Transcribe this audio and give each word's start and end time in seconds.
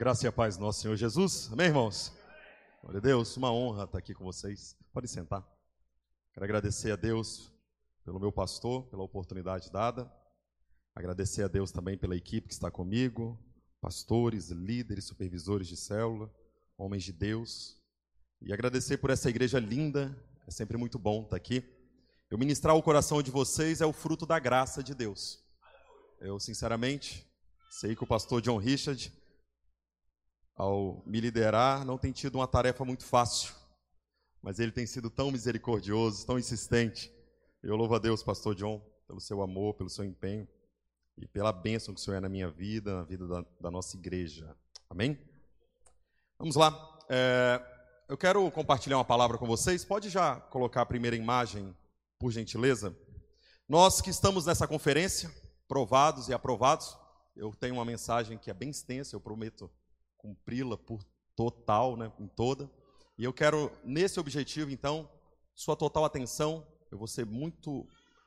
graça 0.00 0.24
e 0.24 0.28
a 0.28 0.32
paz 0.32 0.56
do 0.56 0.62
nosso 0.62 0.80
Senhor 0.80 0.96
Jesus. 0.96 1.50
Amém, 1.52 1.66
irmãos? 1.66 2.10
Glória 2.80 2.96
a 2.96 3.02
Deus, 3.02 3.36
uma 3.36 3.52
honra 3.52 3.84
estar 3.84 3.98
aqui 3.98 4.14
com 4.14 4.24
vocês. 4.24 4.74
Pode 4.94 5.06
sentar. 5.06 5.46
Quero 6.32 6.42
agradecer 6.42 6.90
a 6.90 6.96
Deus 6.96 7.52
pelo 8.02 8.18
meu 8.18 8.32
pastor, 8.32 8.86
pela 8.86 9.02
oportunidade 9.02 9.70
dada. 9.70 10.10
Agradecer 10.94 11.42
a 11.42 11.48
Deus 11.48 11.70
também 11.70 11.98
pela 11.98 12.16
equipe 12.16 12.48
que 12.48 12.54
está 12.54 12.70
comigo, 12.70 13.38
pastores, 13.78 14.48
líderes, 14.48 15.04
supervisores 15.04 15.68
de 15.68 15.76
célula, 15.76 16.34
homens 16.78 17.04
de 17.04 17.12
Deus. 17.12 17.76
E 18.40 18.54
agradecer 18.54 18.96
por 18.96 19.10
essa 19.10 19.28
igreja 19.28 19.58
linda. 19.58 20.16
É 20.48 20.50
sempre 20.50 20.78
muito 20.78 20.98
bom 20.98 21.24
estar 21.24 21.36
aqui. 21.36 21.62
Eu 22.30 22.38
ministrar 22.38 22.74
o 22.74 22.82
coração 22.82 23.22
de 23.22 23.30
vocês 23.30 23.82
é 23.82 23.86
o 23.86 23.92
fruto 23.92 24.24
da 24.24 24.38
graça 24.38 24.82
de 24.82 24.94
Deus. 24.94 25.44
Eu, 26.18 26.40
sinceramente, 26.40 27.30
sei 27.68 27.94
que 27.94 28.02
o 28.02 28.06
pastor 28.06 28.40
John 28.40 28.56
Richard 28.56 29.19
ao 30.60 31.02
me 31.06 31.20
liderar, 31.20 31.86
não 31.86 31.96
tem 31.96 32.12
tido 32.12 32.34
uma 32.34 32.46
tarefa 32.46 32.84
muito 32.84 33.02
fácil, 33.02 33.54
mas 34.42 34.58
ele 34.58 34.70
tem 34.70 34.86
sido 34.86 35.08
tão 35.08 35.30
misericordioso, 35.30 36.26
tão 36.26 36.38
insistente. 36.38 37.10
Eu 37.62 37.76
louvo 37.76 37.94
a 37.94 37.98
Deus, 37.98 38.22
Pastor 38.22 38.54
John, 38.54 38.78
pelo 39.06 39.22
seu 39.22 39.40
amor, 39.40 39.74
pelo 39.74 39.88
seu 39.88 40.04
empenho 40.04 40.46
e 41.16 41.26
pela 41.26 41.50
bênção 41.50 41.94
que 41.94 42.00
o 42.00 42.04
Senhor 42.04 42.18
é 42.18 42.20
na 42.20 42.28
minha 42.28 42.50
vida, 42.50 42.94
na 42.94 43.04
vida 43.04 43.26
da, 43.26 43.44
da 43.58 43.70
nossa 43.70 43.96
igreja. 43.96 44.54
Amém? 44.90 45.18
Vamos 46.38 46.56
lá. 46.56 46.98
É, 47.08 47.58
eu 48.06 48.18
quero 48.18 48.50
compartilhar 48.50 48.98
uma 48.98 49.04
palavra 49.04 49.38
com 49.38 49.46
vocês. 49.46 49.82
Pode 49.82 50.10
já 50.10 50.36
colocar 50.36 50.82
a 50.82 50.86
primeira 50.86 51.16
imagem, 51.16 51.74
por 52.18 52.30
gentileza? 52.30 52.94
Nós 53.66 54.02
que 54.02 54.10
estamos 54.10 54.44
nessa 54.44 54.68
conferência, 54.68 55.34
provados 55.66 56.28
e 56.28 56.34
aprovados, 56.34 56.98
eu 57.34 57.50
tenho 57.54 57.76
uma 57.76 57.84
mensagem 57.84 58.36
que 58.36 58.50
é 58.50 58.54
bem 58.54 58.68
extensa, 58.68 59.16
eu 59.16 59.20
prometo 59.20 59.70
cumpri-la 60.20 60.76
por 60.76 61.02
total, 61.34 61.96
né, 61.96 62.12
em 62.18 62.28
toda. 62.28 62.70
E 63.18 63.24
eu 63.24 63.32
quero, 63.32 63.72
nesse 63.84 64.20
objetivo, 64.20 64.70
então, 64.70 65.08
sua 65.54 65.76
total 65.76 66.04
atenção. 66.04 66.66
Eu 66.90 66.98
vou 66.98 67.06
ser 67.06 67.24
muito 67.24 67.86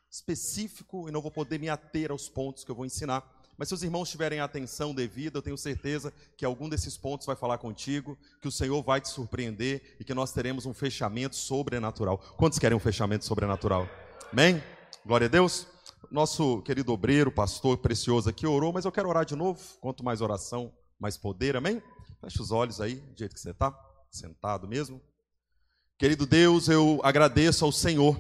específico 0.10 1.10
e 1.10 1.12
não 1.12 1.22
vou 1.22 1.32
poder 1.32 1.60
me 1.60 1.70
ater 1.70 2.12
aos 2.12 2.30
pontos 2.30 2.64
que 2.64 2.72
eu 2.72 2.76
vou 2.76 2.86
ensinar. 2.86 3.28
Mas 3.58 3.68
se 3.68 3.74
os 3.74 3.84
irmãos 3.84 4.10
tiverem 4.10 4.40
a 4.40 4.46
atenção 4.46 4.94
devida, 4.94 5.38
eu 5.38 5.42
tenho 5.42 5.58
certeza 5.58 6.12
que 6.36 6.46
algum 6.46 6.68
desses 6.68 6.98
pontos 6.98 7.26
vai 7.26 7.36
falar 7.36 7.58
contigo, 7.60 8.18
que 8.42 8.48
o 8.48 8.52
Senhor 8.52 8.82
vai 8.82 9.00
te 9.00 9.10
surpreender 9.10 9.96
e 10.00 10.04
que 10.04 10.14
nós 10.14 10.32
teremos 10.32 10.66
um 10.66 10.74
fechamento 10.74 11.36
sobrenatural. 11.36 12.18
Quantos 12.38 12.58
querem 12.58 12.76
um 12.76 12.80
fechamento 12.80 13.26
sobrenatural? 13.26 13.88
Amém? 14.32 14.62
Glória 15.06 15.26
a 15.26 15.30
Deus. 15.30 15.68
Nosso 16.10 16.62
querido 16.64 16.92
obreiro, 16.92 17.32
pastor 17.32 17.78
precioso 17.78 18.30
aqui 18.30 18.46
orou, 18.46 18.74
mas 18.74 18.86
eu 18.86 18.92
quero 18.92 19.10
orar 19.10 19.26
de 19.26 19.36
novo. 19.36 19.60
Quanto 19.80 20.04
mais 20.04 20.22
oração, 20.22 20.72
mais 21.04 21.18
poder, 21.18 21.58
amém? 21.58 21.84
Feche 22.22 22.42
os 22.42 22.50
olhos 22.50 22.80
aí, 22.80 22.96
do 22.96 23.20
jeito 23.20 23.36
que 23.36 23.42
você 23.42 23.50
está, 23.50 23.78
sentado 24.10 24.66
mesmo. 24.70 25.02
Querido 25.98 26.26
Deus, 26.26 26.70
eu 26.70 27.02
agradeço 27.04 27.66
ao 27.66 27.74
Senhor, 27.74 28.18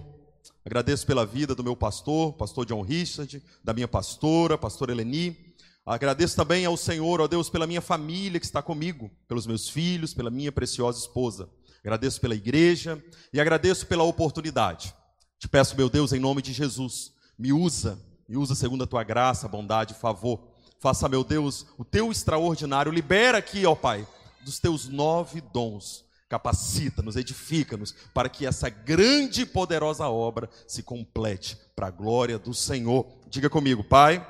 agradeço 0.66 1.08
pela 1.08 1.26
vida 1.26 1.56
do 1.56 1.64
meu 1.64 1.78
pastor, 1.78 2.34
pastor 2.34 2.66
John 2.66 2.82
Richard, 2.82 3.42
da 3.64 3.74
minha 3.74 3.88
pastora, 3.88 4.58
pastora 4.58 4.92
Eleni. 4.92 5.56
Agradeço 5.86 6.36
também 6.36 6.66
ao 6.66 6.76
Senhor, 6.76 7.22
ó 7.22 7.28
Deus, 7.28 7.50
pela 7.50 7.66
minha 7.66 7.80
família 7.80 8.38
que 8.38 8.46
está 8.46 8.62
comigo, 8.62 9.10
pelos 9.30 9.48
meus 9.48 9.70
filhos, 9.70 10.14
pela 10.14 10.30
minha 10.30 10.52
preciosa 10.52 11.00
esposa. 11.00 11.50
Agradeço 11.80 12.20
pela 12.20 12.36
igreja 12.36 13.02
e 13.32 13.40
agradeço 13.40 13.88
pela 13.88 14.04
oportunidade. 14.04 14.94
Te 15.40 15.48
peço, 15.48 15.78
meu 15.78 15.90
Deus, 15.90 16.12
em 16.12 16.20
nome 16.20 16.42
de 16.42 16.52
Jesus, 16.52 17.14
me 17.40 17.54
usa, 17.54 17.98
me 18.28 18.36
usa 18.36 18.54
segundo 18.56 18.84
a 18.84 18.88
tua 18.88 19.06
graça, 19.06 19.48
bondade 19.48 19.94
e 19.94 19.98
favor 19.98 20.53
Faça, 20.84 21.08
meu 21.08 21.24
Deus, 21.24 21.66
o 21.78 21.86
teu 21.86 22.12
extraordinário. 22.12 22.92
Libera 22.92 23.38
aqui, 23.38 23.66
ó 23.66 23.74
Pai, 23.74 24.06
dos 24.42 24.60
teus 24.60 24.90
nove 24.90 25.40
dons. 25.40 26.04
Capacita-nos, 26.28 27.16
edifica-nos, 27.16 27.94
para 28.14 28.28
que 28.28 28.46
essa 28.46 28.68
grande 28.68 29.44
e 29.44 29.46
poderosa 29.46 30.10
obra 30.10 30.50
se 30.68 30.84
complete 30.84 31.58
para 31.74 31.88
a 31.88 31.90
glória 31.90 32.38
do 32.38 32.54
Senhor. 32.54 33.08
Diga 33.30 33.50
comigo, 33.50 33.82
Pai, 33.82 34.28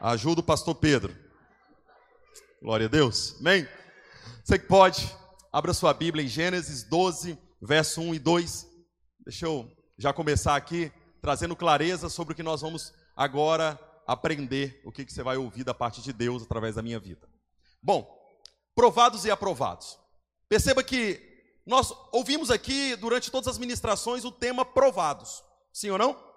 ajuda 0.00 0.40
o 0.40 0.42
pastor 0.42 0.74
Pedro. 0.74 1.16
Glória 2.60 2.86
a 2.86 2.90
Deus. 2.90 3.36
Amém? 3.38 3.64
Você 4.42 4.58
que 4.58 4.66
pode, 4.66 5.08
abra 5.52 5.72
sua 5.72 5.94
Bíblia 5.94 6.24
em 6.24 6.28
Gênesis 6.28 6.82
12, 6.82 7.38
verso 7.62 8.00
1 8.00 8.16
e 8.16 8.18
2. 8.18 8.66
Deixa 9.24 9.46
eu 9.46 9.70
já 9.96 10.12
começar 10.12 10.56
aqui 10.56 10.90
trazendo 11.22 11.54
clareza 11.54 12.08
sobre 12.08 12.32
o 12.32 12.36
que 12.36 12.42
nós 12.42 12.60
vamos 12.60 12.92
agora 13.16 13.78
aprender 14.06 14.80
o 14.84 14.92
que, 14.92 15.04
que 15.04 15.12
você 15.12 15.22
vai 15.22 15.36
ouvir 15.36 15.64
da 15.64 15.74
parte 15.74 16.02
de 16.02 16.12
Deus 16.12 16.42
através 16.42 16.74
da 16.74 16.82
minha 16.82 16.98
vida. 16.98 17.28
Bom, 17.82 18.18
provados 18.74 19.24
e 19.24 19.30
aprovados. 19.30 19.98
Perceba 20.48 20.82
que 20.82 21.30
nós 21.66 21.92
ouvimos 22.12 22.50
aqui 22.50 22.96
durante 22.96 23.30
todas 23.30 23.48
as 23.48 23.58
ministrações 23.58 24.24
o 24.24 24.32
tema 24.32 24.64
provados, 24.64 25.42
sim 25.72 25.90
ou 25.90 25.98
não? 25.98 26.30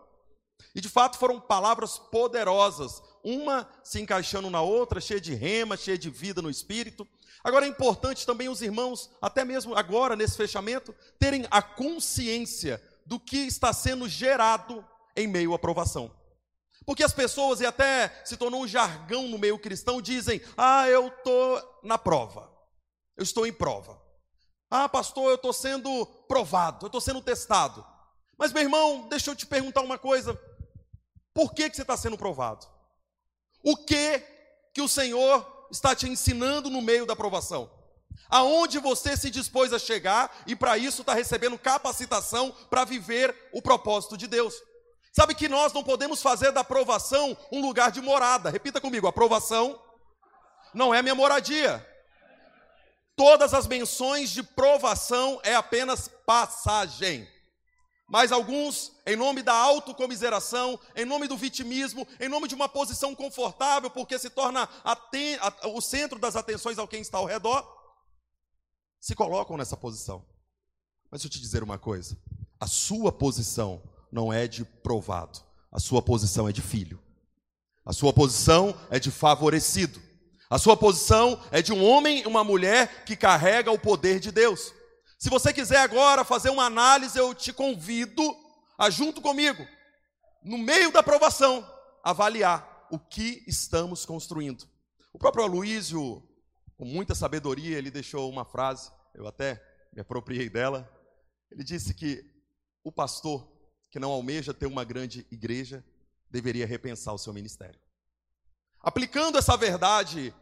E 0.76 0.82
de 0.82 0.90
fato 0.90 1.18
foram 1.18 1.40
palavras 1.40 1.98
poderosas, 1.98 3.02
uma 3.24 3.68
se 3.84 4.02
encaixando 4.02 4.50
na 4.50 4.62
outra, 4.62 5.02
cheia 5.02 5.22
de 5.22 5.34
rema, 5.34 5.78
cheia 5.78 5.98
de 5.98 6.10
vida 6.10 6.42
no 6.42 6.50
espírito. 6.50 7.08
Agora 7.44 7.66
é 7.66 7.70
importante 7.70 8.26
também 8.26 8.50
os 8.50 8.62
irmãos, 8.62 9.10
até 9.22 9.44
mesmo 9.44 9.76
agora 9.76 10.16
nesse 10.16 10.38
fechamento, 10.38 10.96
terem 11.20 11.46
a 11.52 11.62
consciência 11.62 12.82
do 13.06 13.20
que 13.20 13.38
está 13.38 13.74
sendo 13.74 14.08
gerado 14.08 14.86
em 15.16 15.28
meio 15.28 15.54
à 15.54 15.60
provação. 15.60 16.12
Porque 16.86 17.04
as 17.04 17.14
pessoas, 17.14 17.62
e 17.62 17.66
até 17.66 18.22
se 18.26 18.36
tornou 18.36 18.64
um 18.64 18.68
jargão 18.68 19.28
no 19.28 19.38
meio 19.38 19.58
cristão, 19.58 20.02
dizem: 20.02 20.42
Ah, 20.58 20.88
eu 20.88 21.08
estou 21.08 21.80
na 21.84 21.98
prova, 21.98 22.52
eu 23.18 23.24
estou 23.24 23.48
em 23.48 23.54
prova. 23.54 24.02
Ah, 24.70 24.90
pastor, 24.90 25.30
eu 25.30 25.36
estou 25.36 25.54
sendo 25.54 26.06
provado, 26.28 26.86
eu 26.86 26.88
estou 26.88 27.00
sendo 27.02 27.22
testado. 27.22 27.86
Mas, 28.38 28.52
meu 28.52 28.64
irmão, 28.64 29.08
deixa 29.08 29.32
eu 29.32 29.36
te 29.36 29.46
perguntar 29.46 29.82
uma 29.82 29.98
coisa: 29.98 30.40
por 31.34 31.54
que, 31.54 31.70
que 31.70 31.76
você 31.76 31.84
está 31.84 31.96
sendo 31.96 32.18
provado? 32.18 32.66
O 33.64 33.78
que 33.78 34.20
que 34.74 34.82
o 34.82 34.90
Senhor 34.90 35.68
está 35.72 35.96
te 35.96 36.10
ensinando 36.10 36.70
no 36.70 36.82
meio 36.82 37.06
da 37.06 37.16
provação? 37.16 37.72
Aonde 38.30 38.80
você 38.80 39.16
se 39.16 39.30
dispôs 39.30 39.72
a 39.74 39.80
chegar 39.80 40.44
e 40.48 40.56
para 40.56 40.78
isso 40.78 41.02
está 41.02 41.14
recebendo 41.14 41.58
capacitação 41.58 42.52
para 42.70 42.84
viver 42.84 43.36
o 43.54 43.62
propósito 43.62 44.18
de 44.18 44.28
Deus? 44.28 44.56
Sabe 45.16 45.36
que 45.36 45.48
nós 45.48 45.72
não 45.72 45.84
podemos 45.84 46.24
fazer 46.24 46.52
da 46.52 46.62
aprovação 46.62 47.38
um 47.52 47.62
lugar 47.62 47.92
de 47.92 48.02
morada. 48.02 48.50
Repita 48.50 48.82
comigo: 48.82 49.06
aprovação 49.06 49.80
não 50.74 50.92
é 50.92 51.04
minha 51.04 51.14
moradia. 51.14 51.88
Todas 53.16 53.54
as 53.54 53.68
menções 53.68 54.32
de 54.32 54.42
provação 54.42 55.40
é 55.44 55.54
apenas 55.54 56.08
passagem. 56.08 57.32
Mas 58.10 58.32
alguns, 58.32 58.92
em 59.06 59.16
nome 59.16 59.44
da 59.44 59.54
autocomiseração, 59.54 60.80
em 60.96 61.06
nome 61.06 61.28
do 61.28 61.38
vitimismo, 61.38 62.08
em 62.20 62.28
nome 62.28 62.48
de 62.48 62.56
uma 62.56 62.68
posição 62.68 63.14
confortável, 63.14 63.92
porque 63.92 64.18
se 64.18 64.32
torna 64.32 64.68
o 65.66 65.80
centro 65.80 66.18
das 66.18 66.36
atenções 66.36 66.80
ao 66.80 66.88
quem 66.88 67.02
está 67.02 67.20
ao 67.20 67.26
redor, 67.26 67.64
se 69.00 69.14
colocam 69.14 69.58
nessa 69.58 69.78
posição. 69.78 70.26
Mas 71.12 71.22
deixa 71.22 71.28
eu 71.28 71.32
te 71.32 71.40
dizer 71.40 71.62
uma 71.62 71.78
coisa: 71.78 72.18
a 72.60 72.66
sua 72.66 73.12
posição 73.12 73.93
não 74.14 74.32
é 74.32 74.48
de 74.48 74.64
provado, 74.64 75.40
a 75.72 75.80
sua 75.80 76.02
posição 76.02 76.48
é 76.48 76.52
de 76.52 76.62
filho. 76.62 77.02
A 77.84 77.92
sua 77.92 78.14
posição 78.14 78.80
é 78.92 79.00
de 79.00 79.10
favorecido. 79.10 80.00
A 80.50 80.60
sua 80.60 80.78
posição 80.78 81.42
é 81.52 81.62
de 81.62 81.74
um 81.74 81.84
homem 81.84 82.22
e 82.22 82.28
uma 82.28 82.44
mulher 82.44 83.04
que 83.06 83.16
carrega 83.16 83.72
o 83.72 83.80
poder 83.80 84.20
de 84.20 84.32
Deus. 84.32 84.72
Se 85.18 85.30
você 85.30 85.52
quiser 85.52 85.80
agora 85.80 86.24
fazer 86.24 86.52
uma 86.52 86.66
análise, 86.66 87.18
eu 87.18 87.34
te 87.34 87.52
convido 87.52 88.24
a 88.78 88.90
junto 88.90 89.20
comigo, 89.20 89.66
no 90.44 90.58
meio 90.58 90.92
da 90.92 91.00
aprovação, 91.00 91.68
avaliar 92.04 92.88
o 92.92 93.00
que 93.00 93.44
estamos 93.48 94.06
construindo. 94.06 94.66
O 95.12 95.18
próprio 95.18 95.44
Aloysio, 95.44 96.24
com 96.78 96.86
muita 96.86 97.16
sabedoria, 97.16 97.78
ele 97.78 97.90
deixou 97.90 98.30
uma 98.30 98.46
frase, 98.46 98.92
eu 99.16 99.28
até 99.28 99.62
me 99.92 100.02
apropriei 100.02 100.50
dela. 100.50 100.88
Ele 101.52 101.64
disse 101.64 101.94
que 101.94 102.24
o 102.84 102.92
pastor 102.92 103.53
que 103.94 104.00
não 104.00 104.10
almeja 104.10 104.56
ter 104.56 104.66
uma 104.66 104.84
grande 104.84 105.24
igreja 105.30 105.86
deveria 106.28 106.66
repensar 106.66 107.14
o 107.14 107.18
seu 107.20 107.32
ministério. 107.32 107.80
Aplicando 108.82 109.38
essa 109.38 109.56
verdade 109.56 110.34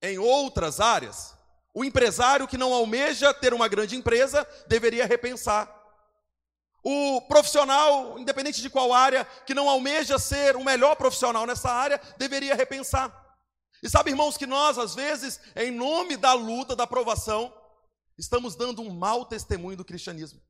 em 0.00 0.16
outras 0.16 0.78
áreas, 0.78 1.36
o 1.74 1.84
empresário 1.84 2.46
que 2.46 2.56
não 2.56 2.72
almeja 2.72 3.34
ter 3.34 3.52
uma 3.52 3.66
grande 3.66 3.96
empresa 3.96 4.46
deveria 4.68 5.06
repensar. 5.06 5.68
O 6.84 7.20
profissional, 7.22 8.16
independente 8.16 8.62
de 8.62 8.70
qual 8.70 8.92
área, 8.92 9.24
que 9.44 9.54
não 9.54 9.68
almeja 9.68 10.16
ser 10.16 10.54
o 10.54 10.64
melhor 10.64 10.94
profissional 10.94 11.44
nessa 11.44 11.68
área, 11.68 12.00
deveria 12.16 12.54
repensar. 12.54 13.12
E 13.82 13.90
sabe, 13.90 14.10
irmãos, 14.10 14.36
que 14.36 14.46
nós, 14.46 14.78
às 14.78 14.94
vezes, 14.94 15.40
em 15.56 15.72
nome 15.72 16.16
da 16.16 16.32
luta, 16.32 16.76
da 16.76 16.84
aprovação, 16.84 17.52
estamos 18.16 18.54
dando 18.54 18.82
um 18.82 18.90
mau 18.90 19.24
testemunho 19.24 19.76
do 19.76 19.84
cristianismo. 19.84 20.40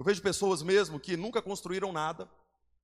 Eu 0.00 0.04
vejo 0.04 0.22
pessoas 0.22 0.62
mesmo 0.62 0.98
que 0.98 1.14
nunca 1.14 1.42
construíram 1.42 1.92
nada, 1.92 2.26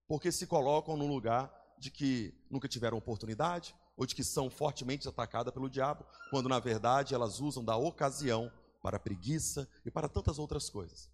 porque 0.07 0.31
se 0.31 0.47
colocam 0.47 0.99
no 0.99 1.07
lugar 1.07 1.51
de 1.79 1.91
que 1.91 2.35
nunca 2.51 2.69
tiveram 2.69 2.99
oportunidade, 2.99 3.75
ou 3.97 4.05
de 4.05 4.15
que 4.15 4.23
são 4.23 4.51
fortemente 4.51 5.09
atacadas 5.09 5.51
pelo 5.55 5.71
diabo, 5.71 6.05
quando 6.29 6.47
na 6.47 6.59
verdade 6.59 7.15
elas 7.15 7.41
usam 7.41 7.65
da 7.65 7.75
ocasião 7.75 8.53
para 8.83 9.01
preguiça 9.01 9.67
e 9.83 9.91
para 9.91 10.11
tantas 10.11 10.39
outras 10.39 10.69
coisas. 10.69 11.11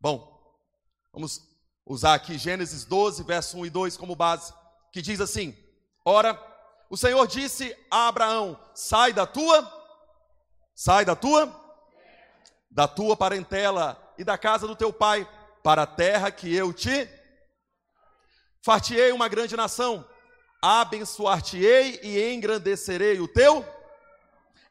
Bom, 0.00 0.58
vamos 1.12 1.40
usar 1.86 2.14
aqui 2.14 2.36
Gênesis 2.36 2.84
12, 2.84 3.22
verso 3.22 3.56
1 3.56 3.66
e 3.66 3.70
2 3.70 3.96
como 3.96 4.16
base, 4.16 4.52
que 4.92 5.00
diz 5.00 5.20
assim: 5.20 5.56
Ora, 6.04 6.36
o 6.90 6.96
Senhor 6.96 7.24
disse 7.28 7.76
a 7.88 8.08
Abraão: 8.08 8.58
Sai 8.74 9.12
da 9.12 9.24
tua, 9.24 9.72
sai 10.74 11.04
da 11.04 11.14
tua, 11.14 11.46
da 12.68 12.88
tua 12.88 13.16
parentela 13.16 13.96
e 14.18 14.24
da 14.24 14.36
casa 14.36 14.66
do 14.66 14.74
teu 14.74 14.92
pai, 14.92 15.28
para 15.64 15.82
a 15.82 15.86
terra 15.86 16.30
que 16.30 16.54
eu 16.54 16.72
te 16.72 17.08
fartiei 18.62 19.10
uma 19.10 19.28
grande 19.28 19.56
nação 19.56 20.06
abençoar-te-ei 20.64 22.00
e 22.02 22.32
engrandecerei 22.32 23.20
o 23.20 23.28
teu, 23.28 23.62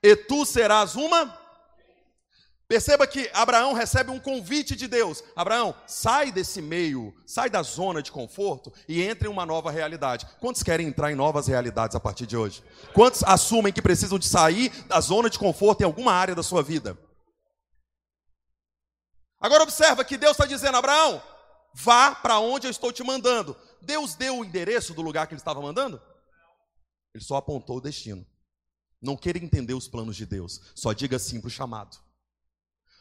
e 0.01 0.15
tu 0.15 0.43
serás 0.43 0.95
uma. 0.95 1.39
Perceba 2.67 3.05
que 3.05 3.29
Abraão 3.31 3.73
recebe 3.73 4.09
um 4.09 4.19
convite 4.19 4.75
de 4.75 4.87
Deus. 4.87 5.23
Abraão, 5.35 5.75
sai 5.85 6.31
desse 6.31 6.61
meio, 6.61 7.13
sai 7.27 7.47
da 7.47 7.61
zona 7.61 8.01
de 8.01 8.11
conforto 8.11 8.73
e 8.87 9.03
entre 9.03 9.27
em 9.27 9.31
uma 9.31 9.45
nova 9.45 9.69
realidade. 9.69 10.25
Quantos 10.39 10.63
querem 10.63 10.87
entrar 10.87 11.11
em 11.11 11.15
novas 11.15 11.45
realidades 11.45 11.95
a 11.95 11.99
partir 11.99 12.25
de 12.25 12.35
hoje? 12.35 12.63
Quantos 12.93 13.23
assumem 13.23 13.71
que 13.71 13.81
precisam 13.81 14.17
de 14.17 14.27
sair 14.27 14.71
da 14.87 14.99
zona 14.99 15.29
de 15.29 15.37
conforto 15.37 15.81
em 15.81 15.85
alguma 15.85 16.13
área 16.13 16.33
da 16.33 16.41
sua 16.41 16.63
vida? 16.63 16.97
Agora 19.43 19.63
observa 19.63 20.05
que 20.05 20.17
Deus 20.17 20.31
está 20.31 20.45
dizendo, 20.45 20.77
Abraão, 20.77 21.21
vá 21.73 22.15
para 22.15 22.39
onde 22.39 22.65
eu 22.65 22.71
estou 22.71 22.93
te 22.93 23.03
mandando. 23.03 23.53
Deus 23.81 24.15
deu 24.15 24.37
o 24.37 24.45
endereço 24.45 24.93
do 24.93 25.01
lugar 25.01 25.27
que 25.27 25.33
ele 25.33 25.41
estava 25.41 25.61
mandando? 25.61 26.01
Ele 27.13 27.21
só 27.21 27.35
apontou 27.35 27.75
o 27.75 27.81
destino. 27.81 28.25
Não 29.01 29.17
queira 29.17 29.37
entender 29.37 29.73
os 29.73 29.85
planos 29.85 30.15
de 30.15 30.25
Deus, 30.25 30.61
só 30.73 30.93
diga 30.93 31.19
sim 31.19 31.41
para 31.41 31.49
o 31.49 31.51
chamado. 31.51 31.97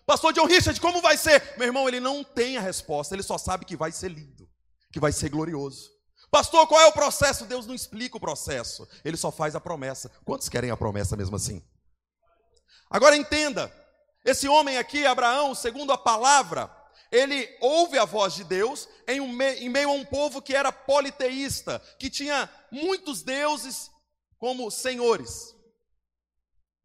Pastor 0.04 0.32
John 0.32 0.46
Richard, 0.46 0.80
como 0.80 1.00
vai 1.00 1.16
ser? 1.16 1.56
Meu 1.56 1.68
irmão, 1.68 1.86
ele 1.86 2.00
não 2.00 2.24
tem 2.24 2.56
a 2.56 2.60
resposta, 2.60 3.14
ele 3.14 3.22
só 3.22 3.38
sabe 3.38 3.64
que 3.64 3.76
vai 3.76 3.92
ser 3.92 4.08
lindo, 4.08 4.50
que 4.90 4.98
vai 4.98 5.12
ser 5.12 5.28
glorioso. 5.28 5.92
Pastor, 6.28 6.66
qual 6.66 6.80
é 6.80 6.86
o 6.86 6.92
processo? 6.92 7.46
Deus 7.46 7.66
não 7.66 7.74
explica 7.74 8.16
o 8.16 8.20
processo, 8.20 8.88
ele 9.04 9.16
só 9.16 9.30
faz 9.30 9.54
a 9.54 9.60
promessa. 9.60 10.10
Quantos 10.24 10.48
querem 10.48 10.72
a 10.72 10.76
promessa 10.76 11.16
mesmo 11.16 11.36
assim? 11.36 11.62
Agora 12.90 13.16
entenda, 13.16 13.72
esse 14.24 14.48
homem 14.48 14.78
aqui, 14.78 15.04
Abraão, 15.04 15.54
segundo 15.54 15.92
a 15.92 15.98
palavra, 15.98 16.70
ele 17.10 17.48
ouve 17.60 17.98
a 17.98 18.04
voz 18.04 18.34
de 18.34 18.44
Deus 18.44 18.88
em, 19.06 19.20
um 19.20 19.42
em, 19.42 19.68
meio 19.68 19.90
a 19.90 19.92
um 19.92 20.04
povo 20.04 20.40
que 20.40 20.54
era 20.54 20.72
politeísta, 20.72 21.78
que 21.98 22.08
tinha 22.08 22.48
muitos 22.70 23.22
deuses 23.22 23.90
como 24.38 24.70
senhores. 24.70 25.54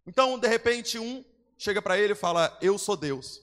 Então, 0.06 0.38
de 0.38 0.48
repente, 0.48 1.00
um 1.00 1.24
chega 1.58 1.82
para 1.82 1.98
ele 1.98 2.14
e 2.14 2.16
fala: 2.16 2.58
Eu 2.62 2.78
sou 2.78 2.98
Deus. 2.98 3.42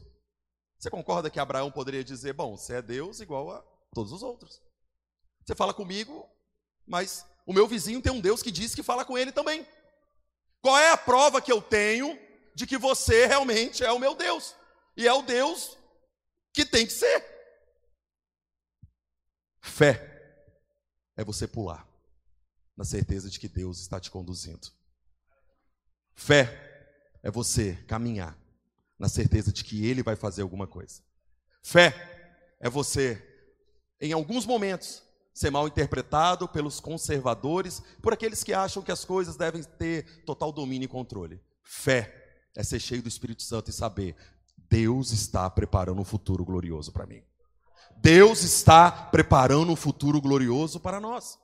Você 0.79 0.91
concorda 0.91 1.31
que 1.31 1.41
Abraão 1.41 1.71
poderia 1.71 2.05
dizer: 2.05 2.33
Bom, 2.33 2.57
você 2.57 2.75
é 2.75 2.83
Deus 2.83 3.21
igual 3.21 3.51
a 3.51 3.65
todos 3.95 4.13
os 4.13 4.23
outros? 4.23 4.61
Você 5.45 5.55
fala 5.55 5.73
comigo, 5.73 6.29
mas 6.87 7.25
o 7.47 7.53
meu 7.53 7.67
vizinho 7.67 8.03
tem 8.03 8.13
um 8.13 8.21
Deus 8.21 8.43
que 8.43 8.51
diz 8.51 8.75
que 8.75 8.83
fala 8.83 9.05
com 9.05 9.17
ele 9.17 9.33
também. 9.33 9.67
Qual 10.61 10.77
é 10.77 10.91
a 10.91 10.97
prova 10.97 11.41
que 11.41 11.53
eu 11.53 11.61
tenho 11.61 12.19
de 12.55 12.67
que 12.67 12.79
você 12.79 13.27
realmente 13.27 13.85
é 13.85 13.91
o 13.91 13.99
meu 13.99 14.15
Deus? 14.15 14.55
E 14.97 15.07
é 15.09 15.13
o 15.13 15.23
Deus 15.23 15.77
que 16.53 16.65
tem 16.65 16.87
que 16.87 16.93
ser. 16.93 17.25
Fé 19.61 20.11
é 21.17 21.25
você 21.25 21.49
pular, 21.49 21.89
na 22.77 22.85
certeza 22.85 23.29
de 23.29 23.41
que 23.41 23.49
Deus 23.49 23.81
está 23.81 23.99
te 23.99 24.11
conduzindo. 24.11 24.69
Fé 26.15 26.87
é 27.23 27.31
você 27.31 27.75
caminhar, 27.89 28.39
na 28.99 29.09
certeza 29.09 29.53
de 29.53 29.65
que 29.65 29.87
Ele 29.87 30.03
vai 30.03 30.15
fazer 30.15 30.43
alguma 30.43 30.67
coisa. 30.67 31.03
Fé 31.63 32.57
é 32.61 32.69
você, 32.69 33.21
em 34.01 34.13
alguns 34.13 34.47
momentos, 34.47 35.03
ser 35.33 35.51
mal 35.51 35.67
interpretado 35.67 36.47
pelos 36.47 36.79
conservadores, 36.79 37.83
por 38.01 38.13
aqueles 38.13 38.45
que 38.45 38.53
acham 38.53 38.83
que 38.83 38.93
as 38.93 39.05
coisas 39.05 39.37
devem 39.37 39.63
ter 39.63 40.25
total 40.25 40.53
domínio 40.53 40.87
e 40.87 40.89
controle. 40.89 41.43
Fé 41.63 42.24
é 42.57 42.63
ser 42.63 42.81
cheio 42.81 43.03
do 43.03 43.09
Espírito 43.09 43.43
Santo 43.43 43.71
e 43.71 43.73
saber 43.73 44.17
Deus 44.69 45.11
está 45.11 45.49
preparando 45.51 46.01
um 46.01 46.05
futuro 46.05 46.45
glorioso 46.45 46.93
para 46.93 47.07
mim. 47.07 47.23
Deus 47.97 48.43
está 48.43 48.91
preparando 48.91 49.73
um 49.73 49.77
futuro 49.77 50.21
glorioso 50.21 50.81
para 50.81 51.01
nós. 51.01 51.39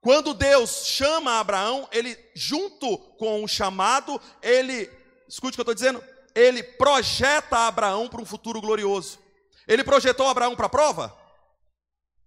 Quando 0.00 0.34
Deus 0.34 0.86
chama 0.86 1.40
Abraão, 1.40 1.88
ele, 1.90 2.16
junto 2.34 2.96
com 3.18 3.42
o 3.42 3.48
chamado, 3.48 4.20
ele, 4.40 4.90
escute 5.28 5.54
o 5.54 5.56
que 5.56 5.60
eu 5.60 5.72
estou 5.72 5.74
dizendo, 5.74 6.02
ele 6.34 6.62
projeta 6.62 7.66
Abraão 7.66 8.08
para 8.08 8.20
um 8.20 8.26
futuro 8.26 8.60
glorioso. 8.60 9.18
Ele 9.66 9.82
projetou 9.82 10.28
Abraão 10.28 10.54
para 10.54 10.66
a 10.66 10.70
prova? 10.70 11.16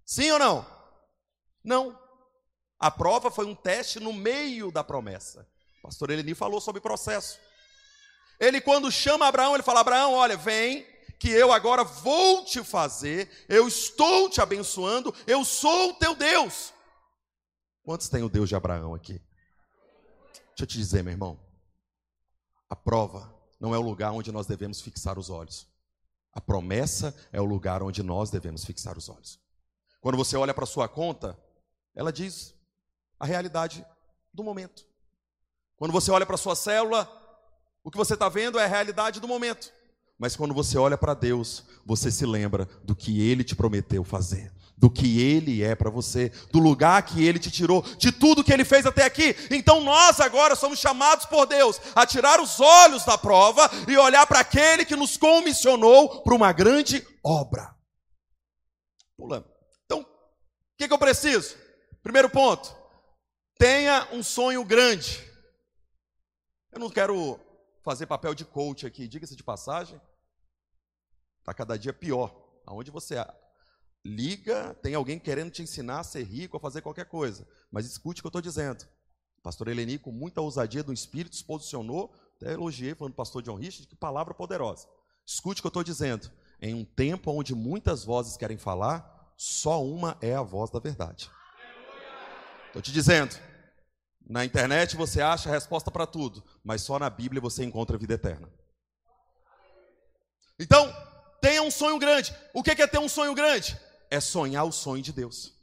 Sim 0.05 0.31
ou 0.31 0.39
não? 0.39 0.65
Não. 1.63 1.97
A 2.79 2.89
prova 2.89 3.29
foi 3.29 3.45
um 3.45 3.55
teste 3.55 3.99
no 3.99 4.11
meio 4.11 4.71
da 4.71 4.83
promessa. 4.83 5.47
O 5.79 5.83
pastor 5.83 6.09
Eleni 6.09 6.33
falou 6.33 6.59
sobre 6.59 6.81
processo. 6.81 7.39
Ele, 8.39 8.61
quando 8.61 8.91
chama 8.91 9.27
Abraão, 9.27 9.53
ele 9.53 9.63
fala: 9.63 9.81
Abraão, 9.81 10.13
olha, 10.13 10.37
vem, 10.37 10.85
que 11.19 11.29
eu 11.29 11.51
agora 11.51 11.83
vou 11.83 12.45
te 12.45 12.63
fazer, 12.63 13.29
eu 13.49 13.67
estou 13.67 14.29
te 14.29 14.39
abençoando, 14.39 15.13
eu 15.27 15.43
sou 15.43 15.89
o 15.89 15.93
teu 15.95 16.15
Deus. 16.15 16.73
Quantos 17.83 18.07
tem 18.07 18.23
o 18.23 18.29
Deus 18.29 18.47
de 18.47 18.55
Abraão 18.55 18.93
aqui? 18.93 19.21
Deixa 20.33 20.63
eu 20.63 20.67
te 20.67 20.77
dizer, 20.77 21.03
meu 21.03 21.11
irmão. 21.11 21.39
A 22.69 22.75
prova 22.75 23.33
não 23.59 23.75
é 23.75 23.77
o 23.77 23.81
lugar 23.81 24.11
onde 24.11 24.31
nós 24.31 24.47
devemos 24.47 24.79
fixar 24.79 25.17
os 25.17 25.29
olhos. 25.29 25.67
A 26.31 26.39
promessa 26.39 27.15
é 27.33 27.41
o 27.41 27.45
lugar 27.45 27.83
onde 27.83 28.01
nós 28.03 28.29
devemos 28.29 28.63
fixar 28.63 28.97
os 28.97 29.09
olhos. 29.09 29.39
Quando 29.99 30.17
você 30.17 30.37
olha 30.37 30.53
para 30.53 30.65
sua 30.65 30.87
conta, 30.87 31.37
ela 31.95 32.13
diz 32.13 32.53
a 33.19 33.25
realidade 33.25 33.85
do 34.33 34.43
momento. 34.43 34.85
Quando 35.75 35.91
você 35.91 36.11
olha 36.11 36.25
para 36.25 36.37
sua 36.37 36.55
célula, 36.55 37.18
o 37.83 37.91
que 37.91 37.97
você 37.97 38.13
está 38.13 38.29
vendo 38.29 38.59
é 38.59 38.65
a 38.65 38.67
realidade 38.67 39.19
do 39.19 39.27
momento. 39.27 39.71
Mas 40.19 40.35
quando 40.35 40.53
você 40.53 40.77
olha 40.77 40.97
para 40.97 41.13
Deus, 41.13 41.63
você 41.85 42.11
se 42.11 42.25
lembra 42.25 42.67
do 42.83 42.93
que 42.93 43.21
Ele 43.21 43.41
te 43.41 43.55
prometeu 43.55 44.03
fazer, 44.03 44.51
do 44.77 44.89
que 44.89 45.21
Ele 45.21 45.63
é 45.63 45.75
para 45.75 45.89
você, 45.89 46.29
do 46.51 46.59
lugar 46.59 47.01
que 47.03 47.25
Ele 47.25 47.39
te 47.39 47.49
tirou, 47.49 47.81
de 47.97 48.11
tudo 48.11 48.43
que 48.43 48.51
Ele 48.51 48.65
fez 48.65 48.85
até 48.85 49.05
aqui. 49.05 49.33
Então 49.49 49.81
nós 49.81 50.19
agora 50.19 50.57
somos 50.57 50.77
chamados 50.77 51.25
por 51.25 51.45
Deus 51.45 51.79
a 51.95 52.05
tirar 52.05 52.41
os 52.41 52.59
olhos 52.59 53.05
da 53.05 53.17
prova 53.17 53.71
e 53.87 53.97
olhar 53.97 54.27
para 54.27 54.41
aquele 54.41 54.83
que 54.83 54.95
nos 54.95 55.15
comissionou 55.15 56.21
para 56.21 56.35
uma 56.35 56.51
grande 56.51 57.05
obra. 57.23 57.73
Pulando. 59.17 59.49
Então, 59.85 60.01
o 60.01 60.05
que, 60.77 60.87
que 60.87 60.93
eu 60.93 60.99
preciso? 60.99 61.55
Primeiro 62.03 62.29
ponto: 62.29 62.75
tenha 63.57 64.05
um 64.11 64.21
sonho 64.21 64.65
grande. 64.65 65.25
Eu 66.73 66.79
não 66.79 66.89
quero 66.89 67.39
fazer 67.89 68.05
papel 68.05 68.35
de 68.35 68.45
coach 68.45 68.85
aqui, 68.85 69.07
diga-se 69.07 69.35
de 69.35 69.41
passagem, 69.41 69.99
está 71.39 71.51
cada 71.55 71.75
dia 71.75 71.91
pior. 71.91 72.31
Aonde 72.63 72.91
você 72.91 73.15
liga, 74.05 74.75
tem 74.75 74.93
alguém 74.93 75.17
querendo 75.17 75.49
te 75.49 75.63
ensinar 75.63 76.01
a 76.01 76.03
ser 76.03 76.21
rico, 76.21 76.55
a 76.55 76.59
fazer 76.59 76.83
qualquer 76.83 77.05
coisa. 77.05 77.47
Mas 77.71 77.87
escute 77.87 78.21
o 78.21 78.21
que 78.21 78.27
eu 78.27 78.29
estou 78.29 78.43
dizendo. 78.43 78.85
Pastor 79.41 79.69
Eleni, 79.69 79.97
com 79.97 80.11
muita 80.11 80.39
ousadia 80.39 80.83
do 80.83 80.93
Espírito, 80.93 81.35
se 81.35 81.43
posicionou, 81.43 82.13
até 82.35 82.53
elogiei, 82.53 82.93
falando 82.93 83.15
pastor 83.15 83.41
John 83.41 83.55
Richard, 83.55 83.87
que 83.87 83.95
palavra 83.95 84.35
poderosa. 84.35 84.87
Escute 85.25 85.59
o 85.59 85.63
que 85.63 85.67
eu 85.67 85.69
estou 85.69 85.83
dizendo. 85.83 86.29
Em 86.61 86.75
um 86.75 86.85
tempo 86.85 87.31
onde 87.31 87.55
muitas 87.55 88.05
vozes 88.05 88.37
querem 88.37 88.59
falar, 88.59 89.33
só 89.35 89.83
uma 89.83 90.15
é 90.21 90.35
a 90.35 90.43
voz 90.43 90.69
da 90.69 90.77
verdade. 90.77 91.31
Estou 92.67 92.83
te 92.83 92.91
dizendo, 92.91 93.35
na 94.29 94.45
internet 94.45 94.95
você 94.95 95.21
acha 95.21 95.49
resposta 95.49 95.89
para 95.89 96.05
tudo, 96.05 96.43
mas 96.63 96.83
só 96.83 96.99
na 96.99 97.09
Bíblia 97.09 97.41
você 97.41 97.63
encontra 97.63 97.95
a 97.95 97.99
vida 97.99 98.13
eterna. 98.13 98.47
Então, 100.59 100.93
tenha 101.41 101.63
um 101.63 101.71
sonho 101.71 101.97
grande. 101.97 102.35
O 102.53 102.61
que 102.61 102.69
é 102.69 102.85
ter 102.87 102.99
um 102.99 103.09
sonho 103.09 103.33
grande? 103.33 103.79
É 104.07 104.19
sonhar 104.19 104.65
o 104.65 104.71
sonho 104.71 105.01
de 105.01 105.11
Deus. 105.11 105.55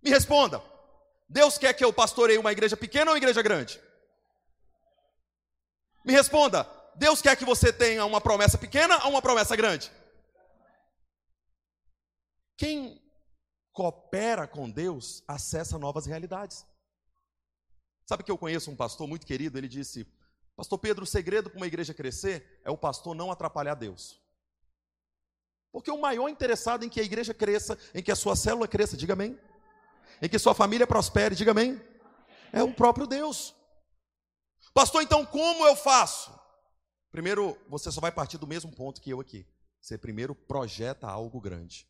Me 0.00 0.10
responda. 0.10 0.62
Deus 1.28 1.58
quer 1.58 1.74
que 1.74 1.84
eu 1.84 1.92
pastoreie 1.92 2.38
uma 2.38 2.52
igreja 2.52 2.76
pequena 2.76 3.10
ou 3.10 3.14
uma 3.14 3.18
igreja 3.18 3.42
grande? 3.42 3.80
Me 6.04 6.12
responda. 6.12 6.70
Deus 6.94 7.20
quer 7.20 7.36
que 7.36 7.44
você 7.44 7.72
tenha 7.72 8.04
uma 8.04 8.20
promessa 8.20 8.56
pequena 8.56 9.04
ou 9.04 9.10
uma 9.10 9.22
promessa 9.22 9.56
grande? 9.56 9.90
Quem 12.56 13.02
coopera 13.72 14.46
com 14.46 14.70
Deus 14.70 15.24
acessa 15.26 15.78
novas 15.78 16.06
realidades. 16.06 16.64
Sabe 18.08 18.24
que 18.24 18.30
eu 18.30 18.38
conheço 18.38 18.70
um 18.70 18.76
pastor 18.76 19.06
muito 19.06 19.26
querido, 19.26 19.58
ele 19.58 19.68
disse: 19.68 20.06
Pastor 20.56 20.78
Pedro, 20.78 21.04
o 21.04 21.06
segredo 21.06 21.50
para 21.50 21.58
uma 21.58 21.66
igreja 21.66 21.92
crescer 21.92 22.58
é 22.64 22.70
o 22.70 22.78
pastor 22.78 23.14
não 23.14 23.30
atrapalhar 23.30 23.74
Deus. 23.74 24.18
Porque 25.70 25.90
o 25.90 26.00
maior 26.00 26.26
interessado 26.30 26.84
em 26.84 26.88
que 26.88 27.00
a 27.00 27.02
igreja 27.02 27.34
cresça, 27.34 27.78
em 27.94 28.02
que 28.02 28.10
a 28.10 28.16
sua 28.16 28.34
célula 28.34 28.66
cresça, 28.66 28.96
diga 28.96 29.12
amém. 29.12 29.38
Em 30.22 30.28
que 30.28 30.38
sua 30.38 30.54
família 30.54 30.86
prospere, 30.86 31.34
diga 31.34 31.50
amém. 31.50 31.78
É 32.50 32.62
o 32.62 32.72
próprio 32.72 33.06
Deus. 33.06 33.54
Pastor, 34.72 35.02
então 35.02 35.26
como 35.26 35.66
eu 35.66 35.76
faço? 35.76 36.32
Primeiro, 37.12 37.58
você 37.68 37.92
só 37.92 38.00
vai 38.00 38.10
partir 38.10 38.38
do 38.38 38.46
mesmo 38.46 38.74
ponto 38.74 39.02
que 39.02 39.10
eu 39.10 39.20
aqui. 39.20 39.46
Você 39.82 39.98
primeiro 39.98 40.34
projeta 40.34 41.06
algo 41.06 41.38
grande. 41.42 41.86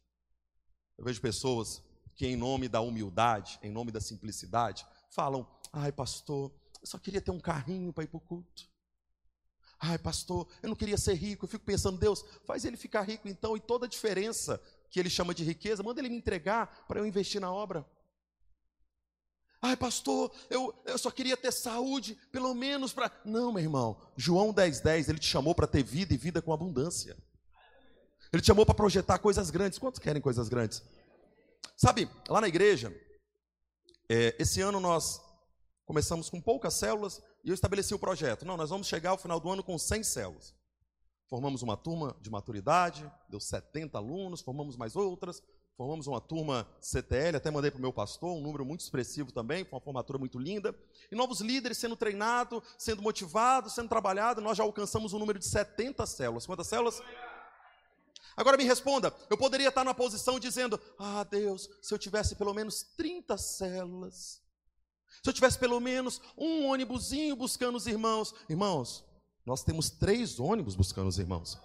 Eu 0.99 1.05
vejo 1.05 1.21
pessoas 1.21 1.81
que, 2.17 2.27
em 2.27 2.37
nome 2.37 2.69
da 2.69 2.81
humildade, 2.81 3.61
em 3.63 3.71
nome 3.71 3.93
da 3.93 4.01
simplicidade, 4.01 4.85
falam: 5.11 5.47
ai, 5.73 5.93
pastor, 5.93 6.53
eu 6.81 6.87
só 6.87 6.99
queria 6.99 7.21
ter 7.21 7.31
um 7.31 7.41
carrinho 7.41 7.93
para 7.93 8.05
ir 8.05 8.09
para 8.09 8.19
o 8.19 8.21
culto. 8.21 8.69
Ai, 9.81 9.97
pastor, 9.97 10.49
eu 10.63 10.69
não 10.69 10.77
queria 10.77 10.99
ser 10.99 11.15
rico. 11.15 11.45
Eu 11.45 11.49
fico 11.49 11.65
pensando, 11.65 11.99
Deus, 11.99 12.25
faz 12.45 12.65
ele 12.65 12.77
ficar 12.77 13.03
rico 13.03 13.29
então, 13.29 13.57
e 13.57 13.61
toda 13.61 13.87
a 13.87 13.89
diferença 13.89 14.61
que 14.91 14.99
ele 14.99 15.11
chama 15.11 15.35
de 15.35 15.45
riqueza, 15.45 15.83
manda 15.83 16.01
ele 16.01 16.09
me 16.09 16.17
entregar 16.17 16.85
para 16.89 16.99
eu 16.99 17.07
investir 17.07 17.41
na 17.41 17.53
obra. 17.53 17.87
Ai, 19.61 19.77
pastor, 19.77 20.33
eu, 20.49 20.73
eu 20.85 20.97
só 20.97 21.11
queria 21.11 21.37
ter 21.37 21.53
saúde, 21.53 22.17
pelo 22.31 22.55
menos 22.55 22.93
para. 22.93 23.11
Não, 23.25 23.53
meu 23.53 23.63
irmão. 23.63 24.01
João 24.17 24.53
10,10, 24.53 24.83
10, 24.83 25.09
ele 25.09 25.19
te 25.19 25.27
chamou 25.27 25.55
para 25.55 25.67
ter 25.67 25.83
vida 25.83 26.15
e 26.15 26.17
vida 26.17 26.41
com 26.41 26.53
abundância. 26.53 27.17
Ele 28.33 28.43
te 28.43 28.47
chamou 28.47 28.65
para 28.65 28.75
projetar 28.75 29.19
coisas 29.19 29.51
grandes. 29.51 29.79
Quantos 29.79 29.99
querem 29.99 30.23
coisas 30.23 30.49
grandes? 30.49 30.83
Sabe, 31.77 32.09
lá 32.29 32.41
na 32.41 32.49
igreja, 32.49 32.95
é, 34.09 34.37
esse 34.39 34.61
ano 34.61 34.81
nós 34.81 35.21
começamos 35.85 36.31
com 36.31 36.41
poucas 36.41 36.75
células 36.75 37.23
e 37.45 37.49
eu 37.49 37.55
estabeleci 37.55 37.95
o 37.95 37.99
projeto. 37.99 38.45
Não, 38.45 38.57
nós 38.57 38.71
vamos 38.71 38.87
chegar 38.87 39.11
ao 39.11 39.19
final 39.19 39.41
do 39.41 39.51
ano 39.51 39.63
com 39.63 39.79
100 39.79 40.03
células. 40.03 40.55
Formamos 41.29 41.63
uma 41.63 41.77
turma 41.77 42.17
de 42.21 42.31
maturidade, 42.31 43.11
deu 43.29 43.41
70 43.41 43.99
alunos, 43.99 44.41
formamos 44.41 44.77
mais 44.77 44.97
outras, 44.97 45.43
Formamos 45.79 46.09
uma 46.09 46.21
turma 46.21 46.67
CTL, 46.81 47.37
até 47.37 47.53
mandei 47.53 47.71
para 47.71 47.79
o 47.79 47.81
meu 47.81 47.93
pastor, 47.93 48.37
um 48.37 48.43
número 48.43 48.65
muito 48.65 48.81
expressivo 48.81 49.31
também, 49.31 49.65
foi 49.65 49.77
uma 49.77 49.81
formatura 49.81 50.19
muito 50.19 50.37
linda. 50.37 50.75
E 51.09 51.15
novos 51.15 51.41
líderes 51.41 51.79
sendo 51.79 51.95
treinados, 51.95 52.61
sendo 52.77 53.01
motivados, 53.01 53.77
sendo 53.77 53.89
trabalhados. 53.89 54.43
Nós 54.43 54.59
já 54.59 54.65
alcançamos 54.65 55.13
um 55.13 55.21
número 55.21 55.39
de 55.39 55.47
70 55.47 56.05
células. 56.05 56.47
Quantas 56.47 56.67
células? 56.67 57.01
Agora 58.39 58.57
me 58.57 58.63
responda, 58.63 59.13
eu 59.29 59.37
poderia 59.37 59.69
estar 59.69 59.83
na 59.83 59.93
posição 59.93 60.39
dizendo: 60.39 60.81
Ah, 60.97 61.25
Deus, 61.25 61.69
se 61.83 61.93
eu 61.93 61.99
tivesse 61.99 62.37
pelo 62.37 62.55
menos 62.55 62.85
30 62.97 63.37
células, 63.37 64.41
se 65.21 65.29
eu 65.29 65.33
tivesse 65.33 65.59
pelo 65.59 65.81
menos 65.81 66.21
um 66.37 66.67
ônibusinho 66.67 67.35
buscando 67.35 67.75
os 67.75 67.89
irmãos. 67.89 68.33
Irmãos, 68.49 69.05
nós 69.45 69.65
temos 69.65 69.91
três 69.91 70.39
ônibus 70.39 70.77
buscando 70.77 71.09
os 71.09 71.19
irmãos. 71.19 71.59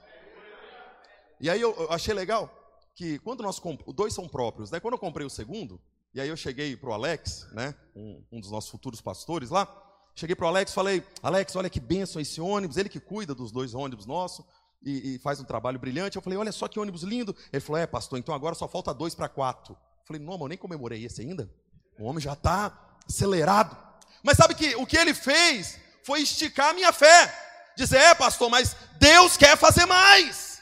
E 1.40 1.48
aí 1.48 1.62
eu 1.62 1.92
achei 1.92 2.12
legal, 2.12 2.52
que 2.96 3.20
quando 3.20 3.44
nós 3.44 3.60
compramos, 3.60 3.94
dois 3.94 4.12
são 4.12 4.28
próprios, 4.28 4.72
né? 4.72 4.80
Quando 4.80 4.96
eu 4.96 5.00
comprei 5.00 5.28
o 5.28 5.30
segundo, 5.30 5.80
e 6.12 6.20
aí 6.20 6.30
eu 6.30 6.36
cheguei 6.36 6.76
para 6.76 6.90
o 6.90 6.94
Alex, 6.94 7.48
né? 7.52 7.76
Um, 7.96 8.24
um, 8.32 8.40
dos 8.40 8.50
nossos 8.50 8.72
futuros 8.72 9.00
pastores 9.00 9.52
lá, 9.52 9.68
cheguei 10.16 10.36
para 10.36 10.46
o 10.46 10.48
Alex, 10.48 10.74
falei, 10.74 11.06
Alex, 11.22 11.56
olha 11.56 11.70
que 11.70 11.80
benção 11.80 12.20
esse 12.20 12.42
ônibus, 12.42 12.78
ele 12.78 12.90
que 12.90 13.00
cuida 13.00 13.36
dos 13.36 13.52
dois 13.52 13.76
ônibus 13.76 14.08
nossos 14.08 14.44
e, 14.84 15.16
e, 15.16 15.20
faz 15.20 15.40
um 15.40 15.44
trabalho 15.44 15.80
brilhante. 15.80 16.16
Eu 16.16 16.22
falei, 16.22 16.38
olha 16.38 16.52
só 16.52 16.68
que 16.68 16.80
ônibus 16.80 17.04
lindo. 17.04 17.36
Ele 17.52 17.62
falou, 17.62 17.82
é, 17.82 17.88
pastor, 17.88 18.20
então 18.20 18.36
agora 18.36 18.56
só 18.56 18.68
falta 18.68 18.94
dois 18.94 19.16
para 19.16 19.30
quatro. 19.30 19.74
Eu 19.74 20.06
falei, 20.06 20.22
não, 20.22 20.34
mas 20.34 20.42
eu 20.42 20.48
nem 20.50 20.58
comemorei 20.58 21.04
esse 21.06 21.22
ainda. 21.22 21.50
O 21.98 22.06
homem 22.06 22.22
já 22.22 22.34
está 22.34 22.98
acelerado. 23.08 23.78
Mas 24.22 24.38
sabe 24.38 24.56
que 24.56 24.76
o 24.76 24.86
que 24.86 24.98
ele 24.98 25.14
fez 25.14 25.80
foi 26.04 26.22
esticar 26.22 26.70
a 26.70 26.74
minha 26.74 26.92
fé. 26.92 27.34
Dizer, 27.76 27.98
é, 27.98 28.16
pastor, 28.16 28.50
mas 28.50 28.76
Deus 29.00 29.38
quer 29.38 29.58
fazer 29.58 29.86
mais. 29.86 30.62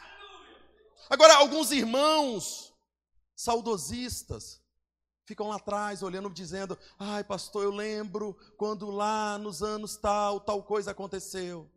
Agora, 1.09 1.35
alguns 1.35 1.71
irmãos 1.71 2.73
saudosistas 3.35 4.61
ficam 5.25 5.47
lá 5.47 5.55
atrás 5.55 6.03
olhando, 6.03 6.29
dizendo: 6.29 6.77
ai, 6.97 7.23
pastor, 7.23 7.63
eu 7.63 7.71
lembro 7.71 8.37
quando 8.57 8.89
lá 8.89 9.37
nos 9.37 9.61
anos 9.61 9.97
tal, 9.97 10.39
tal 10.39 10.63
coisa 10.63 10.91
aconteceu. 10.91 11.69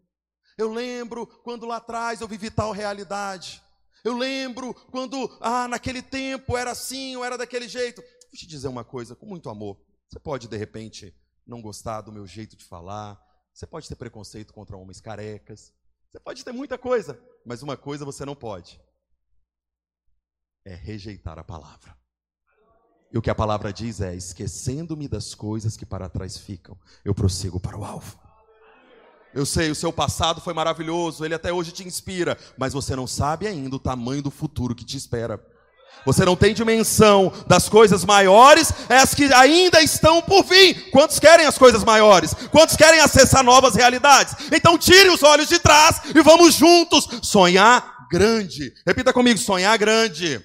Eu 0.56 0.72
lembro 0.72 1.26
quando 1.26 1.66
lá 1.66 1.76
atrás 1.76 2.20
eu 2.20 2.28
vivi 2.28 2.50
tal 2.50 2.72
realidade. 2.72 3.62
Eu 4.04 4.16
lembro 4.16 4.74
quando, 4.90 5.34
ah, 5.40 5.66
naquele 5.66 6.02
tempo 6.02 6.56
era 6.56 6.70
assim 6.70 7.16
ou 7.16 7.24
era 7.24 7.38
daquele 7.38 7.66
jeito. 7.66 8.02
Vou 8.02 8.38
te 8.38 8.46
dizer 8.46 8.68
uma 8.68 8.84
coisa 8.84 9.16
com 9.16 9.26
muito 9.26 9.48
amor. 9.48 9.80
Você 10.08 10.18
pode, 10.18 10.46
de 10.46 10.56
repente, 10.56 11.14
não 11.46 11.62
gostar 11.62 12.02
do 12.02 12.12
meu 12.12 12.26
jeito 12.26 12.56
de 12.56 12.64
falar. 12.64 13.20
Você 13.52 13.66
pode 13.66 13.88
ter 13.88 13.96
preconceito 13.96 14.52
contra 14.52 14.76
homens 14.76 15.00
carecas. 15.00 15.72
Você 16.10 16.20
pode 16.20 16.44
ter 16.44 16.52
muita 16.52 16.76
coisa. 16.76 17.18
Mas 17.44 17.62
uma 17.62 17.76
coisa 17.76 18.04
você 18.04 18.24
não 18.24 18.36
pode: 18.36 18.80
é 20.64 20.74
rejeitar 20.74 21.38
a 21.38 21.44
palavra. 21.44 21.96
E 23.12 23.18
o 23.18 23.22
que 23.22 23.30
a 23.30 23.34
palavra 23.34 23.72
diz 23.72 24.00
é: 24.00 24.14
esquecendo-me 24.14 25.08
das 25.08 25.34
coisas 25.34 25.76
que 25.76 25.86
para 25.86 26.08
trás 26.08 26.36
ficam, 26.36 26.78
eu 27.04 27.14
prossigo 27.14 27.58
para 27.58 27.78
o 27.78 27.84
alvo. 27.84 28.23
Eu 29.34 29.44
sei, 29.44 29.70
o 29.70 29.74
seu 29.74 29.92
passado 29.92 30.40
foi 30.40 30.54
maravilhoso, 30.54 31.24
ele 31.24 31.34
até 31.34 31.52
hoje 31.52 31.72
te 31.72 31.82
inspira, 31.82 32.38
mas 32.56 32.72
você 32.72 32.94
não 32.94 33.06
sabe 33.06 33.48
ainda 33.48 33.74
o 33.74 33.80
tamanho 33.80 34.22
do 34.22 34.30
futuro 34.30 34.76
que 34.76 34.84
te 34.84 34.96
espera. 34.96 35.44
Você 36.06 36.24
não 36.24 36.36
tem 36.36 36.54
dimensão 36.54 37.32
das 37.46 37.68
coisas 37.68 38.04
maiores, 38.04 38.72
é 38.88 38.98
as 38.98 39.14
que 39.14 39.32
ainda 39.32 39.80
estão 39.80 40.22
por 40.22 40.44
vir. 40.44 40.90
Quantos 40.90 41.18
querem 41.18 41.46
as 41.46 41.58
coisas 41.58 41.82
maiores? 41.82 42.32
Quantos 42.50 42.76
querem 42.76 43.00
acessar 43.00 43.42
novas 43.42 43.74
realidades? 43.74 44.36
Então 44.52 44.78
tire 44.78 45.08
os 45.08 45.22
olhos 45.22 45.48
de 45.48 45.58
trás 45.58 46.00
e 46.14 46.20
vamos 46.22 46.54
juntos 46.54 47.08
sonhar 47.22 48.06
grande. 48.10 48.72
Repita 48.86 49.12
comigo: 49.12 49.38
sonhar 49.38 49.76
grande. 49.78 50.44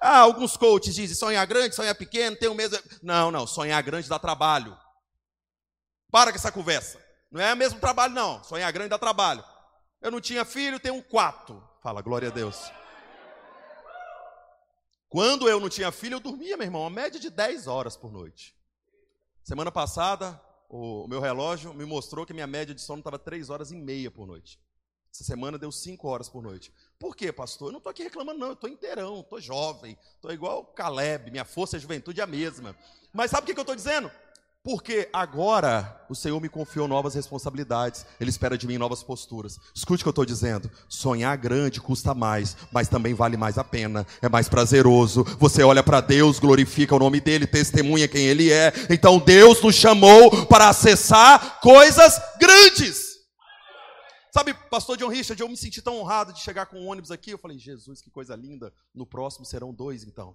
Ah, 0.00 0.18
alguns 0.18 0.56
coaches 0.56 0.94
dizem 0.94 1.16
sonhar 1.16 1.46
grande, 1.46 1.74
sonhar 1.74 1.94
pequeno, 1.94 2.36
tem 2.36 2.48
o 2.48 2.54
mesmo. 2.54 2.78
Não, 3.02 3.30
não, 3.30 3.46
sonhar 3.46 3.82
grande 3.82 4.08
dá 4.08 4.18
trabalho. 4.18 4.76
Para 6.10 6.30
com 6.30 6.36
essa 6.36 6.52
conversa. 6.52 7.03
Não 7.34 7.40
é 7.40 7.52
o 7.52 7.56
mesmo 7.56 7.80
trabalho, 7.80 8.14
não. 8.14 8.44
Sonhar 8.44 8.72
grande 8.72 8.90
dá 8.90 8.96
trabalho. 8.96 9.44
Eu 10.00 10.12
não 10.12 10.20
tinha 10.20 10.44
filho, 10.44 10.78
tenho 10.78 11.02
quatro. 11.02 11.60
Fala, 11.82 12.00
glória 12.00 12.28
a 12.28 12.30
Deus. 12.30 12.70
Quando 15.08 15.48
eu 15.48 15.58
não 15.58 15.68
tinha 15.68 15.90
filho, 15.90 16.14
eu 16.14 16.20
dormia, 16.20 16.56
meu 16.56 16.64
irmão, 16.64 16.82
uma 16.82 16.90
média 16.90 17.18
de 17.18 17.28
10 17.28 17.66
horas 17.66 17.96
por 17.96 18.12
noite. 18.12 18.54
Semana 19.42 19.72
passada, 19.72 20.40
o 20.68 21.08
meu 21.08 21.20
relógio 21.20 21.74
me 21.74 21.84
mostrou 21.84 22.24
que 22.24 22.32
minha 22.32 22.46
média 22.46 22.72
de 22.72 22.80
sono 22.80 23.00
estava 23.00 23.18
3 23.18 23.50
horas 23.50 23.72
e 23.72 23.76
meia 23.76 24.12
por 24.12 24.28
noite. 24.28 24.60
Essa 25.12 25.24
semana 25.24 25.58
deu 25.58 25.72
cinco 25.72 26.06
horas 26.06 26.28
por 26.28 26.40
noite. 26.40 26.72
Por 27.00 27.16
quê, 27.16 27.32
pastor? 27.32 27.68
Eu 27.68 27.72
não 27.72 27.78
estou 27.78 27.90
aqui 27.90 28.04
reclamando, 28.04 28.38
não. 28.38 28.48
Eu 28.48 28.52
estou 28.52 28.70
inteirão, 28.70 29.20
estou 29.20 29.40
jovem, 29.40 29.98
estou 30.14 30.32
igual 30.32 30.64
Caleb, 30.66 31.32
minha 31.32 31.44
força 31.44 31.76
e 31.76 31.80
juventude 31.80 32.20
é 32.20 32.22
a 32.22 32.28
mesma. 32.28 32.76
Mas 33.12 33.32
sabe 33.32 33.42
o 33.42 33.46
que, 33.46 33.54
que 33.54 33.60
eu 33.60 33.62
estou 33.62 33.74
dizendo? 33.76 34.08
Porque 34.64 35.10
agora 35.12 36.06
o 36.08 36.14
Senhor 36.14 36.40
me 36.40 36.48
confiou 36.48 36.88
novas 36.88 37.14
responsabilidades, 37.14 38.06
Ele 38.18 38.30
espera 38.30 38.56
de 38.56 38.66
mim 38.66 38.78
novas 38.78 39.02
posturas. 39.02 39.60
Escute 39.74 40.00
o 40.00 40.04
que 40.04 40.08
eu 40.08 40.10
estou 40.10 40.24
dizendo: 40.24 40.70
sonhar 40.88 41.36
grande 41.36 41.82
custa 41.82 42.14
mais, 42.14 42.56
mas 42.72 42.88
também 42.88 43.12
vale 43.12 43.36
mais 43.36 43.58
a 43.58 43.62
pena, 43.62 44.06
é 44.22 44.28
mais 44.28 44.48
prazeroso. 44.48 45.22
Você 45.38 45.62
olha 45.62 45.82
para 45.82 46.00
Deus, 46.00 46.38
glorifica 46.38 46.96
o 46.96 46.98
nome 46.98 47.20
dEle, 47.20 47.46
testemunha 47.46 48.08
quem 48.08 48.24
Ele 48.24 48.50
é. 48.50 48.72
Então 48.88 49.18
Deus 49.18 49.60
nos 49.60 49.74
chamou 49.74 50.46
para 50.46 50.70
acessar 50.70 51.60
coisas 51.60 52.18
grandes. 52.40 53.18
Sabe, 54.32 54.54
pastor 54.70 54.96
John 54.96 55.08
Richard, 55.08 55.42
eu 55.42 55.48
me 55.48 55.58
senti 55.58 55.82
tão 55.82 55.98
honrado 55.98 56.32
de 56.32 56.40
chegar 56.40 56.64
com 56.64 56.78
um 56.80 56.88
ônibus 56.88 57.10
aqui. 57.10 57.32
Eu 57.32 57.38
falei, 57.38 57.58
Jesus, 57.58 58.00
que 58.00 58.10
coisa 58.10 58.34
linda. 58.34 58.72
No 58.94 59.04
próximo 59.04 59.44
serão 59.44 59.74
dois, 59.74 60.04
então. 60.04 60.34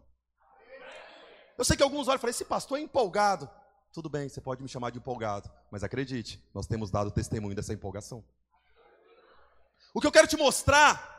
Eu 1.57 1.65
sei 1.65 1.75
que 1.75 1.83
alguns 1.83 2.07
olham 2.07 2.17
e 2.17 2.21
falam, 2.21 2.29
esse 2.29 2.45
pastor 2.45 2.77
é 2.77 2.81
empolgado. 2.81 3.49
Tudo 3.91 4.09
bem, 4.09 4.29
você 4.29 4.39
pode 4.39 4.61
me 4.61 4.69
chamar 4.69 4.91
de 4.91 4.99
empolgado. 4.99 5.49
Mas 5.71 5.83
acredite, 5.83 6.43
nós 6.53 6.67
temos 6.67 6.91
dado 6.91 7.11
testemunho 7.11 7.55
dessa 7.55 7.73
empolgação. 7.73 8.23
O 9.93 9.99
que 9.99 10.07
eu 10.07 10.11
quero 10.11 10.27
te 10.27 10.37
mostrar 10.37 11.17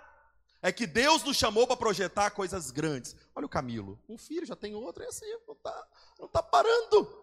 é 0.62 0.70
que 0.70 0.86
Deus 0.86 1.24
nos 1.24 1.36
chamou 1.36 1.66
para 1.66 1.76
projetar 1.76 2.30
coisas 2.30 2.70
grandes. 2.70 3.16
Olha 3.34 3.46
o 3.46 3.48
Camilo, 3.48 3.98
um 4.08 4.16
filho, 4.16 4.46
já 4.46 4.54
tem 4.54 4.74
outro, 4.74 5.02
é 5.02 5.06
assim, 5.06 5.26
não 5.46 5.54
está 5.54 5.88
não 6.18 6.28
tá 6.28 6.42
parando. 6.42 7.18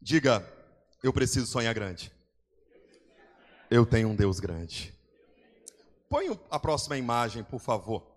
Diga, 0.00 0.46
eu 1.02 1.12
preciso 1.12 1.46
sonhar 1.46 1.74
grande. 1.74 2.12
Eu 3.70 3.84
tenho 3.84 4.08
um 4.08 4.16
Deus 4.16 4.40
grande. 4.40 4.94
Põe 6.08 6.38
a 6.50 6.58
próxima 6.58 6.96
imagem, 6.96 7.42
por 7.42 7.58
favor. 7.58 8.11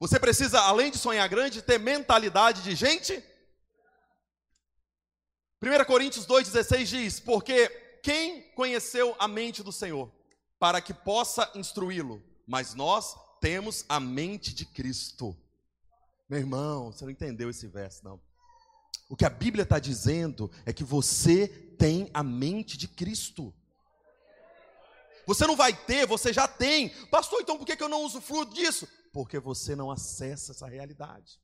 Você 0.00 0.18
precisa, 0.20 0.60
além 0.60 0.90
de 0.90 0.98
sonhar 0.98 1.28
grande, 1.28 1.60
ter 1.60 1.78
mentalidade 1.78 2.62
de 2.62 2.74
gente. 2.74 3.22
1 5.60 5.84
Coríntios 5.86 6.26
2,16 6.26 6.84
diz: 6.84 7.20
Porque 7.20 7.68
quem 8.02 8.42
conheceu 8.52 9.16
a 9.18 9.26
mente 9.26 9.62
do 9.62 9.72
Senhor, 9.72 10.10
para 10.58 10.80
que 10.80 10.94
possa 10.94 11.50
instruí-lo? 11.54 12.22
Mas 12.46 12.74
nós 12.74 13.16
temos 13.40 13.84
a 13.88 13.98
mente 13.98 14.54
de 14.54 14.64
Cristo. 14.64 15.36
Meu 16.28 16.38
irmão, 16.38 16.92
você 16.92 17.04
não 17.04 17.10
entendeu 17.10 17.50
esse 17.50 17.66
verso, 17.66 18.04
não. 18.04 18.20
O 19.08 19.16
que 19.16 19.24
a 19.24 19.30
Bíblia 19.30 19.62
está 19.62 19.78
dizendo 19.78 20.50
é 20.64 20.72
que 20.72 20.84
você 20.84 21.48
tem 21.78 22.10
a 22.14 22.22
mente 22.22 22.76
de 22.76 22.86
Cristo. 22.86 23.52
Você 25.26 25.46
não 25.46 25.56
vai 25.56 25.74
ter, 25.74 26.06
você 26.06 26.32
já 26.32 26.46
tem. 26.46 26.90
Pastor, 27.06 27.40
então 27.40 27.58
por 27.58 27.66
que 27.66 27.82
eu 27.82 27.88
não 27.88 28.02
uso 28.02 28.20
fruto 28.20 28.54
disso? 28.54 28.86
Porque 29.12 29.38
você 29.38 29.74
não 29.74 29.90
acessa 29.90 30.52
essa 30.52 30.66
realidade. 30.66 31.40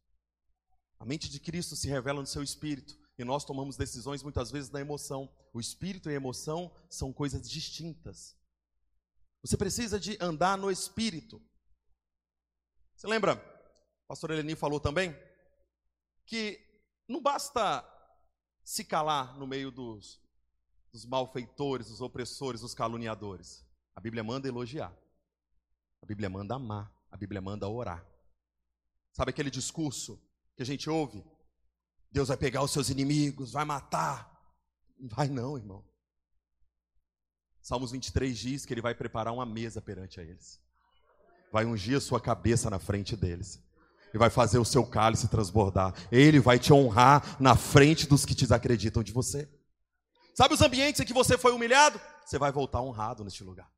A 0.98 1.04
mente 1.04 1.28
de 1.28 1.40
Cristo 1.40 1.76
se 1.76 1.88
revela 1.88 2.20
no 2.20 2.26
seu 2.26 2.42
espírito 2.42 2.98
e 3.18 3.24
nós 3.24 3.44
tomamos 3.44 3.76
decisões 3.76 4.22
muitas 4.22 4.50
vezes 4.50 4.70
na 4.70 4.80
emoção. 4.80 5.30
O 5.52 5.60
espírito 5.60 6.08
e 6.08 6.12
a 6.12 6.16
emoção 6.16 6.74
são 6.88 7.12
coisas 7.12 7.48
distintas. 7.48 8.36
Você 9.42 9.56
precisa 9.56 10.00
de 10.00 10.16
andar 10.20 10.56
no 10.56 10.70
espírito. 10.70 11.40
Você 12.96 13.06
lembra? 13.06 13.34
O 14.04 14.08
pastor 14.08 14.30
Eleni 14.30 14.54
falou 14.54 14.80
também 14.80 15.14
que 16.26 16.58
não 17.08 17.20
basta 17.20 17.84
se 18.64 18.84
calar 18.84 19.36
no 19.38 19.46
meio 19.46 19.70
dos, 19.70 20.20
dos 20.92 21.04
malfeitores, 21.04 21.88
dos 21.88 22.00
opressores, 22.00 22.62
dos 22.62 22.74
caluniadores. 22.74 23.64
A 23.94 24.00
Bíblia 24.00 24.24
manda 24.24 24.48
elogiar. 24.48 24.96
A 26.02 26.06
Bíblia 26.06 26.30
manda 26.30 26.54
amar. 26.54 26.93
A 27.14 27.16
Bíblia 27.16 27.40
manda 27.40 27.68
orar. 27.68 28.04
Sabe 29.12 29.30
aquele 29.30 29.48
discurso 29.48 30.20
que 30.56 30.64
a 30.64 30.66
gente 30.66 30.90
ouve? 30.90 31.24
Deus 32.10 32.26
vai 32.26 32.36
pegar 32.36 32.60
os 32.60 32.72
seus 32.72 32.90
inimigos, 32.90 33.52
vai 33.52 33.64
matar. 33.64 34.36
Não 34.98 35.08
vai 35.08 35.28
não, 35.28 35.56
irmão. 35.56 35.84
Salmos 37.62 37.92
23 37.92 38.36
diz 38.36 38.66
que 38.66 38.74
ele 38.74 38.80
vai 38.80 38.96
preparar 38.96 39.32
uma 39.32 39.46
mesa 39.46 39.80
perante 39.80 40.18
a 40.18 40.24
eles. 40.24 40.60
Vai 41.52 41.64
ungir 41.64 41.98
a 41.98 42.00
sua 42.00 42.20
cabeça 42.20 42.68
na 42.68 42.80
frente 42.80 43.14
deles. 43.14 43.62
E 44.12 44.18
vai 44.18 44.28
fazer 44.28 44.58
o 44.58 44.64
seu 44.64 44.84
cálice 44.84 45.28
transbordar. 45.28 45.94
Ele 46.10 46.40
vai 46.40 46.58
te 46.58 46.72
honrar 46.72 47.40
na 47.40 47.54
frente 47.54 48.08
dos 48.08 48.24
que 48.24 48.34
desacreditam 48.34 49.04
de 49.04 49.12
você. 49.12 49.48
Sabe 50.34 50.54
os 50.54 50.60
ambientes 50.60 51.00
em 51.00 51.04
que 51.04 51.14
você 51.14 51.38
foi 51.38 51.52
humilhado? 51.52 52.00
Você 52.26 52.40
vai 52.40 52.50
voltar 52.50 52.82
honrado 52.82 53.22
neste 53.22 53.44
lugar. 53.44 53.72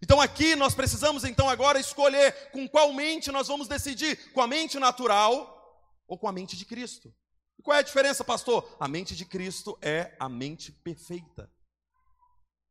Então 0.00 0.20
aqui 0.20 0.54
nós 0.54 0.74
precisamos 0.74 1.24
então 1.24 1.48
agora 1.48 1.80
escolher 1.80 2.50
com 2.50 2.68
qual 2.68 2.92
mente 2.92 3.32
nós 3.32 3.48
vamos 3.48 3.66
decidir, 3.66 4.32
com 4.32 4.40
a 4.40 4.46
mente 4.46 4.78
natural 4.78 5.54
ou 6.06 6.16
com 6.16 6.28
a 6.28 6.32
mente 6.32 6.56
de 6.56 6.64
Cristo. 6.64 7.12
E 7.58 7.62
qual 7.62 7.76
é 7.76 7.80
a 7.80 7.82
diferença, 7.82 8.22
pastor? 8.22 8.76
A 8.78 8.86
mente 8.86 9.16
de 9.16 9.24
Cristo 9.24 9.76
é 9.82 10.16
a 10.20 10.28
mente 10.28 10.70
perfeita. 10.70 11.50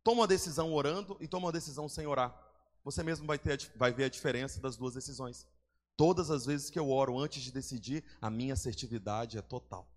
Toma 0.03 0.21
uma 0.21 0.27
decisão 0.27 0.73
orando 0.73 1.17
e 1.19 1.27
toma 1.27 1.47
uma 1.47 1.51
decisão 1.51 1.89
sem 1.89 2.07
orar. 2.07 2.33
Você 2.85 3.03
mesmo 3.03 3.27
vai, 3.27 3.37
ter, 3.37 3.69
vai 3.75 3.91
ver 3.91 4.05
a 4.05 4.09
diferença 4.09 4.61
das 4.61 4.77
duas 4.77 4.93
decisões. 4.93 5.45
Todas 5.97 6.31
as 6.31 6.45
vezes 6.45 6.69
que 6.69 6.79
eu 6.79 6.89
oro 6.89 7.19
antes 7.19 7.43
de 7.43 7.51
decidir, 7.51 8.05
a 8.21 8.29
minha 8.29 8.53
assertividade 8.53 9.37
é 9.37 9.41
total. 9.41 9.91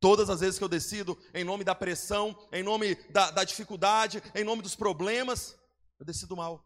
Todas 0.00 0.30
as 0.30 0.40
vezes 0.40 0.56
que 0.56 0.64
eu 0.64 0.68
decido 0.68 1.18
em 1.34 1.44
nome 1.44 1.64
da 1.64 1.74
pressão, 1.74 2.38
em 2.50 2.62
nome 2.62 2.94
da, 3.10 3.30
da 3.30 3.44
dificuldade, 3.44 4.22
em 4.34 4.44
nome 4.44 4.62
dos 4.62 4.74
problemas, 4.74 5.56
eu 6.04 6.06
decido 6.06 6.36
mal. 6.36 6.62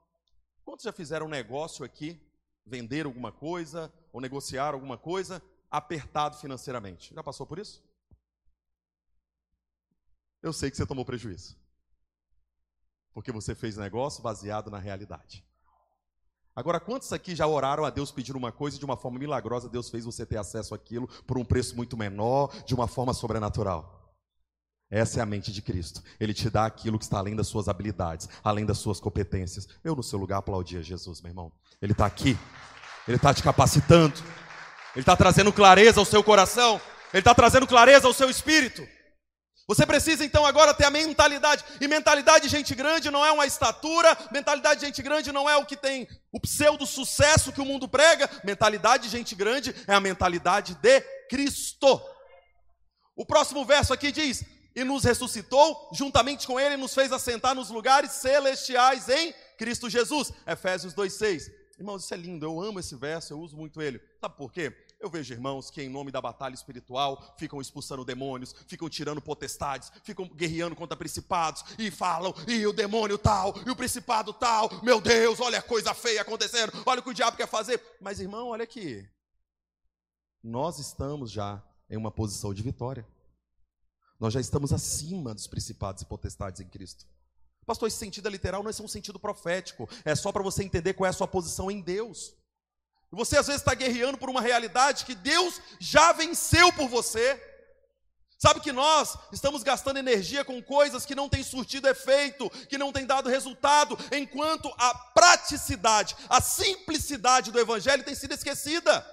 Quantos 0.65 0.85
já 0.85 0.93
fizeram 0.93 1.27
um 1.27 1.31
negócio 1.31 1.85
aqui, 1.85 2.21
vender 2.67 3.07
alguma 3.07 3.33
coisa 3.33 3.93
ou 4.13 4.21
negociar 4.21 4.75
alguma 4.75 4.99
coisa, 4.99 5.41
apertado 5.71 6.37
financeiramente? 6.37 7.15
Já 7.15 7.23
passou 7.23 7.47
por 7.47 7.59
isso? 7.59 7.83
Eu 10.43 10.53
sei 10.53 10.71
que 10.71 10.77
você 10.77 10.85
tomou 10.85 11.05
prejuízo. 11.05 11.57
Porque 13.15 13.33
você 13.33 13.55
fez 13.55 13.77
negócio 13.77 14.23
baseado 14.23 14.71
na 14.71 14.79
realidade. 14.79 15.45
Agora, 16.55 16.81
quantos 16.81 17.13
aqui 17.13 17.37
já 17.37 17.47
oraram 17.47 17.85
a 17.85 17.91
Deus 17.91 18.11
pedindo 18.11 18.37
uma 18.37 18.51
coisa 18.51 18.77
e 18.77 18.81
de 18.81 18.85
uma 18.85 18.97
forma 18.97 19.19
milagrosa 19.19 19.69
Deus 19.69 19.89
fez 19.89 20.05
você 20.05 20.27
ter 20.27 20.37
acesso 20.37 20.75
àquilo 20.75 21.07
por 21.25 21.39
um 21.39 21.45
preço 21.45 21.77
muito 21.77 21.97
menor, 21.97 22.53
de 22.65 22.75
uma 22.75 22.89
forma 22.89 23.15
sobrenatural? 23.15 23.98
Essa 24.91 25.21
é 25.21 25.23
a 25.23 25.27
mente 25.27 25.53
de 25.53 25.61
Cristo. 25.61 26.03
Ele 26.19 26.33
te 26.33 26.49
dá 26.49 26.65
aquilo 26.65 26.99
que 26.99 27.05
está 27.05 27.19
além 27.19 27.37
das 27.37 27.47
suas 27.47 27.69
habilidades, 27.69 28.29
além 28.43 28.65
das 28.65 28.79
suas 28.79 28.99
competências. 28.99 29.69
Eu, 29.85 29.95
no 29.95 30.03
seu 30.03 30.19
lugar, 30.19 30.39
aplaudia 30.39 30.83
Jesus, 30.83 31.21
meu 31.21 31.31
irmão. 31.31 31.53
Ele 31.81 31.93
está 31.93 32.07
aqui. 32.07 32.39
Ele 33.07 33.17
está 33.17 33.35
te 33.35 33.43
capacitando. 33.43 34.15
Ele 34.95 35.03
está 35.03 35.15
trazendo 35.15 35.53
clareza 35.53 36.01
ao 36.01 36.07
seu 36.07 36.25
coração. 36.25 36.81
Ele 37.13 37.21
está 37.21 37.35
trazendo 37.35 37.67
clareza 37.67 38.07
ao 38.07 38.15
seu 38.15 38.31
espírito. 38.31 38.87
Você 39.69 39.85
precisa 39.85 40.25
então 40.25 40.47
agora 40.47 40.73
ter 40.73 40.87
a 40.87 40.91
mentalidade. 40.91 41.63
E 41.79 41.87
mentalidade 41.87 42.45
de 42.45 42.49
gente 42.49 42.75
grande 42.75 43.11
não 43.11 43.25
é 43.25 43.31
uma 43.31 43.45
estatura, 43.45 44.17
mentalidade 44.33 44.81
de 44.81 44.87
gente 44.87 45.03
grande 45.03 45.31
não 45.31 45.49
é 45.49 45.59
o 45.59 45.67
que 45.67 45.77
tem 45.77 46.09
o 46.33 46.41
pseudo 46.41 46.87
sucesso 46.87 47.53
que 47.53 47.61
o 47.61 47.67
mundo 47.67 47.87
prega. 47.87 48.31
Mentalidade 48.43 49.03
de 49.03 49.11
gente 49.11 49.35
grande 49.35 49.75
é 49.87 49.95
a 49.95 50.01
mentalidade 50.01 50.75
de 50.77 51.01
Cristo. 51.29 52.01
O 53.15 53.27
próximo 53.27 53.63
verso 53.67 53.93
aqui 53.93 54.11
diz: 54.11 54.43
e 54.79 54.85
nos 54.85 55.03
ressuscitou, 55.03 55.91
juntamente 55.93 56.47
com 56.47 56.59
ele 56.59 56.77
nos 56.77 56.95
fez 56.95 57.11
assentar 57.11 57.53
nos 57.53 57.69
lugares 57.69 58.13
celestiais 58.13 59.09
em 59.09 59.35
Cristo 59.59 59.91
Jesus. 59.91 60.33
Efésios 60.47 60.95
2:6. 60.95 61.51
Irmãos, 61.77 62.05
isso 62.05 62.15
é 62.15 62.17
lindo, 62.17 62.47
eu 62.47 62.61
amo 62.61 62.79
esse 62.79 62.95
verso, 62.95 63.33
eu 63.33 63.41
uso 63.41 63.57
muito 63.57 63.83
ele. 63.83 64.01
Sabe 64.21 64.37
por 64.37 64.53
quê? 64.53 64.73
Eu 65.01 65.11
vejo 65.11 65.33
irmãos 65.33 65.69
que, 65.69 65.83
em 65.83 65.89
nome 65.89 66.13
da 66.13 66.21
batalha 66.21 66.55
espiritual, 66.55 67.35
ficam 67.39 67.61
expulsando 67.61 68.05
demônios, 68.05 68.55
ficam 68.67 68.89
tirando 68.89 69.21
potestades, 69.21 69.91
ficam 70.03 70.29
guerreando 70.29 70.75
contra 70.75 70.97
principados 70.97 71.65
e 71.79 71.91
falam, 71.91 72.35
e 72.49 72.67
o 72.67 72.73
demônio 72.73 73.17
tal, 73.17 73.55
e 73.65 73.71
o 73.71 73.77
principado 73.77 74.33
tal, 74.33 74.69
meu 74.83 75.01
Deus, 75.01 75.41
olha 75.41 75.59
a 75.59 75.63
coisa 75.63 75.95
feia 75.95 76.23
acontecendo, 76.23 76.73
olha 76.85 77.01
o 77.01 77.03
que 77.03 77.11
o 77.11 77.15
diabo 77.15 77.37
quer 77.37 77.49
fazer. 77.49 77.81
Mas, 78.01 78.19
irmão, 78.19 78.49
olha 78.49 78.65
aqui, 78.65 79.09
nós 80.43 80.81
estamos 80.81 81.31
já 81.31 81.63
em 81.89 81.97
uma 81.97 82.11
posição 82.11 82.53
de 82.53 82.63
vitória. 82.63 83.07
Nós 84.19 84.35
já 84.35 84.41
estamos 84.41 84.73
acima 84.73 85.35
dos 85.35 85.47
principados 85.47 86.03
e 86.03 86.07
potestades 86.07 86.61
em 86.61 86.69
Cristo. 86.69 87.07
Pastor, 87.65 87.87
esse 87.87 87.99
sentido 87.99 88.27
é 88.27 88.31
literal 88.31 88.63
não 88.63 88.71
é 88.71 88.83
um 88.83 88.89
sentido 88.89 89.19
profético. 89.19 89.89
É 90.05 90.15
só 90.15 90.33
para 90.33 90.43
você 90.43 90.65
entender 90.65 90.95
qual 90.95 91.07
é 91.07 91.11
a 91.11 91.13
sua 91.13 91.29
posição 91.29 91.71
em 91.71 91.81
Deus. 91.81 92.35
Você 93.11 93.39
às 93.39 93.47
vezes 93.47 93.63
está 93.63 93.75
guerreando 93.75 94.19
por 94.19 94.29
uma 94.29 94.41
realidade 94.41 95.05
que 95.05 95.15
Deus 95.15 95.61
já 95.79 96.13
venceu 96.13 96.73
por 96.73 96.89
você. 96.89 97.41
Sabe 98.39 98.61
que 98.61 98.71
nós 98.71 99.19
estamos 99.33 99.63
gastando 99.63 99.99
energia 99.99 100.45
com 100.45 100.63
coisas 100.63 101.05
que 101.05 101.15
não 101.15 101.29
têm 101.29 101.43
surtido 101.43 101.89
efeito, 101.89 102.49
que 102.69 102.79
não 102.79 102.93
têm 102.93 103.05
dado 103.05 103.29
resultado, 103.29 103.99
enquanto 104.13 104.73
a 104.79 104.95
praticidade, 104.95 106.17
a 106.29 106.41
simplicidade 106.41 107.51
do 107.51 107.59
Evangelho 107.59 108.05
tem 108.05 108.15
sido 108.15 108.35
esquecida. 108.35 109.05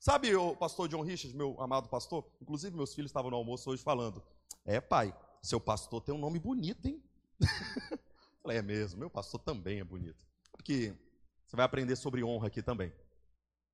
Sabe 0.00 0.34
o 0.34 0.56
pastor 0.56 0.88
John 0.88 1.02
Richard, 1.02 1.36
meu 1.36 1.60
amado 1.60 1.86
pastor? 1.90 2.24
Inclusive, 2.40 2.74
meus 2.74 2.94
filhos 2.94 3.10
estavam 3.10 3.30
no 3.30 3.36
almoço 3.36 3.68
hoje 3.68 3.82
falando: 3.82 4.22
É, 4.64 4.80
pai, 4.80 5.14
seu 5.42 5.60
pastor 5.60 6.00
tem 6.00 6.14
um 6.14 6.18
nome 6.18 6.38
bonito, 6.38 6.86
hein? 6.88 7.04
Falei, 8.42 8.56
é 8.56 8.62
mesmo, 8.62 8.98
meu 8.98 9.10
pastor 9.10 9.38
também 9.40 9.78
é 9.78 9.84
bonito. 9.84 10.26
Porque 10.52 10.94
você 11.46 11.54
vai 11.54 11.66
aprender 11.66 11.96
sobre 11.96 12.24
honra 12.24 12.46
aqui 12.46 12.62
também. 12.62 12.90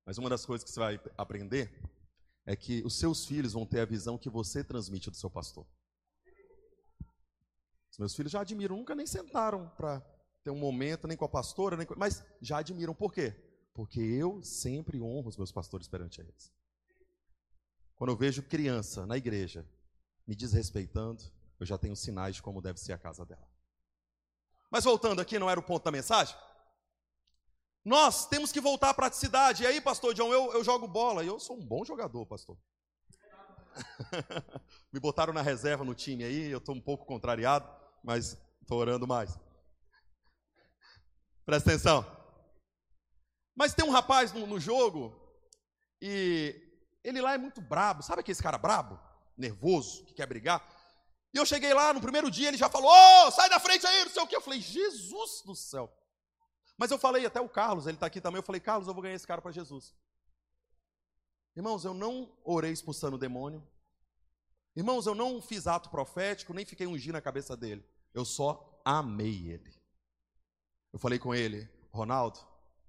Mas 0.05 0.17
uma 0.17 0.29
das 0.29 0.45
coisas 0.45 0.65
que 0.65 0.69
você 0.69 0.79
vai 0.81 0.99
aprender 1.17 1.81
é 2.45 2.57
que 2.57 2.83
os 2.85 2.99
seus 2.99 3.25
filhos 3.25 3.53
vão 3.53 3.65
ter 3.65 3.79
a 3.79 3.85
visão 3.85 4.17
que 4.17 4.29
você 4.29 4.65
transmite 4.65 5.09
do 5.09 5.15
seu 5.15 5.29
pastor. 5.29 5.65
Os 7.89 7.97
meus 7.97 8.13
filhos 8.13 8.33
já 8.33 8.41
admiram, 8.41 8.75
nunca 8.75 8.93
nem 8.93 9.07
sentaram 9.07 9.69
para 9.77 10.01
ter 10.43 10.49
um 10.49 10.59
momento, 10.59 11.07
nem 11.07 11.15
com 11.15 11.23
a 11.23 11.29
pastora, 11.29 11.77
nem 11.77 11.87
com... 11.87 11.95
mas 11.95 12.21
já 12.41 12.57
admiram. 12.57 12.93
Por 12.93 13.13
quê? 13.13 13.33
Porque 13.77 13.99
eu 13.99 14.41
sempre 14.41 14.99
honro 14.99 15.29
os 15.29 15.37
meus 15.37 15.51
pastores 15.51 15.87
perante 15.87 16.19
eles. 16.19 16.51
Quando 17.95 18.09
eu 18.09 18.17
vejo 18.17 18.41
criança 18.41 19.05
na 19.05 19.15
igreja 19.15 19.69
me 20.25 20.35
desrespeitando, 20.35 21.23
eu 21.59 21.65
já 21.65 21.77
tenho 21.77 21.95
sinais 21.95 22.37
de 22.37 22.41
como 22.41 22.59
deve 22.59 22.79
ser 22.79 22.93
a 22.93 22.97
casa 22.97 23.23
dela. 23.23 23.47
Mas 24.71 24.83
voltando 24.83 25.21
aqui, 25.21 25.37
não 25.37 25.47
era 25.47 25.59
o 25.59 25.63
ponto 25.63 25.83
da 25.83 25.91
mensagem? 25.91 26.35
Nós 27.85 28.25
temos 28.25 28.51
que 28.51 28.59
voltar 28.59 28.89
à 28.89 28.95
praticidade. 28.95 29.61
E 29.61 29.67
aí, 29.67 29.79
pastor 29.79 30.15
John, 30.15 30.33
eu, 30.33 30.53
eu 30.53 30.63
jogo 30.63 30.87
bola. 30.87 31.23
E 31.23 31.27
eu 31.27 31.39
sou 31.39 31.55
um 31.55 31.63
bom 31.63 31.85
jogador, 31.85 32.25
pastor. 32.25 32.57
Me 34.91 34.99
botaram 34.99 35.33
na 35.33 35.43
reserva 35.43 35.85
no 35.85 35.93
time 35.93 36.23
aí, 36.23 36.49
eu 36.49 36.57
estou 36.57 36.73
um 36.73 36.81
pouco 36.81 37.05
contrariado, 37.05 37.69
mas 38.03 38.41
estou 38.59 38.79
orando 38.79 39.05
mais. 39.05 39.37
Presta 41.45 41.69
atenção. 41.69 42.16
Mas 43.57 43.73
tem 43.73 43.83
um 43.83 43.89
rapaz 43.89 44.31
no, 44.31 44.45
no 44.45 44.59
jogo 44.59 45.19
e 45.99 46.55
ele 47.03 47.19
lá 47.19 47.33
é 47.33 47.39
muito 47.39 47.59
brabo. 47.59 48.03
Sabe 48.03 48.19
aquele 48.19 48.37
cara 48.37 48.55
brabo? 48.55 48.99
Nervoso, 49.35 50.05
que 50.05 50.13
quer 50.13 50.27
brigar? 50.27 50.63
E 51.33 51.37
eu 51.37 51.45
cheguei 51.45 51.73
lá 51.73 51.91
no 51.91 51.99
primeiro 51.99 52.29
dia, 52.29 52.49
ele 52.49 52.57
já 52.57 52.69
falou: 52.69 52.91
Ô, 52.91 53.27
oh, 53.27 53.31
sai 53.31 53.49
da 53.49 53.59
frente 53.59 53.85
aí, 53.87 54.05
não 54.05 54.11
sei 54.11 54.21
o 54.21 54.27
que. 54.27 54.35
Eu 54.35 54.41
falei: 54.41 54.61
Jesus 54.61 55.41
do 55.43 55.55
céu. 55.55 55.91
Mas 56.77 56.91
eu 56.91 56.99
falei 56.99 57.25
até 57.25 57.41
o 57.41 57.49
Carlos, 57.49 57.87
ele 57.87 57.97
está 57.97 58.05
aqui 58.05 58.21
também. 58.21 58.37
Eu 58.37 58.43
falei: 58.43 58.61
Carlos, 58.61 58.87
eu 58.87 58.93
vou 58.93 59.01
ganhar 59.01 59.15
esse 59.15 59.25
cara 59.25 59.41
para 59.41 59.51
Jesus. 59.51 59.95
Irmãos, 61.55 61.83
eu 61.83 61.95
não 61.95 62.31
orei 62.43 62.71
expulsando 62.71 63.15
o 63.15 63.19
demônio. 63.19 63.67
Irmãos, 64.75 65.07
eu 65.07 65.15
não 65.15 65.41
fiz 65.41 65.65
ato 65.65 65.89
profético, 65.89 66.53
nem 66.53 66.63
fiquei 66.63 66.85
ungindo 66.85 67.15
a 67.15 67.21
cabeça 67.21 67.57
dele. 67.57 67.83
Eu 68.13 68.23
só 68.23 68.79
amei 68.85 69.49
ele. 69.49 69.73
Eu 70.93 70.99
falei 70.99 71.17
com 71.17 71.33
ele: 71.33 71.67
Ronaldo, 71.91 72.39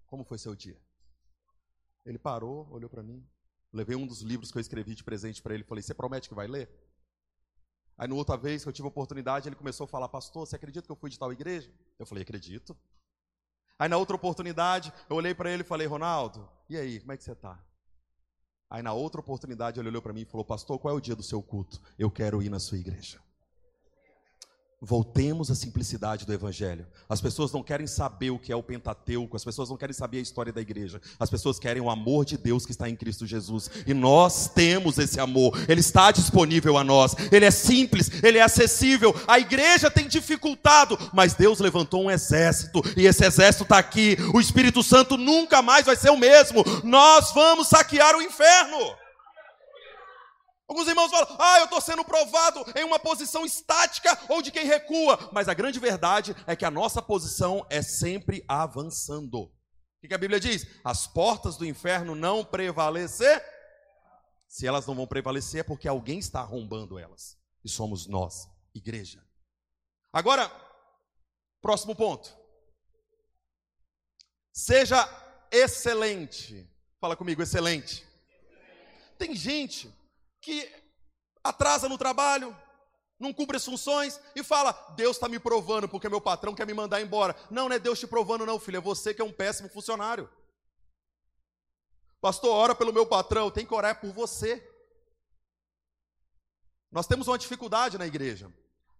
como 0.08 0.24
foi 0.24 0.38
seu 0.38 0.54
dia? 0.54 0.76
Ele 2.04 2.18
parou, 2.18 2.68
olhou 2.70 2.90
para 2.90 3.02
mim. 3.02 3.24
Levei 3.72 3.94
um 3.94 4.06
dos 4.06 4.22
livros 4.22 4.50
que 4.50 4.58
eu 4.58 4.60
escrevi 4.60 4.94
de 4.94 5.04
presente 5.04 5.42
para 5.42 5.54
ele. 5.54 5.62
Falei: 5.62 5.82
Você 5.82 5.94
promete 5.94 6.28
que 6.28 6.34
vai 6.34 6.46
ler? 6.46 6.68
Aí, 7.96 8.08
na 8.08 8.14
outra 8.14 8.36
vez 8.36 8.62
que 8.62 8.68
eu 8.68 8.72
tive 8.72 8.86
a 8.86 8.88
oportunidade, 8.88 9.48
ele 9.48 9.56
começou 9.56 9.84
a 9.84 9.88
falar: 9.88 10.08
Pastor, 10.08 10.46
você 10.46 10.56
acredita 10.56 10.86
que 10.86 10.92
eu 10.92 10.96
fui 10.96 11.10
de 11.10 11.18
tal 11.18 11.32
igreja? 11.32 11.72
Eu 11.98 12.06
falei: 12.06 12.22
Acredito. 12.22 12.76
Aí, 13.78 13.88
na 13.88 13.96
outra 13.96 14.16
oportunidade, 14.16 14.92
eu 15.08 15.16
olhei 15.16 15.34
para 15.34 15.50
ele 15.50 15.62
e 15.62 15.66
falei: 15.66 15.86
Ronaldo, 15.86 16.48
e 16.68 16.76
aí, 16.76 16.98
como 17.00 17.12
é 17.12 17.16
que 17.16 17.22
você 17.22 17.32
está? 17.32 17.62
Aí 18.70 18.82
na 18.82 18.92
outra 18.92 19.20
oportunidade 19.20 19.80
ele 19.80 19.88
olhou 19.88 20.02
para 20.02 20.12
mim 20.12 20.22
e 20.22 20.26
falou: 20.26 20.44
Pastor, 20.44 20.78
qual 20.78 20.94
é 20.94 20.96
o 20.96 21.00
dia 21.00 21.16
do 21.16 21.22
seu 21.22 21.42
culto? 21.42 21.80
Eu 21.98 22.10
quero 22.10 22.42
ir 22.42 22.50
na 22.50 22.58
sua 22.58 22.78
igreja. 22.78 23.20
Voltemos 24.80 25.50
à 25.50 25.56
simplicidade 25.56 26.24
do 26.24 26.32
Evangelho. 26.32 26.86
As 27.08 27.20
pessoas 27.20 27.50
não 27.50 27.64
querem 27.64 27.88
saber 27.88 28.30
o 28.30 28.38
que 28.38 28.52
é 28.52 28.56
o 28.56 28.62
Pentateuco, 28.62 29.36
as 29.36 29.44
pessoas 29.44 29.68
não 29.68 29.76
querem 29.76 29.92
saber 29.92 30.18
a 30.18 30.22
história 30.22 30.52
da 30.52 30.60
igreja, 30.60 31.00
as 31.18 31.28
pessoas 31.28 31.58
querem 31.58 31.82
o 31.82 31.90
amor 31.90 32.24
de 32.24 32.38
Deus 32.38 32.64
que 32.64 32.70
está 32.70 32.88
em 32.88 32.94
Cristo 32.94 33.26
Jesus. 33.26 33.68
E 33.84 33.92
nós 33.92 34.48
temos 34.48 34.96
esse 34.96 35.18
amor, 35.18 35.58
ele 35.68 35.80
está 35.80 36.12
disponível 36.12 36.78
a 36.78 36.84
nós, 36.84 37.16
ele 37.32 37.44
é 37.44 37.50
simples, 37.50 38.08
ele 38.22 38.38
é 38.38 38.42
acessível. 38.42 39.12
A 39.26 39.40
igreja 39.40 39.90
tem 39.90 40.06
dificultado, 40.06 40.96
mas 41.12 41.34
Deus 41.34 41.58
levantou 41.58 42.04
um 42.04 42.10
exército, 42.10 42.80
e 42.96 43.04
esse 43.04 43.24
exército 43.24 43.64
está 43.64 43.78
aqui. 43.78 44.16
O 44.32 44.40
Espírito 44.40 44.84
Santo 44.84 45.16
nunca 45.16 45.60
mais 45.60 45.86
vai 45.86 45.96
ser 45.96 46.10
o 46.10 46.16
mesmo. 46.16 46.62
Nós 46.84 47.32
vamos 47.32 47.66
saquear 47.66 48.14
o 48.14 48.22
inferno. 48.22 48.94
Alguns 50.68 50.86
irmãos 50.86 51.10
falam, 51.10 51.36
ah, 51.40 51.60
eu 51.60 51.64
estou 51.64 51.80
sendo 51.80 52.04
provado 52.04 52.62
em 52.76 52.84
uma 52.84 52.98
posição 52.98 53.46
estática 53.46 54.16
ou 54.28 54.42
de 54.42 54.52
quem 54.52 54.66
recua. 54.66 55.30
Mas 55.32 55.48
a 55.48 55.54
grande 55.54 55.80
verdade 55.80 56.36
é 56.46 56.54
que 56.54 56.64
a 56.64 56.70
nossa 56.70 57.00
posição 57.00 57.66
é 57.70 57.80
sempre 57.80 58.44
avançando. 58.46 59.44
O 59.44 60.06
que 60.06 60.12
a 60.12 60.18
Bíblia 60.18 60.38
diz? 60.38 60.66
As 60.84 61.06
portas 61.06 61.56
do 61.56 61.64
inferno 61.64 62.14
não 62.14 62.44
prevalecer. 62.44 63.42
Se 64.46 64.66
elas 64.66 64.86
não 64.86 64.94
vão 64.94 65.06
prevalecer, 65.06 65.60
é 65.60 65.64
porque 65.64 65.88
alguém 65.88 66.18
está 66.18 66.40
arrombando 66.40 66.98
elas. 66.98 67.38
E 67.64 67.68
somos 67.68 68.06
nós, 68.06 68.46
igreja. 68.74 69.26
Agora, 70.12 70.52
próximo 71.62 71.96
ponto. 71.96 72.36
Seja 74.52 75.08
excelente. 75.50 76.70
Fala 77.00 77.16
comigo, 77.16 77.42
excelente. 77.42 78.06
Tem 79.18 79.34
gente 79.34 79.97
que 80.40 80.70
atrasa 81.42 81.88
no 81.88 81.98
trabalho, 81.98 82.56
não 83.18 83.32
cumpre 83.32 83.56
as 83.56 83.64
funções 83.64 84.20
e 84.34 84.42
fala: 84.44 84.72
Deus 84.96 85.16
está 85.16 85.28
me 85.28 85.38
provando 85.38 85.88
porque 85.88 86.08
meu 86.08 86.20
patrão 86.20 86.54
quer 86.54 86.66
me 86.66 86.74
mandar 86.74 87.00
embora. 87.00 87.34
Não, 87.50 87.68
não 87.68 87.74
é 87.74 87.78
Deus 87.78 87.98
te 87.98 88.06
provando, 88.06 88.46
não, 88.46 88.58
filho, 88.58 88.76
é 88.76 88.80
você 88.80 89.12
que 89.12 89.20
é 89.20 89.24
um 89.24 89.32
péssimo 89.32 89.68
funcionário. 89.68 90.30
Pastor, 92.20 92.50
ora 92.50 92.74
pelo 92.74 92.92
meu 92.92 93.06
patrão, 93.06 93.50
tem 93.50 93.66
que 93.66 93.74
orar 93.74 94.00
por 94.00 94.12
você. 94.12 94.64
Nós 96.90 97.06
temos 97.06 97.28
uma 97.28 97.38
dificuldade 97.38 97.98
na 97.98 98.06
igreja. 98.06 98.52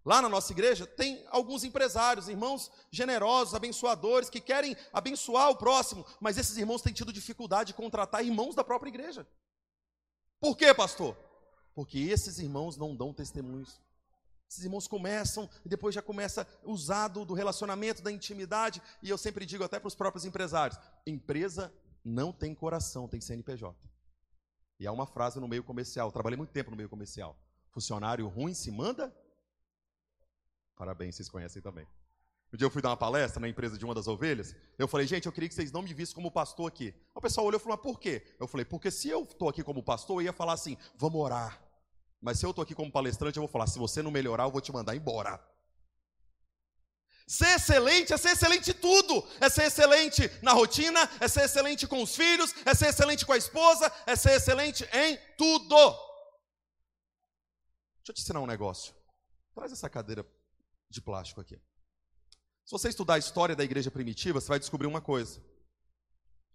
Lá 0.05 0.21
na 0.21 0.29
nossa 0.29 0.51
igreja 0.53 0.87
tem 0.87 1.25
alguns 1.29 1.63
empresários, 1.63 2.29
irmãos 2.29 2.71
generosos, 2.89 3.53
abençoadores, 3.53 4.29
que 4.29 4.39
querem 4.39 4.75
abençoar 4.93 5.49
o 5.49 5.57
próximo, 5.57 6.05
mas 6.19 6.37
esses 6.37 6.57
irmãos 6.57 6.81
têm 6.81 6.93
tido 6.93 7.11
dificuldade 7.11 7.67
de 7.67 7.73
contratar 7.73 8.23
irmãos 8.23 8.55
da 8.55 8.63
própria 8.63 8.89
igreja. 8.89 9.27
Por 10.39 10.55
quê, 10.55 10.73
pastor? 10.73 11.17
Porque 11.73 11.99
esses 11.99 12.39
irmãos 12.39 12.77
não 12.77 12.95
dão 12.95 13.13
testemunhos. 13.13 13.79
Esses 14.49 14.63
irmãos 14.63 14.87
começam 14.87 15.47
e 15.63 15.69
depois 15.69 15.93
já 15.93 16.01
começa 16.01 16.47
usado 16.63 17.23
do 17.23 17.35
relacionamento, 17.35 18.01
da 18.01 18.11
intimidade, 18.11 18.81
e 19.01 19.09
eu 19.09 19.17
sempre 19.17 19.45
digo 19.45 19.63
até 19.63 19.79
para 19.79 19.87
os 19.87 19.95
próprios 19.95 20.25
empresários: 20.25 20.79
empresa 21.05 21.71
não 22.03 22.33
tem 22.33 22.55
coração, 22.55 23.07
tem 23.07 23.21
CNPJ. 23.21 23.77
E 24.79 24.87
há 24.87 24.91
uma 24.91 25.05
frase 25.05 25.39
no 25.39 25.47
meio 25.47 25.63
comercial, 25.63 26.11
trabalhei 26.11 26.37
muito 26.37 26.51
tempo 26.51 26.71
no 26.71 26.77
meio 26.77 26.89
comercial. 26.89 27.37
Funcionário 27.69 28.27
ruim 28.27 28.53
se 28.53 28.71
manda? 28.71 29.15
Parabéns, 30.75 31.15
vocês 31.15 31.29
conhecem 31.29 31.61
também. 31.61 31.85
Um 32.51 32.57
dia 32.57 32.65
eu 32.65 32.71
fui 32.71 32.81
dar 32.81 32.89
uma 32.89 32.97
palestra 32.97 33.39
na 33.39 33.47
empresa 33.47 33.77
de 33.77 33.85
uma 33.85 33.93
das 33.93 34.07
ovelhas. 34.07 34.55
Eu 34.77 34.87
falei, 34.87 35.05
gente, 35.05 35.27
eu 35.27 35.31
queria 35.31 35.47
que 35.47 35.53
vocês 35.53 35.71
não 35.71 35.83
me 35.83 35.93
vissem 35.93 36.15
como 36.15 36.31
pastor 36.31 36.67
aqui. 36.67 36.93
O 37.13 37.21
pessoal 37.21 37.45
olhou 37.45 37.59
e 37.59 37.61
falou, 37.61 37.77
mas 37.77 37.83
por 37.83 37.99
quê? 37.99 38.25
Eu 38.39 38.47
falei, 38.47 38.65
porque 38.65 38.89
se 38.89 39.07
eu 39.07 39.23
estou 39.23 39.47
aqui 39.47 39.63
como 39.63 39.83
pastor, 39.83 40.17
eu 40.17 40.25
ia 40.25 40.33
falar 40.33 40.53
assim, 40.53 40.75
vamos 40.95 41.21
orar. 41.21 41.61
Mas 42.19 42.39
se 42.39 42.45
eu 42.45 42.49
estou 42.49 42.63
aqui 42.63 42.73
como 42.73 42.91
palestrante, 42.91 43.37
eu 43.37 43.41
vou 43.41 43.47
falar, 43.47 43.67
se 43.67 43.77
você 43.77 44.01
não 44.01 44.09
melhorar, 44.09 44.45
eu 44.45 44.51
vou 44.51 44.61
te 44.61 44.71
mandar 44.71 44.95
embora. 44.95 45.39
Ser 47.27 47.55
excelente 47.55 48.11
é 48.11 48.17
ser 48.17 48.29
excelente 48.29 48.71
em 48.71 48.73
tudo. 48.73 49.23
É 49.39 49.47
ser 49.47 49.65
excelente 49.65 50.27
na 50.41 50.51
rotina, 50.51 51.07
é 51.19 51.27
ser 51.27 51.41
excelente 51.41 51.87
com 51.87 52.01
os 52.01 52.15
filhos, 52.15 52.51
é 52.65 52.73
ser 52.73 52.87
excelente 52.87 53.23
com 53.23 53.33
a 53.33 53.37
esposa, 53.37 53.93
é 54.07 54.15
ser 54.15 54.31
excelente 54.31 54.83
em 54.91 55.19
tudo. 55.37 55.75
Deixa 57.97 58.09
eu 58.09 58.15
te 58.15 58.21
ensinar 58.23 58.39
um 58.39 58.47
negócio. 58.47 58.95
Traz 59.53 59.71
essa 59.71 59.87
cadeira 59.87 60.25
de 60.89 60.99
plástico 60.99 61.39
aqui. 61.39 61.61
Se 62.69 62.73
você 62.73 62.89
estudar 62.89 63.15
a 63.15 63.17
história 63.17 63.55
da 63.55 63.63
igreja 63.63 63.89
primitiva, 63.89 64.39
você 64.39 64.47
vai 64.47 64.59
descobrir 64.59 64.85
uma 64.85 65.01
coisa. 65.01 65.41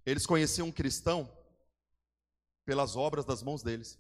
Eles 0.07 0.24
conheciam 0.24 0.68
um 0.68 0.70
cristão 0.70 1.29
pelas 2.64 2.94
obras 2.94 3.24
das 3.24 3.42
mãos 3.42 3.64
deles. 3.64 3.98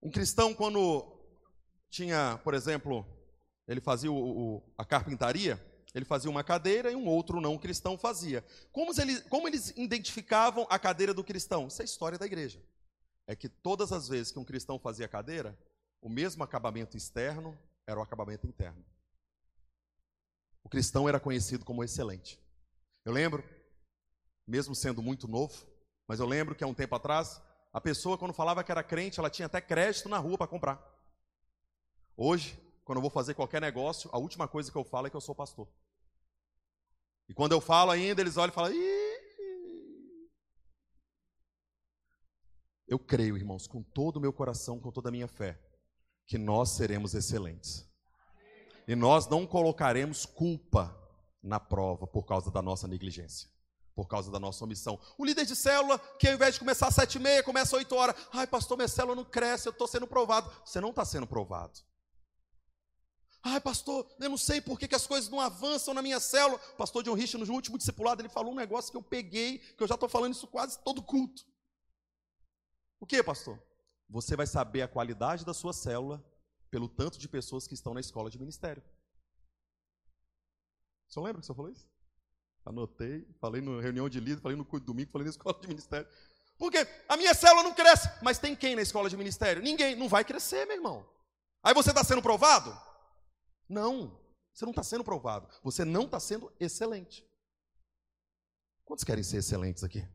Um 0.00 0.10
cristão, 0.10 0.54
quando 0.54 1.06
tinha, 1.90 2.40
por 2.42 2.54
exemplo, 2.54 3.06
ele 3.66 3.82
fazia 3.82 4.10
o, 4.10 4.16
o, 4.56 4.62
a 4.78 4.86
carpintaria, 4.86 5.62
ele 5.94 6.06
fazia 6.06 6.30
uma 6.30 6.42
cadeira 6.42 6.90
e 6.90 6.96
um 6.96 7.06
outro 7.06 7.38
não 7.38 7.58
cristão 7.58 7.98
fazia. 7.98 8.42
Como 8.72 8.98
eles, 8.98 9.20
como 9.24 9.46
eles 9.48 9.74
identificavam 9.76 10.66
a 10.70 10.78
cadeira 10.78 11.12
do 11.12 11.22
cristão? 11.22 11.68
Isso 11.68 11.82
é 11.82 11.84
a 11.84 11.84
história 11.84 12.16
da 12.16 12.24
igreja. 12.24 12.58
É 13.26 13.36
que 13.36 13.50
todas 13.50 13.92
as 13.92 14.08
vezes 14.08 14.32
que 14.32 14.38
um 14.38 14.46
cristão 14.46 14.78
fazia 14.78 15.06
cadeira, 15.06 15.54
o 16.00 16.08
mesmo 16.08 16.42
acabamento 16.42 16.96
externo 16.96 17.54
era 17.86 18.00
o 18.00 18.02
acabamento 18.02 18.46
interno 18.46 18.82
o 20.68 20.70
cristão 20.70 21.08
era 21.08 21.18
conhecido 21.18 21.64
como 21.64 21.82
excelente. 21.82 22.38
Eu 23.02 23.10
lembro, 23.10 23.42
mesmo 24.46 24.74
sendo 24.74 25.00
muito 25.00 25.26
novo, 25.26 25.66
mas 26.06 26.20
eu 26.20 26.26
lembro 26.26 26.54
que 26.54 26.62
há 26.62 26.66
um 26.66 26.74
tempo 26.74 26.94
atrás, 26.94 27.40
a 27.72 27.80
pessoa, 27.80 28.18
quando 28.18 28.34
falava 28.34 28.62
que 28.62 28.70
era 28.70 28.82
crente, 28.82 29.18
ela 29.18 29.30
tinha 29.30 29.46
até 29.46 29.62
crédito 29.62 30.10
na 30.10 30.18
rua 30.18 30.36
para 30.36 30.46
comprar. 30.46 30.78
Hoje, 32.14 32.60
quando 32.84 32.98
eu 32.98 33.00
vou 33.00 33.10
fazer 33.10 33.32
qualquer 33.32 33.62
negócio, 33.62 34.10
a 34.12 34.18
última 34.18 34.46
coisa 34.46 34.70
que 34.70 34.76
eu 34.76 34.84
falo 34.84 35.06
é 35.06 35.10
que 35.10 35.16
eu 35.16 35.22
sou 35.22 35.34
pastor. 35.34 35.66
E 37.30 37.32
quando 37.32 37.52
eu 37.52 37.62
falo 37.62 37.90
ainda, 37.90 38.20
eles 38.20 38.36
olham 38.36 38.52
e 38.52 38.54
falam: 38.54 38.70
Ih! 38.70 40.28
Eu 42.86 42.98
creio, 42.98 43.38
irmãos, 43.38 43.66
com 43.66 43.82
todo 43.82 44.18
o 44.18 44.20
meu 44.20 44.34
coração, 44.34 44.78
com 44.78 44.92
toda 44.92 45.08
a 45.08 45.12
minha 45.12 45.28
fé, 45.28 45.58
que 46.26 46.36
nós 46.36 46.72
seremos 46.72 47.14
excelentes. 47.14 47.87
E 48.88 48.96
nós 48.96 49.28
não 49.28 49.46
colocaremos 49.46 50.24
culpa 50.24 50.98
na 51.42 51.60
prova 51.60 52.06
por 52.06 52.24
causa 52.24 52.50
da 52.50 52.62
nossa 52.62 52.88
negligência, 52.88 53.46
por 53.94 54.08
causa 54.08 54.30
da 54.30 54.38
nossa 54.40 54.64
omissão. 54.64 54.98
O 55.18 55.26
líder 55.26 55.44
de 55.44 55.54
célula, 55.54 55.98
que 56.18 56.26
ao 56.26 56.32
invés 56.32 56.54
de 56.54 56.60
começar 56.60 56.88
às 56.88 56.94
sete 56.94 57.16
e 57.16 57.18
meia, 57.18 57.42
começa 57.42 57.76
às 57.76 57.80
oito 57.80 57.94
horas. 57.94 58.16
Ai, 58.32 58.46
pastor, 58.46 58.78
minha 58.78 58.88
célula 58.88 59.14
não 59.14 59.26
cresce, 59.26 59.68
eu 59.68 59.72
estou 59.72 59.86
sendo 59.86 60.06
provado. 60.06 60.50
Você 60.64 60.80
não 60.80 60.88
está 60.88 61.04
sendo 61.04 61.26
provado. 61.26 61.78
Ai, 63.42 63.60
pastor, 63.60 64.10
eu 64.18 64.30
não 64.30 64.38
sei 64.38 64.58
por 64.58 64.78
que, 64.78 64.88
que 64.88 64.94
as 64.94 65.06
coisas 65.06 65.28
não 65.28 65.38
avançam 65.38 65.92
na 65.92 66.00
minha 66.00 66.18
célula. 66.18 66.58
O 66.72 66.76
pastor 66.76 67.02
John 67.02 67.14
no 67.14 67.52
último 67.52 67.76
discipulado, 67.76 68.22
ele 68.22 68.30
falou 68.30 68.52
um 68.52 68.56
negócio 68.56 68.90
que 68.90 68.96
eu 68.96 69.02
peguei, 69.02 69.58
que 69.58 69.82
eu 69.82 69.86
já 69.86 69.96
estou 69.96 70.08
falando 70.08 70.32
isso 70.32 70.46
quase 70.46 70.78
todo 70.82 71.02
culto. 71.02 71.44
O 72.98 73.06
que, 73.06 73.22
pastor? 73.22 73.62
Você 74.08 74.34
vai 74.34 74.46
saber 74.46 74.80
a 74.80 74.88
qualidade 74.88 75.44
da 75.44 75.52
sua 75.52 75.74
célula 75.74 76.24
pelo 76.70 76.88
tanto 76.88 77.18
de 77.18 77.28
pessoas 77.28 77.66
que 77.66 77.74
estão 77.74 77.94
na 77.94 78.00
escola 78.00 78.30
de 78.30 78.38
ministério. 78.38 78.82
O 81.08 81.12
senhor 81.12 81.24
lembra 81.24 81.40
que 81.40 81.44
o 81.44 81.46
senhor 81.46 81.56
falou 81.56 81.70
isso? 81.70 81.88
Anotei, 82.64 83.26
falei 83.40 83.62
na 83.62 83.80
reunião 83.80 84.08
de 84.08 84.20
líder, 84.20 84.42
falei 84.42 84.56
no 84.56 84.64
domingo, 84.80 85.10
falei 85.10 85.24
na 85.24 85.30
escola 85.32 85.58
de 85.58 85.68
ministério. 85.68 86.08
Porque 86.58 86.78
a 87.08 87.16
minha 87.16 87.32
célula 87.32 87.62
não 87.62 87.72
cresce, 87.72 88.10
mas 88.22 88.38
tem 88.38 88.54
quem 88.54 88.74
na 88.74 88.82
escola 88.82 89.08
de 89.08 89.16
ministério? 89.16 89.62
Ninguém. 89.62 89.94
Não 89.96 90.08
vai 90.08 90.24
crescer, 90.24 90.66
meu 90.66 90.76
irmão. 90.76 91.08
Aí 91.62 91.72
você 91.72 91.90
está 91.90 92.02
sendo 92.02 92.20
provado? 92.20 92.76
Não, 93.68 94.20
você 94.52 94.64
não 94.64 94.70
está 94.70 94.82
sendo 94.82 95.04
provado. 95.04 95.48
Você 95.62 95.84
não 95.84 96.04
está 96.04 96.18
sendo 96.18 96.52
excelente. 96.58 97.24
Quantos 98.84 99.04
querem 99.04 99.22
ser 99.22 99.36
excelentes 99.36 99.84
aqui? 99.84 100.06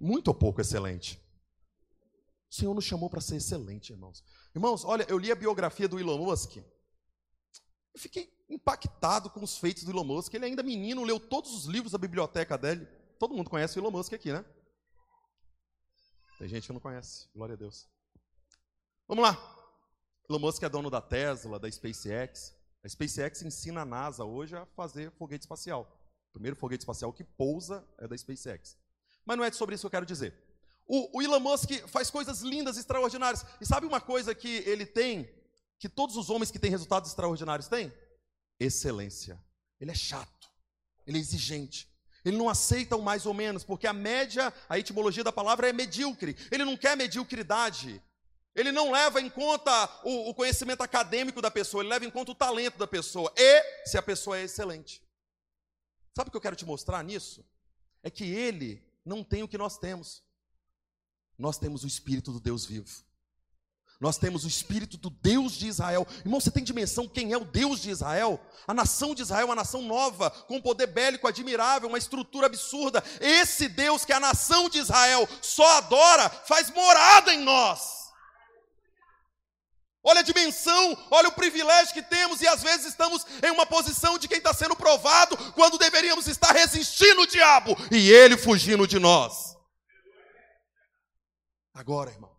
Muito 0.00 0.28
ou 0.28 0.34
pouco 0.34 0.60
excelente? 0.60 1.22
O 2.52 2.54
Senhor 2.54 2.74
nos 2.74 2.84
chamou 2.84 3.08
para 3.08 3.22
ser 3.22 3.36
excelente, 3.36 3.94
irmãos. 3.94 4.22
Irmãos, 4.54 4.84
olha, 4.84 5.06
eu 5.08 5.16
li 5.16 5.32
a 5.32 5.34
biografia 5.34 5.88
do 5.88 5.98
Elon 5.98 6.18
Musk. 6.18 6.58
Eu 6.58 7.98
fiquei 7.98 8.30
impactado 8.46 9.30
com 9.30 9.42
os 9.42 9.56
feitos 9.56 9.84
do 9.84 9.90
Elon 9.90 10.04
Musk. 10.04 10.34
Ele 10.34 10.44
ainda 10.44 10.62
menino, 10.62 11.02
leu 11.02 11.18
todos 11.18 11.54
os 11.54 11.64
livros 11.64 11.92
da 11.92 11.96
biblioteca 11.98 12.58
dele. 12.58 12.84
Todo 13.18 13.34
mundo 13.34 13.48
conhece 13.48 13.78
o 13.78 13.80
Elon 13.80 13.90
Musk 13.90 14.12
aqui, 14.12 14.30
né? 14.30 14.44
Tem 16.38 16.46
gente 16.46 16.66
que 16.66 16.72
não 16.74 16.80
conhece. 16.80 17.26
Glória 17.34 17.54
a 17.54 17.56
Deus. 17.56 17.88
Vamos 19.08 19.24
lá. 19.24 19.34
Elon 20.28 20.40
Musk 20.40 20.62
é 20.62 20.68
dono 20.68 20.90
da 20.90 21.00
Tesla, 21.00 21.58
da 21.58 21.70
SpaceX. 21.70 22.54
A 22.84 22.88
SpaceX 22.88 23.40
ensina 23.40 23.80
a 23.80 23.86
NASA 23.86 24.26
hoje 24.26 24.54
a 24.54 24.66
fazer 24.66 25.10
foguete 25.12 25.44
espacial. 25.44 25.98
O 26.28 26.32
primeiro 26.34 26.56
foguete 26.56 26.82
espacial 26.82 27.14
que 27.14 27.24
pousa 27.24 27.82
é 27.96 28.06
da 28.06 28.14
SpaceX. 28.14 28.76
Mas 29.24 29.38
não 29.38 29.44
é 29.44 29.50
sobre 29.50 29.74
isso 29.74 29.84
que 29.84 29.86
eu 29.86 29.90
quero 29.90 30.04
dizer. 30.04 30.34
O, 30.86 31.18
o 31.18 31.22
Elon 31.22 31.40
Musk 31.40 31.70
faz 31.88 32.10
coisas 32.10 32.40
lindas, 32.40 32.76
extraordinárias. 32.76 33.44
E 33.60 33.66
sabe 33.66 33.86
uma 33.86 34.00
coisa 34.00 34.34
que 34.34 34.62
ele 34.66 34.84
tem, 34.84 35.28
que 35.78 35.88
todos 35.88 36.16
os 36.16 36.30
homens 36.30 36.50
que 36.50 36.58
têm 36.58 36.70
resultados 36.70 37.10
extraordinários 37.10 37.68
têm? 37.68 37.92
Excelência. 38.58 39.42
Ele 39.80 39.90
é 39.90 39.94
chato, 39.94 40.48
ele 41.06 41.18
é 41.18 41.20
exigente. 41.20 41.90
Ele 42.24 42.36
não 42.36 42.48
aceita 42.48 42.94
o 42.96 43.02
mais 43.02 43.26
ou 43.26 43.34
menos, 43.34 43.64
porque 43.64 43.86
a 43.86 43.92
média, 43.92 44.52
a 44.68 44.78
etimologia 44.78 45.24
da 45.24 45.32
palavra 45.32 45.68
é 45.68 45.72
medíocre. 45.72 46.36
Ele 46.52 46.64
não 46.64 46.76
quer 46.76 46.96
mediocridade. 46.96 48.00
Ele 48.54 48.70
não 48.70 48.92
leva 48.92 49.20
em 49.20 49.30
conta 49.30 49.72
o, 50.04 50.30
o, 50.30 50.34
conhecimento 50.34 50.82
acadêmico 50.82 51.40
da 51.40 51.50
pessoa, 51.50 51.82
ele 51.82 51.88
leva 51.88 52.04
em 52.04 52.10
conta 52.10 52.32
o 52.32 52.34
talento 52.34 52.76
da 52.76 52.86
pessoa 52.86 53.32
e 53.34 53.86
se 53.86 53.96
a 53.96 54.02
pessoa 54.02 54.38
é 54.38 54.42
excelente. 54.42 55.02
Sabe 56.14 56.28
o 56.28 56.30
que 56.30 56.36
eu 56.36 56.40
quero 56.40 56.56
te 56.56 56.66
mostrar 56.66 57.02
nisso? 57.02 57.44
É 58.02 58.10
que 58.10 58.24
ele 58.24 58.86
não 59.04 59.24
tem 59.24 59.42
o 59.42 59.48
que 59.48 59.56
nós 59.56 59.78
temos. 59.78 60.22
Nós 61.42 61.58
temos 61.58 61.82
o 61.82 61.88
Espírito 61.88 62.30
do 62.30 62.38
Deus 62.38 62.64
vivo. 62.64 62.88
Nós 64.00 64.16
temos 64.16 64.44
o 64.44 64.48
Espírito 64.48 64.96
do 64.96 65.10
Deus 65.10 65.54
de 65.54 65.66
Israel. 65.66 66.06
Irmão, 66.20 66.40
você 66.40 66.52
tem 66.52 66.62
dimensão 66.62 67.08
quem 67.08 67.32
é 67.32 67.36
o 67.36 67.44
Deus 67.44 67.80
de 67.82 67.90
Israel? 67.90 68.40
A 68.64 68.72
nação 68.72 69.12
de 69.12 69.22
Israel 69.22 69.42
é 69.42 69.44
uma 69.46 69.56
nação 69.56 69.82
nova, 69.82 70.30
com 70.30 70.58
um 70.58 70.62
poder 70.62 70.86
bélico 70.86 71.26
admirável, 71.26 71.88
uma 71.88 71.98
estrutura 71.98 72.46
absurda. 72.46 73.02
Esse 73.20 73.68
Deus 73.68 74.04
que 74.04 74.12
a 74.12 74.20
nação 74.20 74.68
de 74.68 74.78
Israel 74.78 75.28
só 75.40 75.78
adora, 75.78 76.30
faz 76.30 76.70
morada 76.70 77.34
em 77.34 77.40
nós. 77.40 78.12
Olha 80.04 80.20
a 80.20 80.24
dimensão, 80.24 80.96
olha 81.10 81.28
o 81.28 81.32
privilégio 81.32 81.92
que 81.92 82.02
temos, 82.02 82.40
e 82.40 82.46
às 82.46 82.62
vezes 82.62 82.86
estamos 82.86 83.26
em 83.42 83.50
uma 83.50 83.66
posição 83.66 84.16
de 84.16 84.28
quem 84.28 84.38
está 84.38 84.54
sendo 84.54 84.76
provado, 84.76 85.36
quando 85.54 85.76
deveríamos 85.76 86.28
estar 86.28 86.52
resistindo 86.52 87.22
o 87.22 87.26
diabo 87.26 87.76
e 87.90 88.10
ele 88.12 88.36
fugindo 88.36 88.86
de 88.86 89.00
nós. 89.00 89.51
Agora, 91.74 92.10
irmão, 92.10 92.36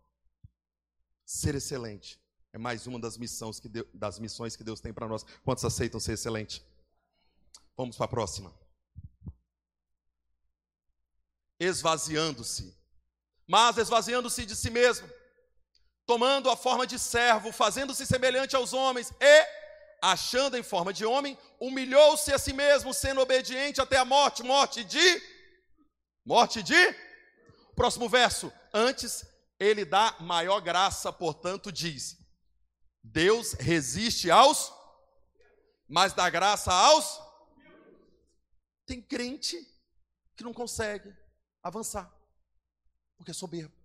ser 1.26 1.56
excelente 1.56 2.20
é 2.52 2.58
mais 2.58 2.86
uma 2.86 3.00
das 3.00 3.18
missões 3.18 3.60
que 3.60 3.68
Deus, 3.68 3.88
das 3.94 4.20
missões 4.20 4.56
que 4.56 4.64
Deus 4.64 4.80
tem 4.80 4.94
para 4.94 5.08
nós. 5.08 5.26
Quantos 5.44 5.66
aceitam 5.66 6.00
ser 6.00 6.14
excelente? 6.14 6.64
Vamos 7.76 7.98
para 7.98 8.06
a 8.06 8.10
próxima. 8.10 8.54
Esvaziando-se, 11.60 12.78
mas 13.48 13.78
esvaziando-se 13.78 14.46
de 14.46 14.56
si 14.56 14.70
mesmo 14.70 15.10
tomando 16.06 16.50
a 16.50 16.58
forma 16.58 16.86
de 16.86 17.00
servo, 17.00 17.52
fazendo-se 17.52 18.06
semelhante 18.06 18.56
aos 18.56 18.74
homens 18.74 19.12
e, 19.20 19.48
achando 20.02 20.58
em 20.58 20.64
forma 20.64 20.92
de 20.92 21.06
homem, 21.06 21.38
humilhou-se 21.60 22.32
a 22.34 22.38
si 22.38 22.54
mesmo, 22.54 22.94
sendo 22.94 23.22
obediente 23.22 23.82
até 23.82 23.98
a 23.98 24.06
morte 24.06 24.44
morte 24.44 24.84
de. 24.84 25.22
Morte 26.26 26.62
de. 26.62 26.96
Próximo 27.76 28.08
verso. 28.10 28.52
Antes, 28.74 29.26
ele 29.60 29.86
dá 29.86 30.16
maior 30.20 30.60
graça, 30.60 31.12
portanto, 31.12 31.72
diz: 31.72 32.18
Deus 33.04 33.54
resiste 33.54 34.30
aos, 34.30 34.72
mas 35.88 36.14
dá 36.14 36.30
graça 36.30 36.74
aos. 36.74 37.22
Tem 38.86 39.02
crente 39.02 39.58
que 40.36 40.44
não 40.44 40.54
consegue 40.54 41.16
avançar, 41.64 42.12
porque 43.18 43.32
é 43.32 43.34
soberbo 43.34 43.84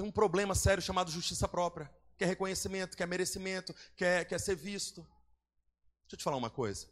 tem 0.00 0.08
um 0.08 0.10
problema 0.10 0.54
sério 0.54 0.82
chamado 0.82 1.10
justiça 1.10 1.46
própria. 1.46 1.94
Quer 2.16 2.24
reconhecimento, 2.24 2.96
quer 2.96 3.06
merecimento, 3.06 3.74
quer, 3.94 4.26
quer 4.26 4.40
ser 4.40 4.54
visto. 4.54 5.02
Deixa 5.02 6.14
eu 6.14 6.16
te 6.16 6.24
falar 6.24 6.38
uma 6.38 6.48
coisa. 6.48 6.88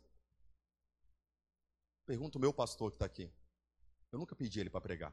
Pergunta 2.05 2.37
o 2.37 2.41
meu 2.41 2.53
pastor 2.53 2.91
que 2.91 2.97
está 2.97 3.07
aqui. 3.07 3.33
Eu 4.13 4.19
nunca 4.19 4.37
pedi 4.37 4.61
ele 4.61 4.69
para 4.69 4.83
pregar. 4.83 5.13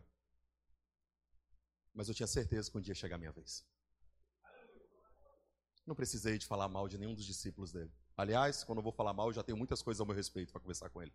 Mas 1.96 2.10
eu 2.10 2.14
tinha 2.14 2.28
certeza 2.28 2.70
que 2.70 2.78
um 2.78 2.82
dia 2.82 2.94
ia 2.94 3.16
a 3.16 3.18
minha 3.18 3.32
vez. 3.32 3.66
Não 5.88 5.96
precisei 5.96 6.38
de 6.38 6.46
falar 6.46 6.68
mal 6.68 6.90
de 6.90 6.98
nenhum 6.98 7.16
dos 7.16 7.26
discípulos 7.26 7.72
dele. 7.72 7.92
Aliás, 8.18 8.64
quando 8.66 8.80
eu 8.80 8.84
vou 8.84 8.92
falar 8.92 9.14
mal, 9.14 9.28
eu 9.28 9.34
já 9.34 9.44
tenho 9.44 9.58
muitas 9.58 9.82
coisas 9.82 10.02
ao 10.02 10.06
meu 10.06 10.16
respeito 10.16 10.52
para 10.52 10.60
conversar 10.60 10.90
com 10.90 11.02
ele. 11.02 11.14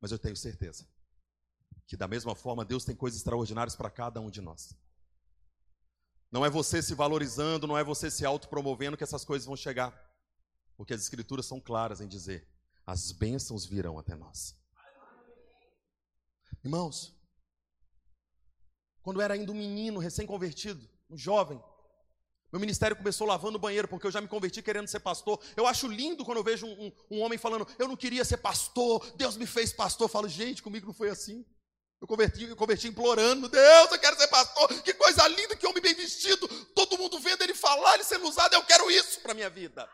Mas 0.00 0.12
eu 0.12 0.18
tenho 0.18 0.36
certeza 0.36 0.86
que 1.86 1.96
da 1.96 2.06
mesma 2.06 2.34
forma 2.34 2.64
Deus 2.64 2.84
tem 2.84 2.94
coisas 2.94 3.18
extraordinárias 3.18 3.74
para 3.74 3.90
cada 3.90 4.20
um 4.20 4.30
de 4.30 4.40
nós. 4.40 4.76
Não 6.30 6.44
é 6.44 6.50
você 6.50 6.82
se 6.82 6.94
valorizando, 6.94 7.66
não 7.66 7.78
é 7.78 7.84
você 7.84 8.10
se 8.10 8.24
autopromovendo 8.26 8.96
que 8.96 9.04
essas 9.04 9.24
coisas 9.24 9.46
vão 9.46 9.56
chegar. 9.56 9.92
Porque 10.76 10.92
as 10.92 11.00
escrituras 11.00 11.46
são 11.46 11.60
claras 11.60 12.00
em 12.00 12.08
dizer: 12.08 12.46
as 12.84 13.12
bênçãos 13.12 13.64
virão 13.64 13.98
até 13.98 14.14
nós. 14.14 14.56
Irmãos, 16.62 17.13
quando 19.04 19.20
era 19.20 19.34
ainda 19.34 19.52
um 19.52 19.54
menino 19.54 20.00
recém-convertido, 20.00 20.88
um 21.08 21.16
jovem, 21.16 21.62
meu 22.50 22.60
ministério 22.60 22.96
começou 22.96 23.26
lavando 23.26 23.56
o 23.58 23.60
banheiro, 23.60 23.86
porque 23.86 24.06
eu 24.06 24.10
já 24.10 24.20
me 24.20 24.28
converti 24.28 24.62
querendo 24.62 24.86
ser 24.86 25.00
pastor. 25.00 25.40
Eu 25.56 25.66
acho 25.66 25.88
lindo 25.88 26.24
quando 26.24 26.38
eu 26.38 26.44
vejo 26.44 26.66
um, 26.66 26.86
um, 26.86 26.92
um 27.10 27.20
homem 27.20 27.36
falando, 27.36 27.66
eu 27.78 27.88
não 27.88 27.96
queria 27.96 28.24
ser 28.24 28.36
pastor, 28.36 29.04
Deus 29.16 29.36
me 29.36 29.44
fez 29.44 29.72
pastor. 29.72 30.04
Eu 30.04 30.08
falo, 30.08 30.28
gente, 30.28 30.62
comigo 30.62 30.86
não 30.86 30.94
foi 30.94 31.10
assim. 31.10 31.44
Eu 32.00 32.06
converti, 32.06 32.44
eu 32.44 32.54
converti 32.54 32.86
implorando, 32.86 33.48
Deus, 33.48 33.90
eu 33.90 33.98
quero 33.98 34.16
ser 34.16 34.28
pastor, 34.28 34.68
que 34.82 34.94
coisa 34.94 35.26
linda, 35.26 35.56
que 35.56 35.66
homem 35.66 35.82
bem 35.82 35.94
vestido, 35.94 36.46
todo 36.74 36.96
mundo 36.96 37.18
vendo 37.18 37.42
ele 37.42 37.54
falar, 37.54 37.94
ele 37.94 38.04
sendo 38.04 38.28
usado, 38.28 38.54
eu 38.54 38.62
quero 38.64 38.90
isso 38.90 39.20
para 39.20 39.32
a 39.32 39.34
minha 39.34 39.50
vida. 39.50 39.88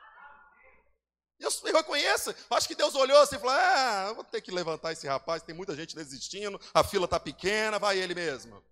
Eu, 1.39 1.51
eu 1.65 1.77
reconheço, 1.77 2.35
acho 2.51 2.69
que 2.69 2.75
Deus 2.75 2.95
olhou 2.95 3.19
assim 3.21 3.37
e 3.37 3.39
falou: 3.39 3.55
ah, 3.55 4.13
vou 4.13 4.25
ter 4.25 4.43
que 4.43 4.51
levantar 4.51 4.93
esse 4.93 5.07
rapaz, 5.07 5.43
tem 5.43 5.55
muita 5.55 5.75
gente 5.75 5.97
desistindo, 5.97 6.61
a 6.75 6.85
fila 6.85 7.07
está 7.07 7.19
pequena, 7.19 7.79
vai 7.79 7.99
ele 7.99 8.15
mesmo. 8.15 8.63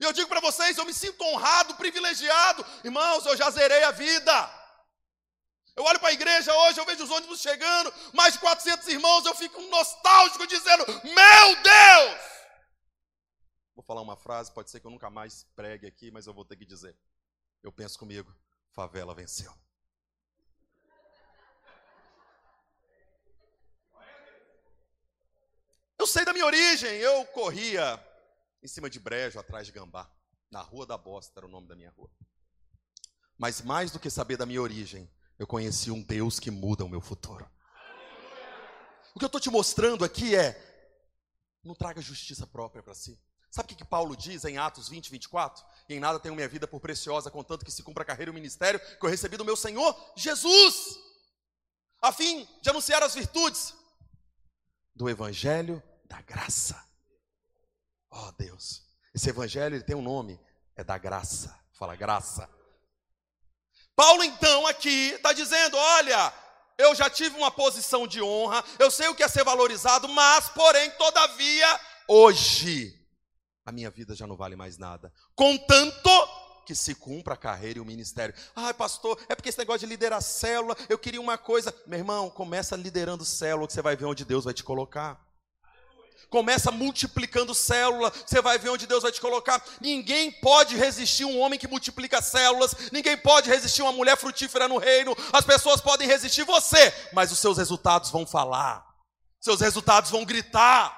E 0.00 0.04
eu 0.04 0.14
digo 0.14 0.30
para 0.30 0.40
vocês, 0.40 0.78
eu 0.78 0.86
me 0.86 0.94
sinto 0.94 1.22
honrado, 1.22 1.74
privilegiado, 1.74 2.64
irmãos, 2.82 3.26
eu 3.26 3.36
já 3.36 3.50
zerei 3.50 3.84
a 3.84 3.90
vida. 3.90 4.32
Eu 5.76 5.84
olho 5.84 6.00
para 6.00 6.08
a 6.08 6.12
igreja 6.12 6.54
hoje, 6.54 6.80
eu 6.80 6.86
vejo 6.86 7.04
os 7.04 7.10
ônibus 7.10 7.40
chegando, 7.40 7.92
mais 8.14 8.32
de 8.32 8.38
400 8.38 8.88
irmãos, 8.88 9.26
eu 9.26 9.34
fico 9.34 9.60
nostálgico 9.60 10.46
dizendo: 10.46 10.86
Meu 10.86 11.62
Deus! 11.62 12.20
Vou 13.74 13.84
falar 13.84 14.00
uma 14.00 14.16
frase, 14.16 14.50
pode 14.52 14.70
ser 14.70 14.80
que 14.80 14.86
eu 14.86 14.90
nunca 14.90 15.10
mais 15.10 15.44
pregue 15.54 15.86
aqui, 15.86 16.10
mas 16.10 16.26
eu 16.26 16.32
vou 16.32 16.46
ter 16.46 16.56
que 16.56 16.64
dizer. 16.64 16.96
Eu 17.62 17.70
penso 17.70 17.98
comigo: 17.98 18.34
favela 18.72 19.14
venceu. 19.14 19.52
Eu 25.98 26.06
sei 26.06 26.24
da 26.24 26.32
minha 26.32 26.46
origem, 26.46 26.90
eu 26.96 27.26
corria 27.26 28.02
em 28.62 28.68
cima 28.68 28.90
de 28.90 28.98
brejo, 28.98 29.38
atrás 29.38 29.66
de 29.66 29.72
gambá. 29.72 30.10
Na 30.50 30.60
Rua 30.60 30.86
da 30.86 30.98
Bosta 30.98 31.38
era 31.38 31.46
o 31.46 31.50
nome 31.50 31.68
da 31.68 31.76
minha 31.76 31.90
rua. 31.90 32.10
Mas 33.38 33.62
mais 33.62 33.90
do 33.90 33.98
que 33.98 34.10
saber 34.10 34.36
da 34.36 34.44
minha 34.44 34.60
origem, 34.60 35.10
eu 35.38 35.46
conheci 35.46 35.90
um 35.90 36.02
Deus 36.02 36.38
que 36.38 36.50
muda 36.50 36.84
o 36.84 36.88
meu 36.88 37.00
futuro. 37.00 37.48
O 39.14 39.18
que 39.18 39.24
eu 39.24 39.28
estou 39.28 39.40
te 39.40 39.48
mostrando 39.48 40.04
aqui 40.04 40.34
é: 40.34 40.60
não 41.64 41.74
traga 41.74 42.00
justiça 42.00 42.46
própria 42.46 42.82
para 42.82 42.94
si. 42.94 43.18
Sabe 43.50 43.72
o 43.72 43.76
que, 43.76 43.84
Paulo 43.84 44.16
diz 44.16 44.44
em 44.44 44.58
Atos 44.58 44.88
20, 44.88 45.10
24? 45.10 45.64
E 45.88 45.94
em 45.94 46.00
nada 46.00 46.20
tenho 46.20 46.36
minha 46.36 46.48
vida 46.48 46.68
por 46.68 46.80
preciosa, 46.80 47.30
contanto 47.30 47.64
que 47.64 47.72
se 47.72 47.82
cumpra 47.82 48.02
a 48.04 48.06
carreira 48.06 48.30
e 48.30 48.32
o 48.32 48.34
ministério 48.34 48.78
que 48.78 49.04
eu 49.04 49.10
recebi 49.10 49.36
do 49.36 49.44
meu 49.44 49.56
Senhor 49.56 49.96
Jesus, 50.16 50.96
a 52.00 52.12
fim 52.12 52.46
de 52.62 52.70
anunciar 52.70 53.02
as 53.02 53.14
virtudes 53.14 53.74
do 54.94 55.08
Evangelho 55.08 55.82
da 56.04 56.22
graça. 56.22 56.89
Oh 58.10 58.32
Deus, 58.32 58.82
esse 59.14 59.28
Evangelho 59.30 59.76
ele 59.76 59.84
tem 59.84 59.94
um 59.94 60.02
nome, 60.02 60.40
é 60.76 60.82
da 60.82 60.98
graça. 60.98 61.58
Fala 61.72 61.96
graça. 61.96 62.48
Paulo, 63.94 64.24
então, 64.24 64.66
aqui 64.66 65.12
está 65.12 65.32
dizendo: 65.32 65.76
olha, 65.76 66.32
eu 66.76 66.94
já 66.94 67.08
tive 67.08 67.36
uma 67.36 67.50
posição 67.50 68.06
de 68.06 68.20
honra, 68.20 68.64
eu 68.78 68.90
sei 68.90 69.08
o 69.08 69.14
que 69.14 69.22
é 69.22 69.28
ser 69.28 69.44
valorizado, 69.44 70.08
mas, 70.08 70.48
porém, 70.48 70.90
todavia, 70.92 71.80
hoje, 72.08 72.98
a 73.64 73.70
minha 73.70 73.90
vida 73.90 74.14
já 74.14 74.26
não 74.26 74.36
vale 74.36 74.56
mais 74.56 74.76
nada. 74.76 75.12
Contanto 75.34 76.10
que 76.66 76.74
se 76.74 76.94
cumpra 76.94 77.34
a 77.34 77.36
carreira 77.36 77.78
e 77.78 77.82
o 77.82 77.84
ministério. 77.84 78.34
Ai, 78.54 78.72
pastor, 78.74 79.18
é 79.28 79.34
porque 79.34 79.48
esse 79.48 79.58
negócio 79.58 79.80
de 79.80 79.86
liderar 79.86 80.22
célula, 80.22 80.76
eu 80.88 80.98
queria 80.98 81.20
uma 81.20 81.36
coisa. 81.36 81.74
Meu 81.86 81.98
irmão, 81.98 82.30
começa 82.30 82.76
liderando 82.76 83.24
célula, 83.24 83.66
que 83.66 83.72
você 83.72 83.82
vai 83.82 83.96
ver 83.96 84.04
onde 84.04 84.24
Deus 84.24 84.44
vai 84.44 84.54
te 84.54 84.64
colocar 84.64 85.29
começa 86.28 86.70
multiplicando 86.70 87.54
célula, 87.54 88.10
você 88.10 88.40
vai 88.40 88.58
ver 88.58 88.70
onde 88.70 88.86
Deus 88.86 89.02
vai 89.02 89.12
te 89.12 89.20
colocar. 89.20 89.64
Ninguém 89.80 90.30
pode 90.30 90.76
resistir 90.76 91.24
um 91.24 91.38
homem 91.38 91.58
que 91.58 91.68
multiplica 91.68 92.20
células, 92.20 92.74
ninguém 92.92 93.16
pode 93.16 93.48
resistir 93.48 93.82
uma 93.82 93.92
mulher 93.92 94.16
frutífera 94.16 94.68
no 94.68 94.78
reino. 94.78 95.16
As 95.32 95.44
pessoas 95.44 95.80
podem 95.80 96.06
resistir 96.06 96.44
você, 96.44 96.92
mas 97.12 97.32
os 97.32 97.38
seus 97.38 97.58
resultados 97.58 98.10
vão 98.10 98.26
falar, 98.26 98.86
seus 99.40 99.60
resultados 99.60 100.10
vão 100.10 100.24
gritar. 100.24 100.96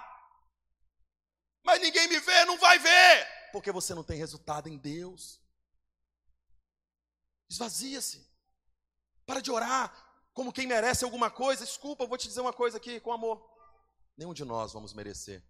Mas 1.64 1.80
ninguém 1.80 2.08
me 2.08 2.18
vê, 2.18 2.44
não 2.44 2.58
vai 2.58 2.78
ver, 2.78 3.28
porque 3.52 3.70
você 3.70 3.94
não 3.94 4.02
tem 4.02 4.18
resultado 4.18 4.68
em 4.68 4.76
Deus. 4.76 5.40
Esvazia-se. 7.48 8.26
Para 9.26 9.40
de 9.40 9.50
orar 9.50 9.92
como 10.32 10.52
quem 10.52 10.66
merece 10.66 11.04
alguma 11.04 11.30
coisa. 11.30 11.64
Desculpa, 11.64 12.04
eu 12.04 12.08
vou 12.08 12.18
te 12.18 12.26
dizer 12.26 12.40
uma 12.40 12.52
coisa 12.52 12.78
aqui 12.78 12.98
com 13.00 13.12
amor. 13.12 13.51
Nenhum 14.16 14.34
de 14.34 14.44
nós 14.44 14.72
vamos 14.72 14.92
merecer, 14.92 15.42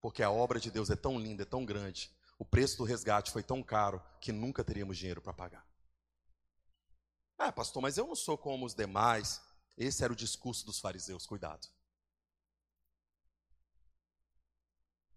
porque 0.00 0.22
a 0.22 0.30
obra 0.30 0.60
de 0.60 0.70
Deus 0.70 0.90
é 0.90 0.96
tão 0.96 1.18
linda, 1.18 1.42
é 1.42 1.46
tão 1.46 1.64
grande, 1.64 2.10
o 2.38 2.44
preço 2.44 2.76
do 2.78 2.84
resgate 2.84 3.30
foi 3.30 3.42
tão 3.42 3.62
caro 3.62 4.02
que 4.20 4.30
nunca 4.30 4.62
teríamos 4.62 4.98
dinheiro 4.98 5.22
para 5.22 5.32
pagar. 5.32 5.66
Ah, 7.38 7.52
pastor, 7.52 7.82
mas 7.82 7.96
eu 7.96 8.06
não 8.06 8.14
sou 8.14 8.36
como 8.36 8.64
os 8.64 8.74
demais. 8.74 9.42
Esse 9.76 10.02
era 10.02 10.12
o 10.12 10.16
discurso 10.16 10.64
dos 10.64 10.78
fariseus, 10.78 11.26
cuidado. 11.26 11.68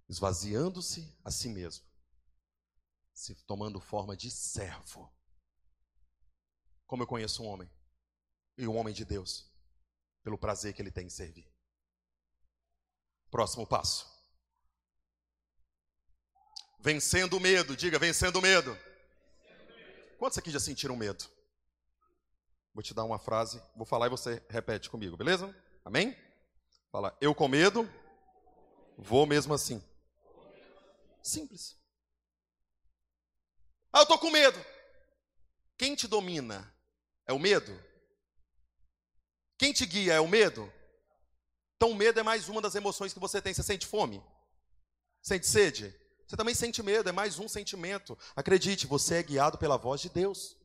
Esvaziando-se 0.08 1.18
a 1.24 1.32
si 1.32 1.50
mesmo, 1.50 1.86
se 3.14 3.36
tomando 3.46 3.80
forma 3.80 4.18
de 4.18 4.30
servo. 4.32 5.14
Como 6.86 7.04
eu 7.04 7.08
conheço 7.08 7.44
um 7.44 7.48
homem, 7.48 7.70
e 8.58 8.68
um 8.68 8.76
homem 8.76 8.94
de 8.94 9.06
Deus, 9.06 9.50
pelo 10.24 10.38
prazer 10.38 10.74
que 10.74 10.82
ele 10.82 10.92
tem 10.92 11.06
em 11.06 11.10
servir. 11.10 11.49
Próximo 13.30 13.66
passo. 13.66 14.08
Vencendo 16.80 17.38
o 17.38 17.40
medo, 17.40 17.76
diga, 17.76 18.00
vencendo 18.00 18.38
o 18.38 18.42
medo. 18.42 18.78
Quantos 20.18 20.38
aqui 20.38 20.50
já 20.50 20.60
sentiram 20.60 20.96
medo? 20.96 21.26
Vou 22.74 22.84
te 22.84 22.94
dar 22.94 23.04
uma 23.04 23.20
frase, 23.20 23.62
vou 23.76 23.86
falar 23.86 24.08
e 24.08 24.10
você 24.10 24.44
repete 24.50 24.90
comigo, 24.90 25.18
beleza? 25.18 25.54
Amém? 25.84 26.16
Fala, 26.92 27.16
eu 27.20 27.36
com 27.36 27.48
medo, 27.48 27.88
vou 28.98 29.26
mesmo 29.26 29.54
assim. 29.54 29.84
Simples. 31.22 31.78
Ah, 33.92 34.00
eu 34.00 34.06
tô 34.06 34.18
com 34.18 34.32
medo. 34.32 34.64
Quem 35.78 35.96
te 35.96 36.08
domina 36.08 36.74
é 37.26 37.34
o 37.34 37.40
medo? 37.40 37.72
Quem 39.58 39.74
te 39.74 39.86
guia 39.86 40.14
é 40.14 40.20
o 40.20 40.28
medo? 40.28 40.72
Então, 41.80 41.94
medo 41.94 42.20
é 42.20 42.24
mais 42.24 42.50
uma 42.50 42.62
das 42.62 42.76
emoções 42.76 43.14
que 43.14 43.22
você 43.22 43.42
tem. 43.42 43.54
Você 43.54 43.64
sente 43.64 43.88
fome? 43.88 44.22
Sente 45.22 45.48
sede? 45.48 45.96
Você 46.28 46.36
também 46.36 46.54
sente 46.54 46.84
medo, 46.84 47.08
é 47.08 47.14
mais 47.14 47.40
um 47.40 47.48
sentimento. 47.48 48.18
Acredite, 48.36 48.86
você 48.86 49.16
é 49.16 49.24
guiado 49.24 49.58
pela 49.58 49.78
voz 49.78 50.02
de 50.02 50.10
Deus. 50.10 50.58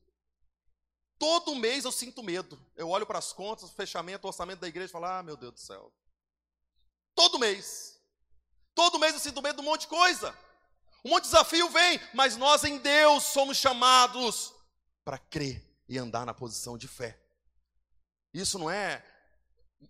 Todo 1.16 1.54
mês 1.54 1.84
eu 1.84 1.92
sinto 1.92 2.20
medo. 2.20 2.60
Eu 2.74 2.88
olho 2.88 3.06
para 3.06 3.20
as 3.20 3.32
contas, 3.32 3.70
fechamento, 3.70 4.26
orçamento 4.26 4.58
da 4.58 4.66
igreja 4.66 4.88
e 4.88 4.92
falo: 4.92 5.04
ah, 5.04 5.22
meu 5.22 5.36
Deus 5.36 5.52
do 5.52 5.60
céu. 5.60 5.94
Todo 7.14 7.38
mês. 7.38 7.96
Todo 8.74 8.98
mês 8.98 9.14
eu 9.14 9.20
sinto 9.20 9.40
medo 9.40 9.62
de 9.62 9.62
um 9.62 9.70
monte 9.70 9.82
de 9.82 9.86
coisa. 9.86 10.36
Um 11.04 11.10
monte 11.10 11.22
de 11.22 11.30
desafio 11.30 11.68
vem, 11.68 12.00
mas 12.12 12.36
nós 12.36 12.64
em 12.64 12.76
Deus 12.78 13.22
somos 13.22 13.56
chamados 13.56 14.52
para 15.04 15.16
crer 15.16 15.64
e 15.88 15.96
andar 15.96 16.26
na 16.26 16.34
posição 16.34 16.76
de 16.76 16.88
fé. 16.88 17.16
Isso 18.32 18.58
não 18.58 18.68
é 18.68 19.13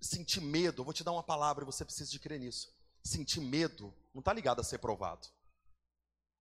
sentir 0.01 0.41
medo. 0.41 0.81
Eu 0.81 0.85
vou 0.85 0.95
te 0.95 1.05
dar 1.05 1.13
uma 1.13 1.23
palavra 1.23 1.65
você 1.65 1.85
precisa 1.85 2.11
de 2.11 2.19
crer 2.19 2.41
nisso. 2.41 2.73
Sentir 3.03 3.41
medo 3.41 3.95
não 4.13 4.21
está 4.21 4.33
ligado 4.33 4.61
a 4.61 4.65
ser 4.65 4.79
provado. 4.79 5.29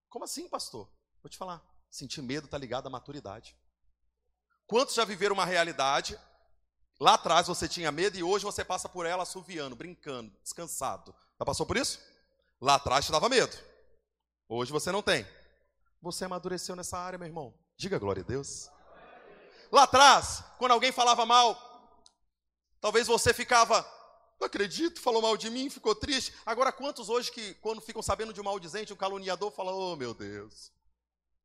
Como 0.09 0.25
assim, 0.25 0.47
pastor? 0.47 0.89
Vou 1.21 1.29
te 1.29 1.37
falar. 1.37 1.61
Sentir 1.89 2.21
medo 2.21 2.45
está 2.45 2.57
ligado 2.57 2.87
à 2.87 2.89
maturidade. 2.89 3.55
Quantos 4.65 4.95
já 4.95 5.05
viveram 5.05 5.33
uma 5.33 5.45
realidade? 5.45 6.19
Lá 6.99 7.15
atrás 7.15 7.47
você 7.47 7.67
tinha 7.67 7.91
medo 7.91 8.17
e 8.17 8.23
hoje 8.23 8.45
você 8.45 8.63
passa 8.63 8.87
por 8.87 9.05
ela 9.05 9.23
assoviando, 9.23 9.75
brincando, 9.75 10.31
descansado. 10.41 11.13
Já 11.39 11.45
passou 11.45 11.65
por 11.65 11.77
isso? 11.77 11.99
Lá 12.61 12.75
atrás 12.75 13.05
te 13.05 13.11
dava 13.11 13.27
medo. 13.27 13.55
Hoje 14.47 14.71
você 14.71 14.91
não 14.91 15.01
tem. 15.01 15.27
Você 16.01 16.25
amadureceu 16.25 16.75
nessa 16.75 16.97
área, 16.97 17.17
meu 17.17 17.27
irmão. 17.27 17.53
Diga 17.75 17.99
glória 17.99 18.21
a 18.23 18.25
Deus. 18.25 18.69
Lá 19.71 19.83
atrás, 19.83 20.43
quando 20.59 20.71
alguém 20.71 20.91
falava 20.91 21.25
mal, 21.25 21.72
talvez 22.83 23.07
você 23.07 23.33
ficava, 23.33 23.89
não 24.37 24.45
acredito, 24.45 24.99
falou 24.99 25.21
mal 25.21 25.37
de 25.37 25.49
mim, 25.49 25.69
ficou 25.69 25.95
triste. 25.95 26.33
Agora, 26.45 26.69
quantos 26.69 27.07
hoje 27.07 27.31
que, 27.31 27.53
quando 27.55 27.79
ficam 27.79 28.01
sabendo 28.01 28.33
de 28.33 28.41
um 28.41 28.43
maldizente, 28.43 28.91
um 28.91 28.97
caluniador, 28.97 29.49
falam, 29.51 29.73
oh 29.73 29.95
meu 29.95 30.13
Deus, 30.13 30.69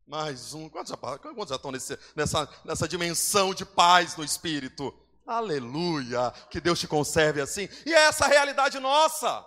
mais 0.04 0.52
um. 0.52 0.68
Quantos 0.68 0.90
já, 0.90 0.96
quantos 0.96 1.50
já 1.50 1.54
estão 1.54 1.70
nesse, 1.70 1.96
nessa, 2.16 2.48
nessa 2.64 2.88
dimensão 2.88 3.54
de 3.54 3.64
paz 3.64 4.16
no 4.16 4.24
espírito? 4.24 4.92
Aleluia! 5.24 6.32
Que 6.50 6.60
Deus 6.60 6.80
te 6.80 6.88
conserve 6.88 7.40
assim. 7.40 7.68
E 7.86 7.94
é 7.94 8.06
essa 8.06 8.24
a 8.24 8.28
realidade 8.28 8.80
nossa. 8.80 9.46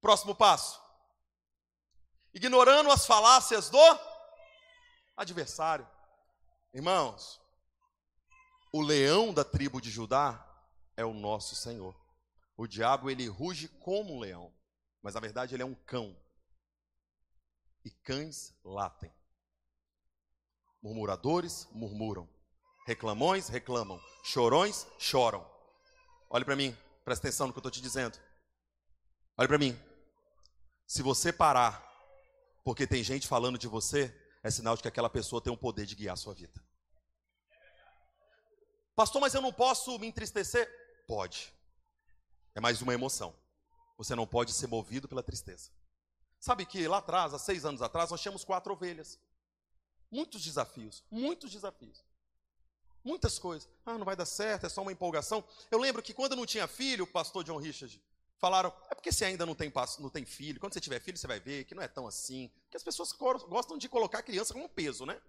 Próximo 0.00 0.36
passo. 0.36 0.80
Ignorando 2.32 2.92
as 2.92 3.04
falácias 3.06 3.68
do 3.68 3.98
adversário. 5.16 5.88
Irmãos, 6.72 7.40
o 8.72 8.80
leão 8.80 9.34
da 9.34 9.42
tribo 9.42 9.80
de 9.80 9.90
Judá 9.90 10.45
é 10.96 11.04
o 11.04 11.12
nosso 11.12 11.54
Senhor. 11.54 11.94
O 12.56 12.66
diabo, 12.66 13.10
ele 13.10 13.26
ruge 13.28 13.68
como 13.68 14.14
um 14.14 14.18
leão, 14.18 14.52
mas 15.02 15.14
na 15.14 15.20
verdade 15.20 15.54
ele 15.54 15.62
é 15.62 15.66
um 15.66 15.74
cão. 15.74 16.16
E 17.84 17.90
cães 17.90 18.54
latem. 18.64 19.12
Murmuradores 20.82 21.68
murmuram. 21.72 22.28
Reclamões 22.86 23.48
reclamam. 23.48 24.00
Chorões 24.24 24.86
choram. 24.98 25.48
Olhe 26.30 26.44
para 26.44 26.56
mim, 26.56 26.76
presta 27.04 27.26
atenção 27.26 27.46
no 27.46 27.52
que 27.52 27.58
eu 27.58 27.60
estou 27.60 27.70
te 27.70 27.82
dizendo. 27.82 28.18
Olhe 29.36 29.48
para 29.48 29.58
mim. 29.58 29.78
Se 30.86 31.02
você 31.02 31.32
parar, 31.32 31.84
porque 32.64 32.86
tem 32.86 33.02
gente 33.04 33.28
falando 33.28 33.58
de 33.58 33.68
você, 33.68 34.14
é 34.42 34.50
sinal 34.50 34.76
de 34.76 34.82
que 34.82 34.88
aquela 34.88 35.10
pessoa 35.10 35.42
tem 35.42 35.52
o 35.52 35.56
poder 35.56 35.86
de 35.86 35.94
guiar 35.94 36.14
a 36.14 36.16
sua 36.16 36.34
vida. 36.34 36.64
Pastor, 38.94 39.20
mas 39.20 39.34
eu 39.34 39.42
não 39.42 39.52
posso 39.52 39.98
me 39.98 40.06
entristecer? 40.06 40.85
Pode. 41.06 41.54
É 42.54 42.60
mais 42.60 42.82
uma 42.82 42.92
emoção. 42.92 43.34
Você 43.96 44.14
não 44.14 44.26
pode 44.26 44.52
ser 44.52 44.66
movido 44.66 45.08
pela 45.08 45.22
tristeza. 45.22 45.70
Sabe 46.38 46.66
que 46.66 46.86
lá 46.86 46.98
atrás, 46.98 47.32
há 47.32 47.38
seis 47.38 47.64
anos 47.64 47.80
atrás, 47.80 48.10
nós 48.10 48.20
tínhamos 48.20 48.44
quatro 48.44 48.72
ovelhas. 48.72 49.18
Muitos 50.10 50.42
desafios, 50.42 51.02
muitos 51.10 51.50
desafios. 51.50 52.04
Muitas 53.02 53.38
coisas. 53.38 53.68
Ah, 53.84 53.96
não 53.96 54.04
vai 54.04 54.16
dar 54.16 54.26
certo, 54.26 54.66
é 54.66 54.68
só 54.68 54.82
uma 54.82 54.92
empolgação. 54.92 55.44
Eu 55.70 55.78
lembro 55.78 56.02
que 56.02 56.12
quando 56.12 56.32
eu 56.32 56.36
não 56.36 56.46
tinha 56.46 56.66
filho, 56.66 57.04
o 57.04 57.06
pastor 57.06 57.44
John 57.44 57.56
Richard, 57.56 58.02
falaram, 58.38 58.72
é 58.90 58.94
porque 58.94 59.12
você 59.12 59.24
ainda 59.24 59.46
não 59.46 59.54
tem, 59.54 59.72
não 60.00 60.10
tem 60.10 60.24
filho. 60.24 60.58
Quando 60.58 60.74
você 60.74 60.80
tiver 60.80 61.00
filho, 61.00 61.16
você 61.16 61.26
vai 61.26 61.38
ver 61.38 61.64
que 61.64 61.74
não 61.74 61.82
é 61.82 61.88
tão 61.88 62.06
assim. 62.06 62.50
Porque 62.64 62.76
as 62.76 62.82
pessoas 62.82 63.12
gostam 63.12 63.78
de 63.78 63.88
colocar 63.88 64.18
a 64.18 64.22
criança 64.22 64.52
como 64.52 64.68
peso, 64.68 65.06
né? 65.06 65.20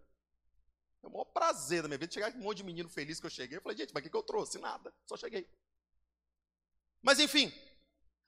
É 1.03 1.07
o 1.07 1.11
maior 1.11 1.25
prazer 1.25 1.81
da 1.81 1.87
minha 1.87 1.97
vida 1.97 2.11
chegar 2.11 2.31
com 2.31 2.39
um 2.39 2.43
monte 2.43 2.57
de 2.57 2.63
menino 2.63 2.89
feliz 2.89 3.19
que 3.19 3.25
eu 3.25 3.29
cheguei. 3.29 3.57
Eu 3.57 3.61
falei, 3.61 3.77
gente, 3.77 3.93
mas 3.93 4.01
o 4.01 4.03
que, 4.03 4.09
que 4.09 4.17
eu 4.17 4.23
trouxe? 4.23 4.57
Nada, 4.57 4.93
só 5.05 5.15
cheguei. 5.15 5.47
Mas 7.07 7.21
enfim. 7.21 7.49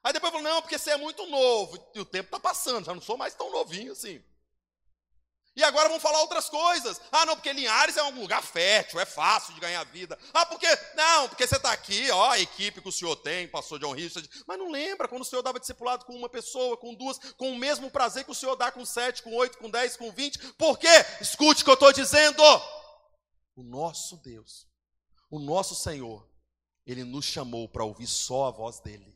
Aí 0.02 0.14
depois 0.14 0.32
falou, 0.32 0.50
não, 0.50 0.62
porque 0.62 0.78
você 0.78 0.92
é 0.92 0.98
muito 0.98 1.26
novo. 1.26 1.78
E 1.94 2.00
o 2.00 2.06
tempo 2.06 2.28
está 2.28 2.40
passando, 2.40 2.86
já 2.86 2.94
não 2.96 3.02
sou 3.02 3.18
mais 3.18 3.36
tão 3.36 3.52
novinho 3.52 3.92
assim. 3.92 4.24
E 5.54 5.62
agora 5.66 5.90
vão 5.90 6.00
falar 6.00 6.22
outras 6.22 6.48
coisas. 6.48 7.02
Ah, 7.12 7.26
não, 7.26 7.36
porque 7.36 7.52
Linhares 7.52 7.98
é 7.98 8.04
um 8.04 8.22
lugar 8.22 8.42
fértil, 8.42 8.98
é 8.98 9.06
fácil 9.06 9.54
de 9.54 9.60
ganhar 9.60 9.84
vida. 9.84 10.18
Ah, 10.34 10.46
porque. 10.46 10.66
Não, 10.96 11.28
porque 11.28 11.46
você 11.46 11.58
está 11.58 11.74
aqui, 11.74 12.10
ó, 12.10 12.30
a 12.30 12.40
equipe 12.40 12.80
que 12.82 12.88
o 12.88 12.92
senhor 12.92 13.18
tem, 13.18 13.50
pastor 13.50 13.80
John 13.80 13.92
Richard. 13.92 14.30
Mas 14.48 14.58
não 14.58 14.72
lembra 14.72 15.10
quando 15.10 15.24
o 15.24 15.26
senhor 15.26 15.42
dava 15.42 15.60
discipulado 15.60 16.06
com 16.06 16.16
uma 16.16 16.30
pessoa, 16.30 16.78
com 16.78 16.96
duas, 16.96 17.18
com 17.34 17.52
o 17.52 17.58
mesmo 17.58 17.92
prazer 17.92 18.24
que 18.24 18.32
o 18.32 18.36
senhor 18.36 18.56
dá 18.56 18.72
com 18.72 18.86
sete, 18.86 19.22
com 19.22 19.36
oito, 19.36 19.58
com 19.58 19.70
dez, 19.70 19.98
com 19.98 20.10
vinte. 20.10 20.40
Por 20.54 20.80
quê? 20.80 20.88
Escute 21.20 21.64
o 21.64 21.66
que 21.66 21.70
eu 21.70 21.74
estou 21.74 21.92
dizendo. 21.92 22.42
O 23.58 23.64
nosso 23.64 24.16
Deus, 24.24 24.66
o 25.30 25.38
nosso 25.38 25.76
Senhor, 25.76 26.29
ele 26.92 27.04
nos 27.04 27.26
chamou 27.26 27.70
para 27.70 27.84
ouvir 27.84 28.08
só 28.08 28.48
a 28.48 28.52
voz 28.52 28.80
dele. 28.80 29.16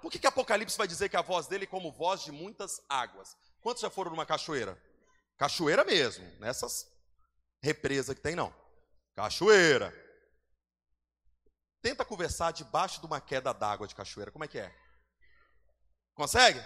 Por 0.00 0.10
que, 0.10 0.18
que 0.18 0.26
Apocalipse 0.26 0.76
vai 0.76 0.88
dizer 0.88 1.08
que 1.08 1.16
a 1.16 1.22
voz 1.22 1.46
dele 1.46 1.64
é 1.64 1.66
como 1.66 1.92
voz 1.92 2.22
de 2.24 2.32
muitas 2.32 2.82
águas? 2.88 3.36
Quantos 3.60 3.82
já 3.82 3.90
foram 3.90 4.10
numa 4.10 4.26
cachoeira? 4.26 4.80
Cachoeira 5.36 5.84
mesmo, 5.84 6.24
nessas 6.40 6.90
represas 7.62 8.16
que 8.16 8.22
tem, 8.22 8.34
não. 8.34 8.52
Cachoeira. 9.14 9.94
Tenta 11.80 12.04
conversar 12.04 12.52
debaixo 12.52 13.00
de 13.00 13.06
uma 13.06 13.20
queda 13.20 13.52
d'água 13.52 13.86
de 13.86 13.94
cachoeira. 13.94 14.32
Como 14.32 14.44
é 14.44 14.48
que 14.48 14.58
é? 14.58 14.74
Consegue? 16.14 16.64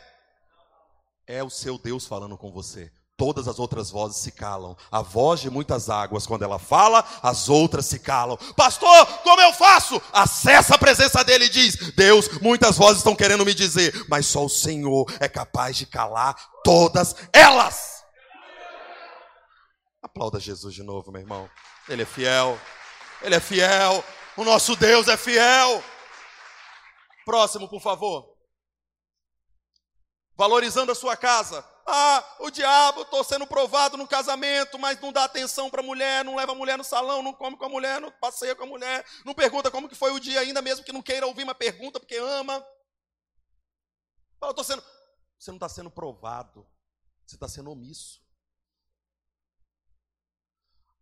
É 1.27 1.43
o 1.43 1.51
seu 1.51 1.79
Deus 1.79 2.07
falando 2.07 2.39
com 2.39 2.53
você. 2.53 2.93
Todas 3.17 3.49
as 3.49 3.59
outras 3.59 3.91
vozes 3.91 4.19
se 4.19 4.31
calam. 4.31 4.77
A 4.93 5.01
voz 5.01 5.41
de 5.41 5.49
muitas 5.49 5.89
águas, 5.89 6.27
quando 6.27 6.43
ela 6.43 6.59
fala, 6.59 7.03
as 7.23 7.49
outras 7.49 7.87
se 7.87 7.99
calam. 7.99 8.37
Pastor, 8.55 9.07
como 9.23 9.41
eu 9.41 9.55
faço? 9.55 10.01
Acessa 10.13 10.75
a 10.75 10.79
presença 10.79 11.25
dele 11.25 11.47
e 11.47 11.49
diz: 11.49 11.77
Deus, 11.95 12.29
muitas 12.43 12.77
vozes 12.77 12.99
estão 12.99 13.17
querendo 13.17 13.45
me 13.45 13.55
dizer, 13.55 14.05
mas 14.11 14.27
só 14.27 14.45
o 14.45 14.51
Senhor 14.51 15.07
é 15.19 15.29
capaz 15.29 15.79
de 15.79 15.87
calar 15.87 16.37
todas 16.63 17.17
elas. 17.33 18.05
Aplauda 20.03 20.39
Jesus 20.39 20.75
de 20.75 20.83
novo, 20.83 21.11
meu 21.11 21.23
irmão. 21.23 21.49
Ele 21.89 22.03
é 22.03 22.07
fiel. 22.07 22.61
Ele 23.23 23.35
é 23.35 23.41
fiel. 23.41 24.05
O 24.37 24.45
nosso 24.45 24.77
Deus 24.77 25.09
é 25.09 25.17
fiel. 25.17 25.83
Próximo, 27.25 27.67
por 27.67 27.81
favor. 27.81 28.37
Valorizando 30.37 30.93
a 30.93 30.95
sua 30.95 31.17
casa 31.17 31.65
ah, 31.87 32.37
o 32.41 32.51
diabo, 32.51 33.03
estou 33.03 33.23
sendo 33.23 33.47
provado 33.47 33.97
no 33.97 34.09
casamento, 34.09 34.77
mas 34.77 35.01
não 35.01 35.13
dá 35.13 35.25
atenção 35.25 35.71
para 35.71 35.81
a 35.81 35.85
mulher, 35.85 36.25
não 36.25 36.35
leva 36.35 36.51
a 36.51 36.55
mulher 36.55 36.77
no 36.77 36.83
salão, 36.83 37.23
não 37.23 37.33
come 37.33 37.57
com 37.57 37.65
a 37.65 37.69
mulher, 37.69 38.01
não 38.01 38.11
passeia 38.11 38.57
com 38.57 38.65
a 38.65 38.67
mulher, 38.67 39.07
não 39.25 39.33
pergunta 39.33 39.71
como 39.71 39.89
que 39.89 39.95
foi 39.95 40.11
o 40.11 40.19
dia 40.19 40.41
ainda, 40.41 40.61
mesmo 40.61 40.85
que 40.85 40.93
não 40.93 41.01
queira 41.01 41.27
ouvir 41.27 41.45
uma 41.45 41.55
pergunta, 41.55 42.01
porque 42.01 42.17
ama. 42.17 42.67
Fala, 44.41 44.53
tô 44.53 44.65
sendo... 44.65 44.83
Você 45.39 45.51
não 45.51 45.57
está 45.57 45.69
sendo 45.69 45.91
provado, 45.91 46.67
você 47.25 47.37
está 47.37 47.47
sendo 47.47 47.71
omisso. 47.71 48.21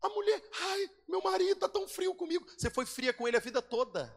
A 0.02 0.08
mulher, 0.10 0.42
ai, 0.60 0.90
meu 1.08 1.22
marido 1.22 1.52
está 1.52 1.68
tão 1.68 1.88
frio 1.88 2.14
comigo. 2.14 2.44
Você 2.58 2.68
foi 2.68 2.84
fria 2.84 3.14
com 3.14 3.26
ele 3.26 3.38
a 3.38 3.40
vida 3.40 3.62
toda. 3.62 4.14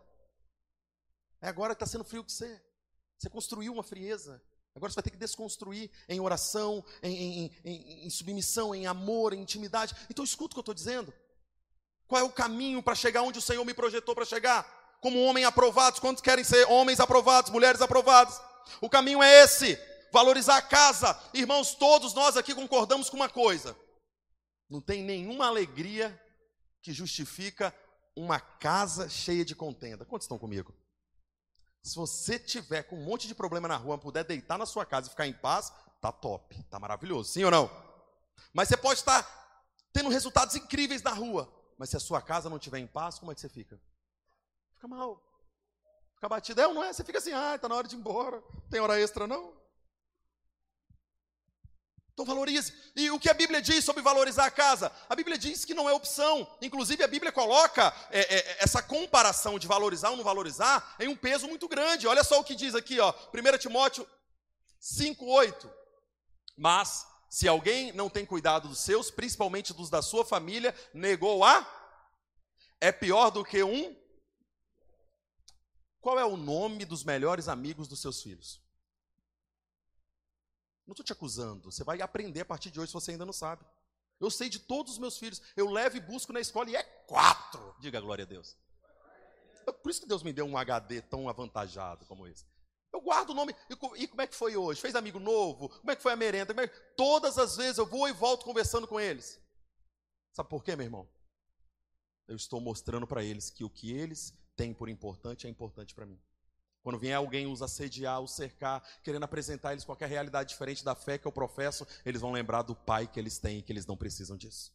É 1.39 1.47
agora 1.47 1.73
que 1.73 1.81
está 1.81 1.85
sendo 1.85 2.03
frio 2.03 2.23
com 2.23 2.29
você. 2.29 2.61
Você 3.17 3.29
construiu 3.29 3.71
uma 3.71 3.83
frieza. 3.83 4.43
Agora 4.77 4.91
você 4.91 4.95
vai 4.95 5.03
ter 5.03 5.09
que 5.09 5.17
desconstruir 5.17 5.89
em 6.07 6.19
oração, 6.19 6.85
em, 7.01 7.15
em, 7.15 7.51
em, 7.65 8.05
em 8.05 8.09
submissão, 8.11 8.75
em 8.75 8.85
amor, 8.85 9.33
em 9.33 9.41
intimidade. 9.41 9.95
Então 10.07 10.23
escuta 10.23 10.51
o 10.51 10.55
que 10.55 10.59
eu 10.59 10.61
estou 10.61 10.75
dizendo. 10.75 11.11
Qual 12.07 12.21
é 12.21 12.23
o 12.23 12.29
caminho 12.29 12.81
para 12.83 12.93
chegar 12.93 13.23
onde 13.23 13.39
o 13.39 13.41
Senhor 13.41 13.65
me 13.65 13.73
projetou 13.73 14.13
para 14.13 14.23
chegar? 14.23 14.97
Como 15.01 15.23
homem 15.23 15.43
aprovado. 15.43 15.99
Quantos 15.99 16.21
querem 16.21 16.43
ser 16.43 16.69
homens 16.69 16.99
aprovados, 16.99 17.51
mulheres 17.51 17.81
aprovadas? 17.81 18.39
O 18.79 18.87
caminho 18.87 19.21
é 19.21 19.43
esse: 19.43 19.79
valorizar 20.11 20.57
a 20.57 20.61
casa. 20.61 21.19
Irmãos, 21.33 21.73
todos 21.73 22.13
nós 22.13 22.37
aqui 22.37 22.53
concordamos 22.53 23.09
com 23.09 23.15
uma 23.15 23.29
coisa: 23.29 23.75
não 24.69 24.79
tem 24.79 25.03
nenhuma 25.03 25.47
alegria 25.47 26.21
que 26.83 26.93
justifica 26.93 27.73
uma 28.15 28.39
casa 28.39 29.09
cheia 29.09 29.43
de 29.43 29.55
contenda. 29.55 30.05
Quantos 30.05 30.25
estão 30.25 30.37
comigo? 30.37 30.71
Se 31.87 31.95
você 31.95 32.37
tiver 32.37 32.83
com 32.83 32.97
um 32.97 33.03
monte 33.03 33.27
de 33.27 33.33
problema 33.33 33.67
na 33.67 33.77
rua, 33.77 33.97
puder 33.97 34.25
deitar 34.25 34.57
na 34.57 34.65
sua 34.65 34.85
casa 34.85 35.07
e 35.07 35.09
ficar 35.09 35.25
em 35.25 35.33
paz, 35.33 35.71
tá 36.01 36.11
top, 36.11 36.61
tá 36.63 36.77
maravilhoso, 36.77 37.31
sim 37.31 37.43
ou 37.45 37.51
não? 37.51 37.71
Mas 38.53 38.67
você 38.67 38.75
pode 38.75 38.99
estar 38.99 39.25
tendo 39.93 40.09
resultados 40.09 40.55
incríveis 40.55 41.01
na 41.01 41.11
rua, 41.11 41.49
mas 41.77 41.89
se 41.89 41.95
a 41.95 41.99
sua 41.99 42.21
casa 42.21 42.49
não 42.49 42.57
estiver 42.57 42.79
em 42.79 42.87
paz, 42.87 43.19
como 43.19 43.31
é 43.31 43.35
que 43.35 43.39
você 43.39 43.47
fica? 43.47 43.79
Fica 44.73 44.87
mal. 44.87 45.23
Fica 46.15 46.27
batido. 46.27 46.59
É 46.59 46.67
ou 46.67 46.73
não 46.73 46.83
é? 46.83 46.91
Você 46.91 47.05
fica 47.05 47.19
assim, 47.19 47.31
ah, 47.31 47.55
está 47.55 47.69
na 47.69 47.75
hora 47.75 47.87
de 47.87 47.95
ir 47.95 47.99
embora. 47.99 48.43
Tem 48.69 48.81
hora 48.81 48.99
extra, 48.99 49.25
não? 49.25 49.53
Então 52.17 52.25
valorize. 52.25 52.73
E 52.95 53.11
o 53.11 53.19
que 53.19 53.29
a 53.29 53.33
Bíblia 53.35 53.61
diz 53.61 53.85
sobre 53.85 54.01
valorizar 54.01 54.47
a 54.47 54.49
casa? 54.51 54.91
A 55.07 55.15
Bíblia 55.15 55.37
diz 55.37 55.63
que 55.63 55.75
não 55.75 55.87
é 55.87 55.93
opção. 55.93 56.47
Inclusive, 56.59 57.03
a 57.03 57.07
Bíblia 57.07 57.31
coloca 57.31 57.93
é, 58.09 58.21
é, 58.21 58.57
essa 58.59 58.81
comparação 58.81 59.59
de 59.59 59.67
valorizar 59.67 60.09
ou 60.09 60.17
não 60.17 60.23
valorizar 60.23 60.95
em 60.99 61.07
um 61.07 61.15
peso 61.15 61.47
muito 61.47 61.67
grande. 61.67 62.07
Olha 62.07 62.23
só 62.23 62.39
o 62.39 62.43
que 62.43 62.55
diz 62.55 62.73
aqui, 62.73 62.99
ó, 62.99 63.13
1 63.31 63.57
Timóteo 63.59 64.07
5,8. 64.81 65.69
Mas, 66.57 67.05
se 67.29 67.47
alguém 67.47 67.91
não 67.91 68.09
tem 68.09 68.25
cuidado 68.25 68.67
dos 68.67 68.79
seus, 68.79 69.11
principalmente 69.11 69.71
dos 69.71 69.91
da 69.91 70.01
sua 70.01 70.25
família, 70.25 70.73
negou 70.95 71.43
a. 71.43 71.71
É 72.81 72.91
pior 72.91 73.29
do 73.29 73.45
que 73.45 73.61
um 73.61 73.95
qual 76.01 76.17
é 76.17 76.25
o 76.25 76.37
nome 76.37 76.83
dos 76.83 77.03
melhores 77.03 77.47
amigos 77.47 77.87
dos 77.87 78.01
seus 78.01 78.23
filhos? 78.23 78.61
Não 80.87 80.93
estou 80.93 81.05
te 81.05 81.11
acusando, 81.11 81.69
você 81.69 81.83
vai 81.83 82.01
aprender 82.01 82.41
a 82.41 82.45
partir 82.45 82.71
de 82.71 82.79
hoje 82.79 82.87
se 82.87 82.93
você 82.93 83.11
ainda 83.11 83.25
não 83.25 83.33
sabe. 83.33 83.65
Eu 84.19 84.31
sei 84.31 84.49
de 84.49 84.57
todos 84.57 84.93
os 84.93 84.97
meus 84.97 85.17
filhos, 85.17 85.41
eu 85.55 85.69
levo 85.69 85.97
e 85.97 85.99
busco 85.99 86.33
na 86.33 86.39
escola 86.39 86.69
e 86.69 86.75
é 86.75 86.83
quatro. 86.83 87.75
Diga 87.79 87.99
glória 87.99 88.23
a 88.23 88.27
Deus. 88.27 88.57
Por 89.83 89.91
isso 89.91 90.01
que 90.01 90.07
Deus 90.07 90.23
me 90.23 90.31
deu 90.31 90.45
um 90.45 90.57
HD 90.57 91.01
tão 91.01 91.27
avantajado 91.27 92.05
como 92.05 92.25
esse. 92.25 92.45
Eu 92.91 93.01
guardo 93.01 93.31
o 93.31 93.33
nome. 93.33 93.53
E 93.69 94.07
como 94.07 94.21
é 94.21 94.25
que 94.25 94.33
foi 94.33 94.55
hoje? 94.55 94.79
Fez 94.79 94.95
amigo 94.95 95.19
novo? 95.19 95.69
Como 95.69 95.91
é 95.91 95.95
que 95.95 96.01
foi 96.01 96.13
a 96.13 96.15
merenda? 96.15 96.53
É. 96.63 96.67
Todas 96.95 97.37
as 97.37 97.57
vezes 97.57 97.77
eu 97.77 97.85
vou 97.85 98.07
e 98.07 98.13
volto 98.13 98.45
conversando 98.45 98.87
com 98.87 98.99
eles. 98.99 99.39
Sabe 100.31 100.49
por 100.49 100.63
quê, 100.63 100.75
meu 100.75 100.85
irmão? 100.85 101.09
Eu 102.27 102.35
estou 102.35 102.61
mostrando 102.61 103.05
para 103.05 103.23
eles 103.23 103.49
que 103.49 103.63
o 103.63 103.69
que 103.69 103.91
eles 103.91 104.33
tem 104.55 104.73
por 104.73 104.89
importante 104.89 105.47
é 105.47 105.49
importante 105.49 105.93
para 105.93 106.05
mim. 106.05 106.19
Quando 106.87 106.99
vier 106.99 107.17
alguém 107.17 107.51
os 107.51 107.61
assediar, 107.61 108.21
os 108.21 108.31
cercar, 108.31 108.81
querendo 109.03 109.25
apresentar 109.25 109.73
eles 109.73 109.83
qualquer 109.83 110.07
realidade 110.07 110.51
diferente 110.51 110.85
da 110.85 110.95
fé 110.95 111.17
que 111.17 111.27
eu 111.27 111.31
professo, 111.33 111.85
eles 112.05 112.21
vão 112.21 112.31
lembrar 112.31 112.61
do 112.61 112.73
pai 112.73 113.05
que 113.05 113.19
eles 113.19 113.37
têm 113.37 113.59
e 113.59 113.61
que 113.61 113.73
eles 113.73 113.85
não 113.85 113.97
precisam 113.97 114.37
disso. 114.37 114.73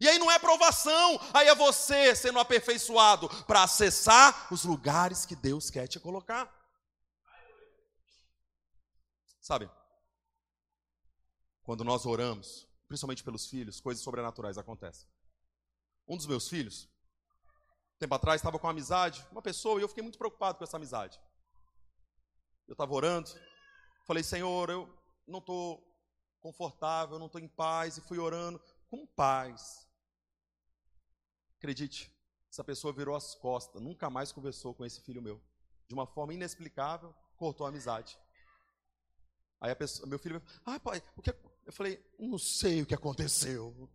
E 0.00 0.08
aí 0.08 0.18
não 0.18 0.30
é 0.30 0.38
provação, 0.38 1.20
aí 1.34 1.46
é 1.46 1.54
você 1.54 2.16
sendo 2.16 2.38
aperfeiçoado 2.38 3.28
para 3.44 3.64
acessar 3.64 4.50
os 4.50 4.64
lugares 4.64 5.26
que 5.26 5.36
Deus 5.36 5.68
quer 5.68 5.86
te 5.88 6.00
colocar. 6.00 6.50
Sabe? 9.42 9.70
Quando 11.64 11.84
nós 11.84 12.06
oramos, 12.06 12.66
principalmente 12.88 13.22
pelos 13.22 13.46
filhos, 13.46 13.78
coisas 13.78 14.02
sobrenaturais 14.02 14.56
acontecem. 14.56 15.06
Um 16.08 16.16
dos 16.16 16.24
meus 16.24 16.48
filhos, 16.48 16.88
tempo 17.98 18.14
atrás 18.14 18.40
estava 18.40 18.58
com 18.58 18.66
uma 18.66 18.72
amizade, 18.72 19.26
uma 19.30 19.42
pessoa, 19.42 19.80
e 19.80 19.82
eu 19.82 19.88
fiquei 19.88 20.02
muito 20.02 20.18
preocupado 20.18 20.58
com 20.58 20.64
essa 20.64 20.76
amizade. 20.76 21.20
Eu 22.66 22.72
estava 22.72 22.92
orando, 22.92 23.30
falei, 24.06 24.22
Senhor, 24.22 24.70
eu 24.70 24.88
não 25.26 25.40
estou 25.40 25.82
confortável, 26.40 27.18
não 27.18 27.26
estou 27.26 27.40
em 27.40 27.48
paz, 27.48 27.96
e 27.96 28.02
fui 28.02 28.18
orando 28.18 28.60
com 28.88 29.06
paz. 29.06 29.86
Acredite, 31.56 32.14
essa 32.50 32.62
pessoa 32.62 32.92
virou 32.92 33.16
as 33.16 33.34
costas, 33.34 33.82
nunca 33.82 34.08
mais 34.08 34.32
conversou 34.32 34.74
com 34.74 34.84
esse 34.84 35.00
filho 35.02 35.20
meu. 35.20 35.42
De 35.88 35.94
uma 35.94 36.06
forma 36.06 36.34
inexplicável, 36.34 37.14
cortou 37.36 37.66
a 37.66 37.70
amizade. 37.70 38.18
Aí 39.60 39.70
a 39.70 39.76
pessoa, 39.76 40.08
meu 40.08 40.18
filho, 40.18 40.42
ah, 40.64 40.78
pai, 40.78 41.02
o 41.16 41.22
que? 41.22 41.30
Eu 41.66 41.72
falei, 41.72 42.02
não 42.18 42.38
sei 42.38 42.82
o 42.82 42.86
que 42.86 42.94
aconteceu. 42.94 43.90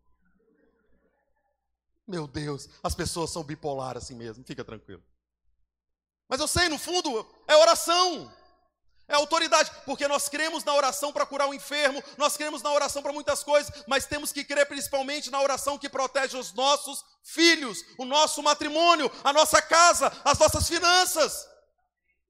Meu 2.07 2.27
Deus, 2.27 2.67
as 2.83 2.93
pessoas 2.93 3.31
são 3.31 3.43
bipolar 3.43 3.97
assim 3.97 4.15
mesmo, 4.15 4.43
fica 4.43 4.63
tranquilo. 4.63 5.03
Mas 6.27 6.39
eu 6.39 6.47
sei, 6.47 6.67
no 6.67 6.77
fundo, 6.77 7.25
é 7.47 7.55
oração. 7.55 8.31
É 9.07 9.15
autoridade, 9.15 9.69
porque 9.85 10.07
nós 10.07 10.29
cremos 10.29 10.63
na 10.63 10.73
oração 10.73 11.11
para 11.11 11.25
curar 11.25 11.49
o 11.49 11.53
enfermo, 11.53 12.01
nós 12.17 12.37
cremos 12.37 12.61
na 12.61 12.71
oração 12.71 13.03
para 13.03 13.11
muitas 13.11 13.43
coisas, 13.43 13.83
mas 13.85 14.05
temos 14.05 14.31
que 14.31 14.45
crer 14.45 14.65
principalmente 14.65 15.29
na 15.29 15.41
oração 15.41 15.77
que 15.77 15.89
protege 15.89 16.37
os 16.37 16.53
nossos 16.53 17.03
filhos, 17.21 17.83
o 17.97 18.05
nosso 18.05 18.41
matrimônio, 18.41 19.11
a 19.23 19.33
nossa 19.33 19.61
casa, 19.61 20.11
as 20.23 20.39
nossas 20.39 20.67
finanças. 20.67 21.47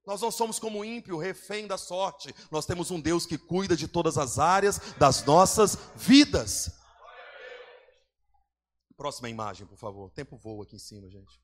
Nós 0.04 0.20
não 0.20 0.30
somos 0.30 0.58
como 0.58 0.84
ímpio, 0.84 1.16
refém 1.16 1.66
da 1.66 1.78
sorte. 1.78 2.34
Nós 2.50 2.66
temos 2.66 2.90
um 2.90 3.00
Deus 3.00 3.24
que 3.24 3.38
cuida 3.38 3.76
de 3.76 3.88
todas 3.88 4.18
as 4.18 4.38
áreas 4.38 4.78
das 4.98 5.24
nossas 5.24 5.78
vidas. 5.94 6.70
Próxima 9.04 9.28
imagem, 9.28 9.66
por 9.66 9.76
favor. 9.76 10.06
O 10.06 10.10
tempo 10.10 10.34
voa 10.34 10.64
aqui 10.64 10.76
em 10.76 10.78
cima, 10.78 11.10
gente. 11.10 11.38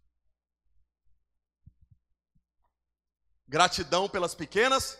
Gratidão 3.47 4.09
pelas 4.09 4.35
pequenas. 4.35 4.97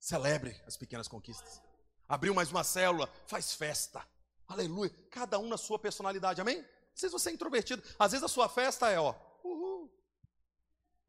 Celebre 0.00 0.60
as 0.66 0.76
pequenas 0.76 1.06
conquistas. 1.06 1.62
Abriu 2.08 2.34
mais 2.34 2.50
uma 2.50 2.64
célula, 2.64 3.08
faz 3.28 3.54
festa. 3.54 4.04
Aleluia. 4.48 4.90
Cada 5.12 5.38
um 5.38 5.46
na 5.46 5.56
sua 5.56 5.78
personalidade, 5.78 6.40
amém? 6.40 6.58
Às 6.92 7.02
vezes 7.02 7.12
você 7.12 7.30
é 7.30 7.34
introvertido. 7.34 7.80
Às 7.96 8.10
vezes 8.10 8.24
a 8.24 8.28
sua 8.28 8.48
festa 8.48 8.90
é, 8.90 8.98
ó. 8.98 9.14
Uhul. 9.44 9.88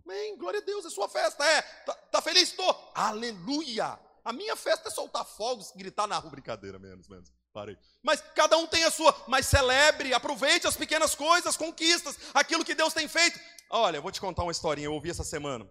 Amém. 0.06 0.38
Glória 0.38 0.60
a 0.60 0.64
Deus, 0.64 0.86
é 0.86 0.92
sua 0.92 1.10
festa. 1.10 1.44
É. 1.44 1.64
Tá, 1.64 1.94
tá 1.96 2.22
feliz? 2.22 2.50
Estou. 2.50 2.92
Aleluia. 2.94 4.00
A 4.24 4.32
minha 4.32 4.56
festa 4.56 4.90
é 4.90 4.92
soltar 4.92 5.26
fogos, 5.26 5.72
gritar 5.72 6.06
na 6.06 6.20
rua. 6.20 6.30
Brincadeira, 6.30 6.78
menos, 6.78 7.08
menos. 7.08 7.34
Parei. 7.56 7.78
Mas 8.04 8.20
cada 8.36 8.58
um 8.58 8.68
tem 8.68 8.84
a 8.84 8.92
sua. 8.92 9.16
Mas 9.30 9.48
celebre, 9.48 10.14
aproveite 10.14 10.68
as 10.68 10.76
pequenas 10.76 11.16
coisas, 11.16 11.56
conquistas, 11.56 12.20
aquilo 12.34 12.66
que 12.66 12.76
Deus 12.76 12.94
tem 12.94 13.08
feito. 13.08 13.40
Olha, 13.70 13.96
eu 13.96 14.02
vou 14.02 14.12
te 14.12 14.20
contar 14.20 14.44
uma 14.44 14.52
historinha. 14.52 14.88
Eu 14.88 14.94
ouvi 14.94 15.10
essa 15.10 15.24
semana. 15.24 15.66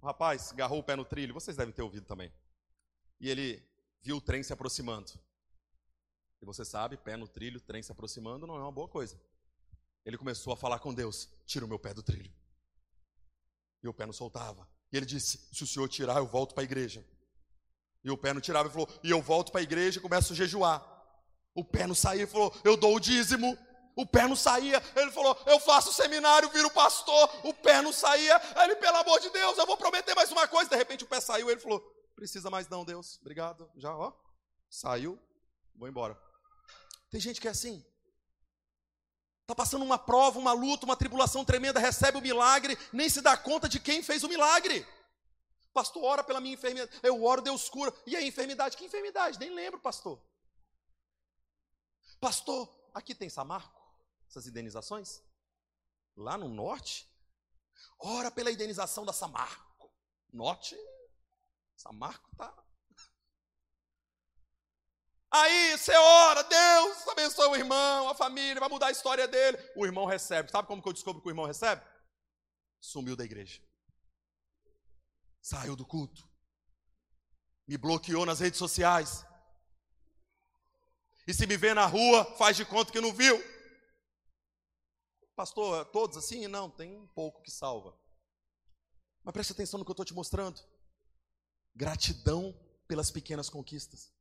O 0.00 0.06
rapaz 0.06 0.50
agarrou 0.50 0.78
o 0.78 0.82
pé 0.82 0.96
no 0.96 1.04
trilho. 1.04 1.34
Vocês 1.34 1.58
devem 1.58 1.74
ter 1.74 1.82
ouvido 1.82 2.06
também. 2.06 2.32
E 3.20 3.28
ele 3.28 3.62
viu 4.00 4.16
o 4.16 4.20
trem 4.20 4.42
se 4.42 4.50
aproximando. 4.50 5.12
E 6.40 6.46
você 6.46 6.64
sabe, 6.64 6.96
pé 6.96 7.18
no 7.18 7.28
trilho, 7.28 7.60
trem 7.60 7.82
se 7.82 7.92
aproximando, 7.92 8.46
não 8.46 8.56
é 8.56 8.60
uma 8.60 8.72
boa 8.72 8.88
coisa. 8.88 9.20
Ele 10.06 10.16
começou 10.16 10.54
a 10.54 10.56
falar 10.56 10.78
com 10.78 10.94
Deus: 10.94 11.28
tira 11.44 11.66
o 11.66 11.68
meu 11.68 11.78
pé 11.78 11.92
do 11.92 12.02
trilho. 12.02 12.32
E 13.82 13.88
o 13.88 13.92
pé 13.92 14.06
não 14.06 14.14
soltava. 14.14 14.66
E 14.90 14.96
ele 14.96 15.04
disse: 15.04 15.38
se 15.52 15.62
o 15.62 15.66
senhor 15.66 15.86
tirar, 15.86 16.16
eu 16.16 16.26
volto 16.26 16.54
para 16.54 16.62
a 16.62 16.64
igreja. 16.64 17.04
E 18.02 18.10
o 18.10 18.16
pé 18.16 18.32
não 18.32 18.40
tirava 18.40 18.70
e 18.70 18.72
falou: 18.72 18.88
e 19.04 19.10
eu 19.10 19.20
volto 19.20 19.52
para 19.52 19.60
a 19.60 19.62
igreja 19.62 19.98
e 19.98 20.02
começo 20.02 20.32
a 20.32 20.36
jejuar. 20.36 20.89
O 21.54 21.64
pé 21.64 21.86
não 21.86 21.94
saía, 21.94 22.22
ele 22.22 22.30
falou: 22.30 22.54
Eu 22.64 22.76
dou 22.76 22.96
o 22.96 23.00
dízimo. 23.00 23.58
O 23.96 24.06
pé 24.06 24.26
não 24.26 24.36
saía, 24.36 24.82
ele 24.96 25.10
falou: 25.10 25.36
Eu 25.46 25.58
faço 25.60 25.92
seminário, 25.92 26.48
viro 26.50 26.70
pastor. 26.70 27.30
O 27.44 27.52
pé 27.52 27.82
não 27.82 27.92
saía, 27.92 28.40
ele, 28.62 28.76
pelo 28.76 28.96
amor 28.96 29.20
de 29.20 29.30
Deus, 29.30 29.58
eu 29.58 29.66
vou 29.66 29.76
prometer 29.76 30.14
mais 30.14 30.30
uma 30.30 30.46
coisa. 30.48 30.70
De 30.70 30.76
repente 30.76 31.04
o 31.04 31.06
pé 31.06 31.20
saiu, 31.20 31.50
ele 31.50 31.60
falou: 31.60 31.80
Precisa 32.14 32.48
mais 32.50 32.68
não, 32.68 32.84
Deus, 32.84 33.18
obrigado. 33.20 33.70
Já, 33.76 33.94
ó, 33.94 34.12
saiu, 34.68 35.18
vou 35.74 35.88
embora. 35.88 36.18
Tem 37.10 37.20
gente 37.20 37.40
que 37.40 37.48
é 37.48 37.50
assim. 37.50 37.84
Está 39.42 39.54
passando 39.54 39.84
uma 39.84 39.98
prova, 39.98 40.38
uma 40.38 40.52
luta, 40.52 40.86
uma 40.86 40.96
tribulação 40.96 41.44
tremenda, 41.44 41.80
recebe 41.80 42.16
o 42.16 42.22
milagre, 42.22 42.78
nem 42.92 43.08
se 43.08 43.20
dá 43.20 43.36
conta 43.36 43.68
de 43.68 43.80
quem 43.80 44.00
fez 44.00 44.22
o 44.22 44.28
milagre. 44.28 44.86
Pastor, 45.72 46.04
ora 46.04 46.22
pela 46.22 46.40
minha 46.40 46.54
enfermidade. 46.54 46.90
Eu 47.02 47.22
oro, 47.24 47.42
Deus 47.42 47.68
cura. 47.68 47.92
E 48.06 48.16
a 48.16 48.22
enfermidade? 48.22 48.76
Que 48.76 48.84
enfermidade? 48.84 49.38
Nem 49.38 49.50
lembro, 49.50 49.80
pastor. 49.80 50.20
Pastor, 52.20 52.68
aqui 52.94 53.14
tem 53.14 53.30
Samarco? 53.30 53.80
Essas 54.28 54.46
indenizações? 54.46 55.22
Lá 56.14 56.36
no 56.36 56.48
norte? 56.48 57.10
Ora 57.98 58.30
pela 58.30 58.52
indenização 58.52 59.04
da 59.04 59.12
Samarco. 59.12 59.90
Norte, 60.32 60.76
Samarco 61.76 62.30
tá. 62.36 62.54
Aí 65.32 65.78
você 65.78 65.96
ora, 65.96 66.42
Deus 66.42 67.08
abençoe 67.08 67.48
o 67.48 67.56
irmão, 67.56 68.08
a 68.08 68.14
família, 68.14 68.60
vai 68.60 68.68
mudar 68.68 68.88
a 68.88 68.90
história 68.90 69.26
dele. 69.26 69.56
O 69.76 69.86
irmão 69.86 70.04
recebe. 70.04 70.50
Sabe 70.50 70.68
como 70.68 70.82
que 70.82 70.88
eu 70.88 70.92
descubro 70.92 71.22
que 71.22 71.28
o 71.28 71.30
irmão 71.30 71.46
recebe? 71.46 71.82
Sumiu 72.80 73.16
da 73.16 73.24
igreja. 73.24 73.62
Saiu 75.40 75.74
do 75.74 75.86
culto. 75.86 76.28
me 77.66 77.78
bloqueou 77.78 78.26
nas 78.26 78.40
redes 78.40 78.58
sociais. 78.58 79.24
E 81.30 81.34
se 81.34 81.46
me 81.46 81.56
vê 81.56 81.72
na 81.72 81.86
rua, 81.86 82.24
faz 82.36 82.56
de 82.56 82.64
conta 82.64 82.90
que 82.90 83.00
não 83.00 83.12
viu. 83.12 83.40
Pastor, 85.36 85.84
todos 85.84 86.16
assim? 86.16 86.48
Não, 86.48 86.68
tem 86.68 86.96
um 86.96 87.06
pouco 87.06 87.40
que 87.40 87.52
salva. 87.52 87.96
Mas 89.22 89.32
preste 89.32 89.52
atenção 89.52 89.78
no 89.78 89.84
que 89.84 89.90
eu 89.90 89.92
estou 89.92 90.04
te 90.04 90.12
mostrando. 90.12 90.60
Gratidão 91.72 92.52
pelas 92.88 93.12
pequenas 93.12 93.48
conquistas. 93.48 94.12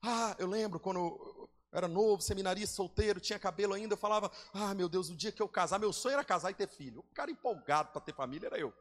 Ah, 0.00 0.34
eu 0.38 0.46
lembro 0.46 0.80
quando 0.80 1.00
eu 1.00 1.50
era 1.70 1.86
novo, 1.86 2.22
seminarista, 2.22 2.74
solteiro, 2.74 3.20
tinha 3.20 3.38
cabelo 3.38 3.74
ainda, 3.74 3.92
eu 3.92 3.98
falava: 3.98 4.32
Ah, 4.54 4.72
meu 4.72 4.88
Deus, 4.88 5.10
o 5.10 5.14
dia 5.14 5.32
que 5.32 5.42
eu 5.42 5.48
casar, 5.50 5.78
meu 5.78 5.92
sonho 5.92 6.14
era 6.14 6.24
casar 6.24 6.52
e 6.52 6.54
ter 6.54 6.68
filho. 6.68 7.00
O 7.00 7.14
cara 7.14 7.30
empolgado 7.30 7.92
para 7.92 8.00
ter 8.00 8.14
família 8.14 8.46
era 8.46 8.58
eu. 8.58 8.72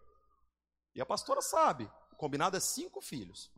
E 0.96 1.02
a 1.02 1.06
pastora 1.06 1.42
sabe, 1.42 1.92
o 2.14 2.16
combinado 2.16 2.56
é 2.56 2.60
cinco 2.62 3.02
filhos. 3.02 3.52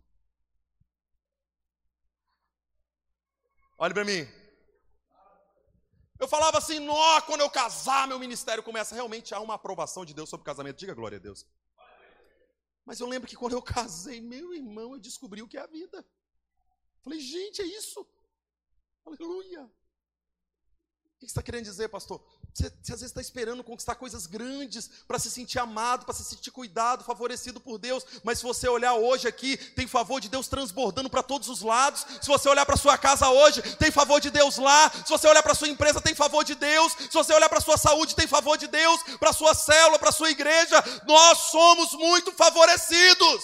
Olhe 3.78 3.94
para 3.94 4.04
mim. 4.04 4.28
Eu 6.20 6.28
falava 6.28 6.58
assim, 6.58 6.80
nó, 6.80 7.22
quando 7.22 7.42
eu 7.42 7.50
casar, 7.50 8.08
meu 8.08 8.18
ministério 8.18 8.64
começa. 8.64 8.96
Realmente 8.96 9.36
há 9.36 9.40
uma 9.40 9.54
aprovação 9.54 10.04
de 10.04 10.14
Deus 10.16 10.30
sobre 10.30 10.42
o 10.42 10.46
casamento. 10.46 10.78
Diga 10.78 10.96
glória 10.96 11.18
a 11.18 11.22
Deus. 11.22 11.46
Mas 12.84 13.00
eu 13.00 13.08
lembro 13.08 13.28
que 13.28 13.36
quando 13.36 13.54
eu 13.54 13.62
casei, 13.62 14.20
meu 14.20 14.54
irmão, 14.54 14.94
eu 14.94 15.00
descobri 15.00 15.42
o 15.42 15.48
que 15.48 15.58
é 15.58 15.62
a 15.62 15.68
vida. 15.68 16.04
Falei, 17.04 17.20
gente, 17.20 17.62
é 17.62 17.66
isso. 17.66 18.08
Aleluia. 19.06 19.70
O 21.18 21.20
que 21.20 21.26
você 21.26 21.32
está 21.32 21.41
querendo 21.41 21.63
dizer, 21.63 21.89
pastor? 21.89 22.22
Você, 22.53 22.70
você 22.70 22.93
às 22.93 22.99
vezes 22.99 23.05
está 23.05 23.20
esperando 23.20 23.63
conquistar 23.63 23.95
coisas 23.95 24.28
grandes 24.28 24.88
para 25.07 25.18
se 25.18 25.32
sentir 25.32 25.57
amado, 25.57 26.05
para 26.05 26.13
se 26.13 26.24
sentir 26.24 26.51
cuidado, 26.51 27.03
favorecido 27.03 27.59
por 27.59 27.80
Deus. 27.80 28.05
Mas 28.24 28.38
se 28.38 28.43
você 28.43 28.70
olhar 28.70 28.93
hoje 28.93 29.28
aqui, 29.28 29.57
tem 29.57 29.88
favor 29.88 30.22
de 30.22 30.30
Deus 30.30 30.47
transbordando 30.47 31.09
para 31.09 31.24
todos 31.24 31.49
os 31.49 31.63
lados. 31.63 32.05
Se 32.22 32.28
você 32.28 32.47
olhar 32.47 32.68
para 32.68 32.78
sua 32.78 32.99
casa 32.99 33.28
hoje, 33.30 33.63
tem 33.78 33.89
favor 33.89 34.22
de 34.22 34.30
Deus 34.30 34.59
lá. 34.59 34.91
Se 34.91 35.09
você 35.09 35.28
olhar 35.28 35.41
para 35.41 35.55
sua 35.55 35.68
empresa, 35.68 35.99
tem 35.99 36.13
favor 36.13 36.43
de 36.43 36.53
Deus. 36.53 36.93
Se 36.93 37.13
você 37.13 37.34
olhar 37.34 37.49
para 37.49 37.61
sua 37.61 37.80
saúde, 37.80 38.15
tem 38.15 38.28
favor 38.28 38.55
de 38.55 38.68
Deus. 38.68 39.01
Para 39.18 39.34
sua 39.34 39.55
célula, 39.55 39.97
para 39.97 40.11
sua 40.11 40.30
igreja, 40.30 40.84
nós 41.07 41.49
somos 41.49 41.93
muito 41.93 42.32
favorecidos. 42.32 43.43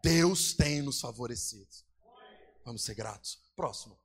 Deus 0.00 0.52
tem 0.52 0.80
nos 0.80 1.00
favorecido. 1.00 1.74
Vamos 2.64 2.84
ser 2.84 2.94
gratos. 2.94 3.40
Próximo 3.56 3.98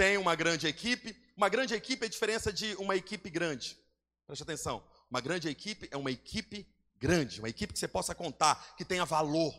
tem 0.00 0.16
uma 0.16 0.34
grande 0.34 0.66
equipe. 0.66 1.14
Uma 1.36 1.50
grande 1.50 1.74
equipe 1.74 2.04
é 2.04 2.06
a 2.06 2.10
diferença 2.10 2.50
de 2.50 2.74
uma 2.76 2.96
equipe 2.96 3.28
grande. 3.28 3.78
Preste 4.26 4.42
atenção. 4.42 4.82
Uma 5.10 5.20
grande 5.20 5.46
equipe 5.46 5.88
é 5.90 5.96
uma 5.98 6.10
equipe 6.10 6.66
grande, 6.96 7.38
uma 7.38 7.50
equipe 7.50 7.74
que 7.74 7.78
você 7.78 7.86
possa 7.86 8.14
contar, 8.14 8.76
que 8.76 8.84
tenha 8.84 9.04
valor, 9.04 9.52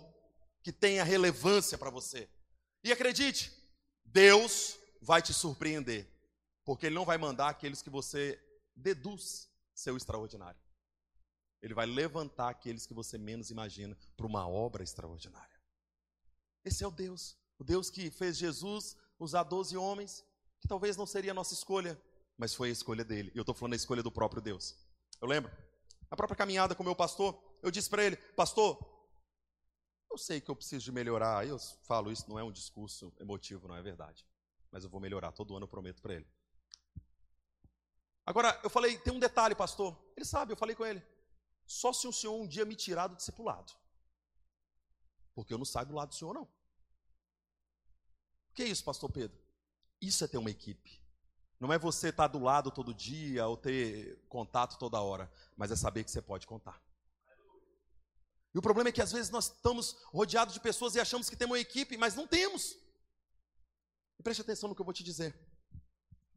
que 0.63 0.71
tenha 0.71 1.03
relevância 1.03 1.77
para 1.77 1.91
você. 1.91 2.27
E 2.83 2.91
acredite, 2.91 3.53
Deus 4.03 4.79
vai 4.99 5.21
te 5.21 5.31
surpreender, 5.31 6.09
porque 6.65 6.87
Ele 6.87 6.95
não 6.95 7.05
vai 7.05 7.19
mandar 7.19 7.49
aqueles 7.49 7.83
que 7.83 7.91
você 7.91 8.43
deduz 8.75 9.47
ser 9.75 9.91
o 9.91 9.97
extraordinário. 9.97 10.59
Ele 11.61 11.75
vai 11.75 11.85
levantar 11.85 12.49
aqueles 12.49 12.87
que 12.87 12.95
você 12.95 13.15
menos 13.15 13.51
imagina 13.51 13.95
para 14.17 14.25
uma 14.25 14.47
obra 14.47 14.83
extraordinária. 14.83 15.61
Esse 16.65 16.83
é 16.83 16.87
o 16.87 16.91
Deus, 16.91 17.37
o 17.59 17.63
Deus 17.63 17.91
que 17.91 18.09
fez 18.09 18.37
Jesus 18.39 18.97
usar 19.19 19.43
12 19.43 19.77
homens, 19.77 20.25
que 20.61 20.67
talvez 20.67 20.95
não 20.95 21.05
seria 21.05 21.31
a 21.31 21.33
nossa 21.33 21.53
escolha, 21.53 21.99
mas 22.37 22.53
foi 22.53 22.69
a 22.69 22.71
escolha 22.71 23.03
dele. 23.03 23.31
E 23.33 23.37
eu 23.37 23.41
estou 23.41 23.55
falando 23.55 23.73
a 23.73 23.75
escolha 23.75 24.03
do 24.03 24.11
próprio 24.11 24.41
Deus. 24.41 24.75
Eu 25.19 25.27
lembro, 25.27 25.51
a 26.09 26.15
própria 26.15 26.37
caminhada 26.37 26.75
com 26.75 26.83
o 26.83 26.85
meu 26.85 26.95
pastor, 26.95 27.41
eu 27.61 27.71
disse 27.71 27.89
para 27.89 28.03
ele, 28.03 28.15
pastor, 28.15 28.79
eu 30.09 30.17
sei 30.17 30.39
que 30.39 30.51
eu 30.51 30.55
preciso 30.55 30.85
de 30.85 30.91
melhorar. 30.91 31.47
Eu 31.47 31.57
falo 31.83 32.11
isso, 32.11 32.29
não 32.29 32.37
é 32.37 32.43
um 32.43 32.51
discurso 32.51 33.11
emotivo, 33.19 33.67
não 33.67 33.75
é 33.75 33.81
verdade. 33.81 34.25
Mas 34.71 34.83
eu 34.83 34.89
vou 34.89 35.01
melhorar, 35.01 35.31
todo 35.31 35.55
ano 35.55 35.63
eu 35.63 35.69
prometo 35.69 36.01
para 36.01 36.13
ele. 36.13 36.27
Agora, 38.25 38.59
eu 38.63 38.69
falei, 38.69 38.97
tem 38.99 39.13
um 39.13 39.19
detalhe, 39.19 39.55
pastor. 39.55 39.97
Ele 40.15 40.25
sabe, 40.25 40.53
eu 40.53 40.57
falei 40.57 40.75
com 40.75 40.85
ele. 40.85 41.03
Só 41.65 41.91
se 41.91 42.07
o 42.07 42.13
senhor 42.13 42.35
um 42.35 42.47
dia 42.47 42.65
me 42.65 42.75
tirar 42.75 43.07
do 43.07 43.15
discipulado. 43.15 43.73
Porque 45.33 45.53
eu 45.53 45.57
não 45.57 45.65
saio 45.65 45.87
do 45.87 45.95
lado 45.95 46.09
do 46.09 46.15
senhor, 46.15 46.33
não. 46.33 46.43
O 46.43 46.49
que 48.53 48.63
é 48.63 48.67
isso, 48.67 48.83
pastor 48.83 49.09
Pedro? 49.09 49.40
Isso 50.01 50.23
é 50.23 50.27
ter 50.27 50.37
uma 50.37 50.49
equipe. 50.49 50.99
Não 51.59 51.71
é 51.71 51.77
você 51.77 52.09
estar 52.09 52.27
do 52.27 52.39
lado 52.39 52.71
todo 52.71 52.91
dia 52.91 53.45
ou 53.45 53.55
ter 53.55 54.19
contato 54.27 54.79
toda 54.79 54.99
hora, 54.99 55.31
mas 55.55 55.69
é 55.69 55.75
saber 55.75 56.03
que 56.03 56.09
você 56.09 56.21
pode 56.21 56.47
contar. 56.47 56.81
E 58.53 58.57
o 58.57 58.61
problema 58.61 58.89
é 58.89 58.91
que 58.91 59.01
às 59.01 59.11
vezes 59.11 59.29
nós 59.29 59.45
estamos 59.45 59.95
rodeados 60.07 60.55
de 60.55 60.59
pessoas 60.59 60.95
e 60.95 60.99
achamos 60.99 61.29
que 61.29 61.35
temos 61.35 61.55
uma 61.55 61.61
equipe, 61.61 61.97
mas 61.97 62.15
não 62.15 62.25
temos. 62.25 62.75
E 64.19 64.23
preste 64.23 64.41
atenção 64.41 64.69
no 64.69 64.75
que 64.75 64.81
eu 64.81 64.85
vou 64.85 64.93
te 64.93 65.03
dizer. 65.03 65.35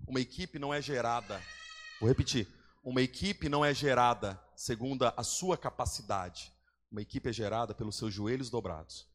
Uma 0.07 0.21
equipe 0.21 0.59
não 0.59 0.73
é 0.73 0.83
gerada, 0.83 1.43
vou 1.99 2.09
repetir, 2.09 2.47
uma 2.85 3.01
equipe 3.01 3.49
não 3.49 3.65
é 3.65 3.73
gerada 3.73 4.39
segundo 4.55 5.05
a 5.07 5.25
sua 5.25 5.57
capacidade. 5.57 6.53
Uma 6.91 7.01
equipe 7.01 7.31
é 7.31 7.33
gerada 7.33 7.75
pelos 7.75 7.97
seus 7.97 8.13
joelhos 8.13 8.51
dobrados, 8.51 9.09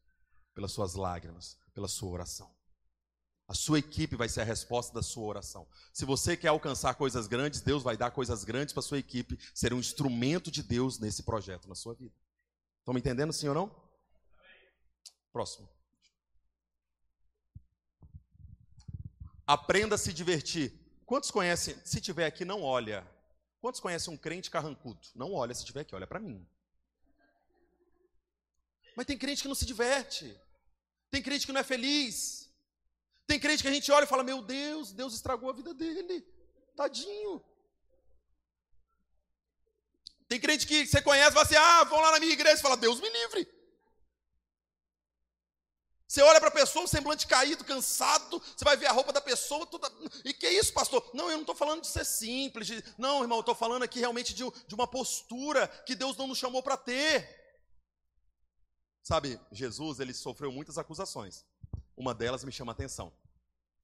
pelas 0.52 0.72
suas 0.72 0.94
lágrimas, 0.94 1.56
pela 1.72 1.86
sua 1.86 2.10
oração. 2.10 2.59
A 3.50 3.54
sua 3.54 3.80
equipe 3.80 4.14
vai 4.14 4.28
ser 4.28 4.42
a 4.42 4.44
resposta 4.44 4.94
da 4.94 5.02
sua 5.02 5.24
oração. 5.24 5.66
Se 5.92 6.04
você 6.04 6.36
quer 6.36 6.46
alcançar 6.46 6.94
coisas 6.94 7.26
grandes, 7.26 7.60
Deus 7.60 7.82
vai 7.82 7.96
dar 7.96 8.12
coisas 8.12 8.44
grandes 8.44 8.72
para 8.72 8.78
a 8.78 8.84
sua 8.84 9.00
equipe 9.00 9.36
ser 9.52 9.74
um 9.74 9.80
instrumento 9.80 10.52
de 10.52 10.62
Deus 10.62 11.00
nesse 11.00 11.24
projeto 11.24 11.68
na 11.68 11.74
sua 11.74 11.94
vida. 11.94 12.14
Estão 12.78 12.94
me 12.94 13.00
entendendo, 13.00 13.32
sim 13.32 13.48
ou 13.48 13.54
não? 13.56 13.90
Próximo. 15.32 15.68
Aprenda 19.44 19.96
a 19.96 19.98
se 19.98 20.12
divertir. 20.12 20.72
Quantos 21.04 21.32
conhecem? 21.32 21.76
Se 21.84 22.00
tiver 22.00 22.26
aqui, 22.26 22.44
não 22.44 22.62
olha. 22.62 23.04
Quantos 23.60 23.80
conhecem 23.80 24.14
um 24.14 24.16
crente 24.16 24.48
carrancudo? 24.48 25.00
Não 25.12 25.32
olha 25.32 25.52
se 25.56 25.64
tiver 25.64 25.80
aqui, 25.80 25.96
olha 25.96 26.06
para 26.06 26.20
mim. 26.20 26.46
Mas 28.96 29.06
tem 29.06 29.18
crente 29.18 29.42
que 29.42 29.48
não 29.48 29.56
se 29.56 29.66
diverte. 29.66 30.40
Tem 31.10 31.20
crente 31.20 31.46
que 31.46 31.52
não 31.52 31.60
é 31.60 31.64
feliz. 31.64 32.39
Tem 33.30 33.38
crente 33.38 33.62
que 33.62 33.68
a 33.68 33.72
gente 33.72 33.92
olha 33.92 34.02
e 34.02 34.08
fala: 34.08 34.24
Meu 34.24 34.42
Deus, 34.42 34.90
Deus 34.90 35.14
estragou 35.14 35.48
a 35.48 35.52
vida 35.52 35.72
dele. 35.72 36.26
Tadinho. 36.74 37.40
Tem 40.26 40.40
crente 40.40 40.66
que 40.66 40.84
você 40.84 41.00
conhece 41.00 41.30
e 41.30 41.34
fala 41.34 41.46
assim: 41.46 41.54
Ah, 41.54 41.84
vão 41.84 42.00
lá 42.00 42.10
na 42.10 42.18
minha 42.18 42.32
igreja 42.32 42.58
e 42.58 42.62
fala: 42.62 42.76
Deus 42.76 42.98
me 43.00 43.08
livre. 43.08 43.48
Você 46.08 46.22
olha 46.22 46.40
para 46.40 46.48
a 46.48 46.58
pessoa, 46.60 46.84
um 46.84 46.88
semblante 46.88 47.28
caído, 47.28 47.64
cansado, 47.64 48.42
você 48.56 48.64
vai 48.64 48.76
ver 48.76 48.86
a 48.86 48.92
roupa 48.92 49.12
da 49.12 49.20
pessoa 49.20 49.64
toda. 49.64 49.88
E 50.24 50.34
que 50.34 50.46
é 50.46 50.52
isso, 50.52 50.72
pastor? 50.72 51.08
Não, 51.14 51.30
eu 51.30 51.36
não 51.36 51.42
estou 51.42 51.54
falando 51.54 51.82
de 51.82 51.86
ser 51.86 52.04
simples. 52.04 52.66
De... 52.66 52.82
Não, 52.98 53.22
irmão, 53.22 53.38
eu 53.38 53.42
estou 53.42 53.54
falando 53.54 53.84
aqui 53.84 54.00
realmente 54.00 54.34
de, 54.34 54.42
de 54.66 54.74
uma 54.74 54.88
postura 54.88 55.68
que 55.86 55.94
Deus 55.94 56.16
não 56.16 56.26
nos 56.26 56.38
chamou 56.38 56.64
para 56.64 56.76
ter. 56.76 57.28
Sabe, 59.04 59.40
Jesus, 59.52 60.00
ele 60.00 60.12
sofreu 60.12 60.50
muitas 60.50 60.78
acusações. 60.78 61.44
Uma 62.00 62.14
delas 62.14 62.42
me 62.42 62.50
chama 62.50 62.72
a 62.72 62.74
atenção. 62.74 63.12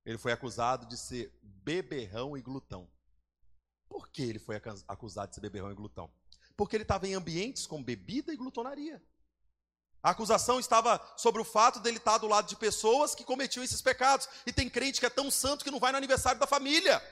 Ele 0.02 0.16
foi 0.16 0.32
acusado 0.32 0.86
de 0.86 0.96
ser 0.96 1.38
beberrão 1.42 2.34
e 2.34 2.40
glutão. 2.40 2.88
Por 3.90 4.08
que 4.08 4.22
ele 4.22 4.38
foi 4.38 4.56
acusado 4.88 5.28
de 5.28 5.34
ser 5.34 5.42
beberrão 5.42 5.70
e 5.70 5.74
glutão? 5.74 6.10
Porque 6.56 6.74
ele 6.74 6.82
estava 6.82 7.06
em 7.06 7.12
ambientes 7.12 7.66
com 7.66 7.84
bebida 7.84 8.32
e 8.32 8.36
glutonaria. 8.38 9.02
A 10.02 10.12
acusação 10.12 10.58
estava 10.58 10.98
sobre 11.14 11.42
o 11.42 11.44
fato 11.44 11.78
dele 11.78 11.98
estar 11.98 12.16
do 12.16 12.26
lado 12.26 12.48
de 12.48 12.56
pessoas 12.56 13.14
que 13.14 13.22
cometiam 13.22 13.62
esses 13.62 13.82
pecados. 13.82 14.26
E 14.46 14.52
tem 14.52 14.70
crente 14.70 14.98
que 14.98 15.04
é 15.04 15.10
tão 15.10 15.30
santo 15.30 15.62
que 15.62 15.70
não 15.70 15.78
vai 15.78 15.92
no 15.92 15.98
aniversário 15.98 16.40
da 16.40 16.46
família. 16.46 17.02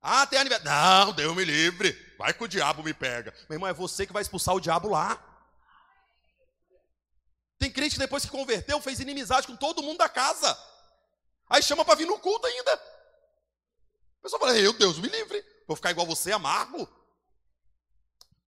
Ah, 0.00 0.26
tem 0.26 0.38
aniversário. 0.38 0.72
Não, 0.72 1.12
Deus 1.12 1.36
me 1.36 1.44
livre. 1.44 1.92
Vai 2.16 2.32
que 2.32 2.42
o 2.42 2.48
diabo 2.48 2.82
me 2.82 2.94
pega. 2.94 3.34
Meu 3.50 3.56
irmão, 3.56 3.68
é 3.68 3.74
você 3.74 4.06
que 4.06 4.14
vai 4.14 4.22
expulsar 4.22 4.54
o 4.54 4.60
diabo 4.60 4.88
lá. 4.88 5.35
Tem 7.58 7.70
crente 7.70 7.94
que 7.94 7.98
depois 7.98 8.24
que 8.24 8.30
converteu 8.30 8.80
fez 8.80 9.00
inimizade 9.00 9.46
com 9.46 9.56
todo 9.56 9.82
mundo 9.82 9.98
da 9.98 10.08
casa. 10.08 10.56
Aí 11.48 11.62
chama 11.62 11.84
para 11.84 11.94
vir 11.94 12.06
no 12.06 12.18
culto 12.18 12.46
ainda. 12.46 12.72
A 12.74 14.22
pessoa 14.22 14.40
fala, 14.40 14.52
meu 14.52 14.72
Deus, 14.72 14.98
me 14.98 15.08
livre. 15.08 15.44
Vou 15.66 15.76
ficar 15.76 15.90
igual 15.90 16.06
você, 16.06 16.32
amargo. 16.32 16.88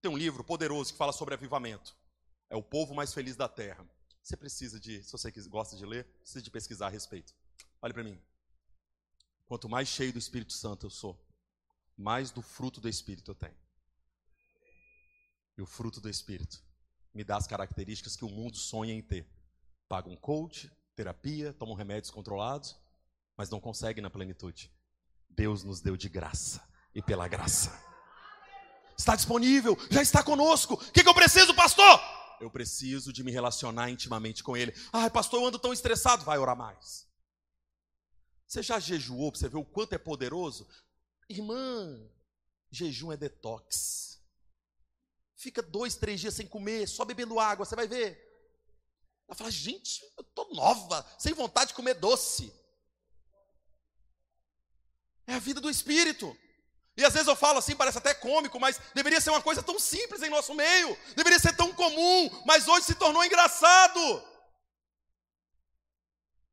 Tem 0.02 0.12
um 0.12 0.18
livro 0.18 0.44
poderoso 0.44 0.92
que 0.92 0.98
fala 0.98 1.12
sobre 1.12 1.34
avivamento. 1.34 1.96
É 2.50 2.56
o 2.56 2.64
povo 2.64 2.94
mais 2.94 3.14
feliz 3.14 3.36
da 3.36 3.48
terra. 3.48 3.88
Você 4.22 4.38
precisa 4.38 4.80
de, 4.80 5.04
se 5.04 5.12
você 5.12 5.32
gosta 5.48 5.76
de 5.76 5.86
ler, 5.86 6.06
precisa 6.20 6.42
de 6.42 6.52
pesquisar 6.52 6.88
a 6.88 6.90
respeito. 6.90 7.34
Olhe 7.82 7.94
para 7.94 8.04
mim. 8.04 8.22
Quanto 9.48 9.68
mais 9.68 9.88
cheio 9.88 10.14
do 10.14 10.20
Espírito 10.20 10.54
Santo 10.54 10.86
eu 10.86 10.90
sou, 10.92 11.20
mais 11.98 12.30
do 12.30 12.42
fruto 12.42 12.80
do 12.80 12.88
Espírito 12.88 13.32
eu 13.32 13.36
tenho. 13.36 13.58
E 15.58 15.62
o 15.62 15.66
fruto 15.66 16.00
do 16.00 16.10
Espírito 16.10 16.62
me 17.14 17.24
dá 17.24 17.38
as 17.38 17.48
características 17.48 18.16
que 18.16 18.26
o 18.26 18.30
mundo 18.30 18.58
sonha 18.58 18.94
em 18.94 19.02
ter. 19.02 19.28
Paga 19.88 20.10
um 20.10 20.16
coach, 20.16 20.72
terapia, 20.96 21.54
toma 21.54 21.78
remédios 21.78 22.12
controlados, 22.12 22.78
mas 23.36 23.50
não 23.50 23.60
consegue 23.60 24.02
na 24.02 24.10
plenitude. 24.10 24.72
Deus 25.30 25.64
nos 25.64 25.82
deu 25.82 25.96
de 25.96 26.10
graça 26.10 26.62
e 26.94 27.02
pela 27.02 27.28
graça. 27.28 27.72
Está 28.98 29.16
disponível, 29.16 29.78
já 29.90 30.02
está 30.02 30.22
conosco. 30.22 30.74
O 30.74 30.92
que, 30.92 31.02
que 31.02 31.10
eu 31.10 31.14
preciso, 31.14 31.54
pastor? 31.56 32.00
Eu 32.42 32.50
preciso 32.50 33.12
de 33.12 33.24
me 33.24 33.32
relacionar 33.32 33.90
intimamente 33.90 34.44
com 34.44 34.56
Ele. 34.56 34.74
Ai, 34.92 35.10
pastor, 35.10 35.42
eu 35.42 35.48
ando 35.48 35.60
tão 35.60 35.74
estressado. 35.74 36.24
Vai 36.24 36.38
orar 36.38 36.56
mais. 36.56 37.08
Você 38.48 38.64
já 38.64 38.80
jejuou 38.80 39.32
para 39.32 39.40
você 39.40 39.48
ver 39.48 39.58
o 39.58 39.66
quanto 39.66 39.94
é 39.94 39.98
poderoso? 39.98 40.68
Irmã, 41.30 42.10
jejum 42.72 43.12
é 43.12 43.18
detox. 43.18 44.19
Fica 45.40 45.62
dois, 45.62 45.96
três 45.96 46.20
dias 46.20 46.34
sem 46.34 46.46
comer, 46.46 46.86
só 46.86 47.06
bebendo 47.06 47.40
água, 47.40 47.66
você 47.66 47.74
vai 47.74 47.88
ver. 47.88 48.10
Ela 49.26 49.38
fala, 49.38 49.50
gente, 49.50 50.04
eu 50.18 50.24
tô 50.26 50.54
nova, 50.54 51.06
sem 51.18 51.32
vontade 51.32 51.70
de 51.70 51.76
comer 51.76 51.94
doce. 51.94 52.54
É 55.26 55.36
a 55.36 55.40
vida 55.40 55.62
do 55.62 55.70
Espírito. 55.70 56.38
E 56.98 57.06
às 57.06 57.14
vezes 57.14 57.30
eu 57.30 57.38
falo 57.38 57.58
assim, 57.58 57.74
parece 57.74 57.98
até 57.98 58.14
cômico, 58.14 58.60
mas 58.60 58.82
deveria 58.94 59.22
ser 59.22 59.30
uma 59.30 59.42
coisa 59.42 59.64
tão 59.64 59.80
simples 59.80 60.22
em 60.22 60.30
nosso 60.30 60.54
meio, 60.54 60.98
deveria 61.16 61.40
ser 61.40 61.56
tão 61.56 61.74
comum, 61.74 62.44
mas 62.46 62.68
hoje 62.68 62.88
se 62.88 62.96
tornou 62.96 63.24
engraçado. 63.24 64.22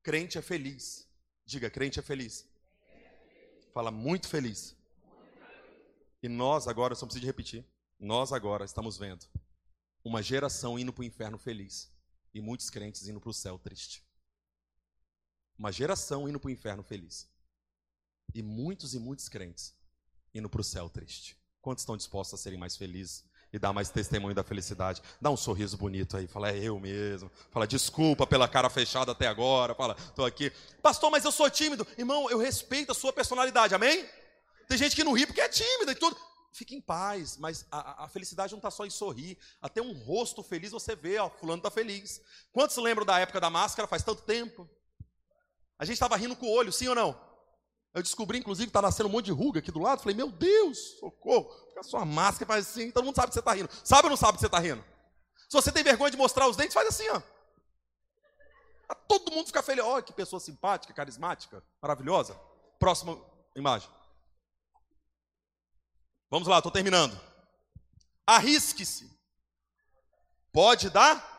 Crente 0.01 0.39
é 0.39 0.43
feliz. 0.43 1.09
Diga, 1.45 1.69
crente 1.69 1.99
é 1.99 2.03
feliz. 2.03 2.47
Fala 3.75 3.91
muito 3.91 4.29
feliz. 4.29 4.77
E 6.23 6.29
nós 6.29 6.69
agora, 6.69 6.95
só 6.95 7.05
preciso 7.05 7.27
repetir, 7.27 7.67
nós 7.99 8.33
agora 8.33 8.65
estamos 8.65 8.99
vendo 8.99 9.27
uma 10.05 10.23
geração 10.23 10.79
indo 10.79 10.93
para 10.93 11.03
o 11.03 11.05
inferno 11.05 11.39
feliz 11.39 11.91
e 12.33 12.41
muitos 12.41 12.71
crentes 12.71 13.09
indo 13.09 13.21
para 13.21 13.31
o 13.31 13.35
céu 13.35 13.59
triste. 13.59 14.05
Uma 15.59 15.73
geração 15.73 16.29
indo 16.29 16.39
para 16.39 16.49
o 16.49 16.51
inferno 16.51 16.83
feliz 16.83 17.29
e 18.35 18.43
muitos 18.43 18.95
e 18.95 18.99
muitos 18.99 19.29
crentes 19.29 19.75
indo 20.35 20.49
para 20.49 20.61
o 20.61 20.65
céu 20.65 20.89
triste. 20.91 21.37
Quantos 21.63 21.83
estão 21.83 21.97
dispostos 21.97 22.39
a 22.39 22.43
serem 22.43 22.59
mais 22.59 22.77
felizes 22.77 23.25
e 23.53 23.59
dar 23.59 23.73
mais 23.73 23.89
testemunho 23.89 24.35
da 24.35 24.45
felicidade? 24.45 25.03
Dá 25.21 25.31
um 25.31 25.37
sorriso 25.37 25.77
bonito 25.77 26.17
aí, 26.17 26.27
fala, 26.27 26.51
é 26.51 26.59
eu 26.59 26.79
mesmo. 26.79 27.31
Fala, 27.51 27.67
desculpa 27.67 28.27
pela 28.27 28.47
cara 28.47 28.69
fechada 28.69 29.13
até 29.13 29.27
agora. 29.27 29.75
Fala, 29.75 29.97
estou 29.99 30.27
aqui. 30.27 30.53
Pastor, 30.83 31.11
mas 31.11 31.25
eu 31.25 31.33
sou 31.33 31.51
tímido. 31.51 31.87
Irmão, 31.97 32.31
eu 32.31 32.39
respeito 32.39 32.93
a 32.93 32.95
sua 32.95 33.13
personalidade, 33.13 33.75
amém? 33.75 34.07
Tem 34.69 34.77
gente 34.77 34.95
que 34.95 35.03
não 35.03 35.15
ri 35.15 35.27
porque 35.27 35.41
é 35.41 35.49
tímida 35.49 35.93
e 35.93 35.97
tudo. 35.97 36.17
Fique 36.57 36.75
em 36.75 36.81
paz, 36.81 37.37
mas 37.37 37.67
a, 37.71 38.05
a 38.05 38.09
felicidade 38.09 38.53
não 38.53 38.59
está 38.59 38.71
só 38.71 38.87
em 38.87 38.91
sorrir. 38.91 39.37
Até 39.61 39.83
um 39.83 39.93
rosto 39.93 40.43
feliz 40.43 40.73
você 40.73 40.97
vê, 40.97 41.19
ó, 41.19 41.29
fulano 41.29 41.59
está 41.59 41.71
feliz. 41.71 42.23
Quantos 42.51 42.75
lembram 42.79 43.05
da 43.05 43.19
época 43.19 43.39
da 43.39 43.51
máscara? 43.51 43.87
Faz 43.87 44.03
tanto 44.03 44.23
tempo. 44.23 44.67
A 45.79 45.85
gente 45.85 45.97
estava 45.97 46.17
rindo 46.17 46.35
com 46.35 46.47
o 46.47 46.51
olho, 46.51 46.73
sim 46.73 46.89
ou 46.89 46.95
não? 46.95 47.21
Eu 47.93 48.03
descobri, 48.03 48.39
inclusive, 48.39 48.69
que 48.69 48.71
está 48.71 48.81
nascendo 48.81 49.07
um 49.07 49.13
monte 49.13 49.27
de 49.27 49.33
ruga 49.33 49.59
aqui 49.59 49.71
do 49.71 49.81
lado. 49.81 50.01
Falei, 50.01 50.17
meu 50.17 50.31
Deus, 50.31 50.79
socorro. 50.99 51.53
Fica 51.69 51.81
a 51.81 51.85
sua 51.85 52.07
máscara 52.07 52.47
faz 52.47 52.67
assim, 52.67 52.91
todo 52.91 53.05
mundo 53.05 53.17
sabe 53.17 53.29
que 53.29 53.35
você 53.35 53.41
está 53.41 53.53
rindo. 53.53 53.69
Sabe 53.85 54.05
ou 54.05 54.11
não 54.11 54.17
sabe 54.17 54.39
que 54.39 54.41
você 54.41 54.47
está 54.47 54.59
rindo? 54.59 54.83
Se 55.51 55.53
você 55.53 55.71
tem 55.71 55.85
vergonha 55.85 56.11
de 56.11 56.17
mostrar 56.17 56.49
os 56.49 56.57
dentes, 56.57 56.73
faz 56.73 56.89
assim, 56.89 57.09
ó. 57.11 57.21
todo 59.07 59.31
mundo 59.31 59.49
fica 59.49 59.63
feliz. 59.63 59.85
Olha 59.85 60.03
que 60.03 60.15
pessoa 60.15 60.41
simpática, 60.41 60.95
carismática, 60.95 61.63
maravilhosa. 61.83 62.35
Próxima 62.79 63.21
imagem. 63.55 63.91
Vamos 66.31 66.49
lá, 66.49 66.59
estou 66.59 66.73
terminando. 66.73 67.19
Arrisque-se. 68.27 69.11
Pode 70.53 70.91
dar? 70.91 71.35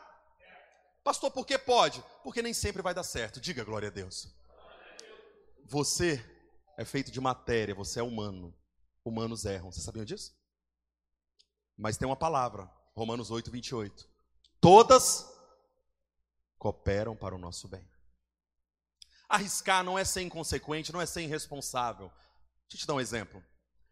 Pastor, 1.03 1.31
por 1.31 1.45
que 1.45 1.57
pode? 1.57 2.03
Porque 2.23 2.41
nem 2.41 2.53
sempre 2.53 2.81
vai 2.81 2.93
dar 2.93 3.03
certo. 3.03 3.41
Diga 3.41 3.63
glória 3.63 3.89
a 3.89 3.91
Deus. 3.91 4.27
Você 5.65 6.23
é 6.77 6.85
feito 6.85 7.11
de 7.11 7.19
matéria, 7.19 7.75
você 7.75 7.99
é 7.99 8.03
humano. 8.03 8.55
Humanos 9.03 9.45
erram. 9.45 9.71
Você 9.71 9.81
sabiam 9.81 10.05
disso? 10.05 10.37
Mas 11.77 11.97
tem 11.97 12.07
uma 12.07 12.15
palavra, 12.15 12.69
Romanos 12.95 13.29
8, 13.29 13.51
28. 13.51 14.09
Todas 14.59 15.27
cooperam 16.57 17.15
para 17.15 17.35
o 17.35 17.37
nosso 17.37 17.67
bem. 17.67 17.87
Arriscar 19.29 19.83
não 19.83 19.99
é 19.99 20.05
ser 20.05 20.21
inconsequente, 20.21 20.93
não 20.93 21.01
é 21.01 21.05
ser 21.05 21.21
irresponsável. 21.21 22.11
Deixa 22.67 22.75
eu 22.75 22.79
te 22.79 22.87
dar 22.87 22.93
um 22.95 23.01
exemplo. 23.01 23.43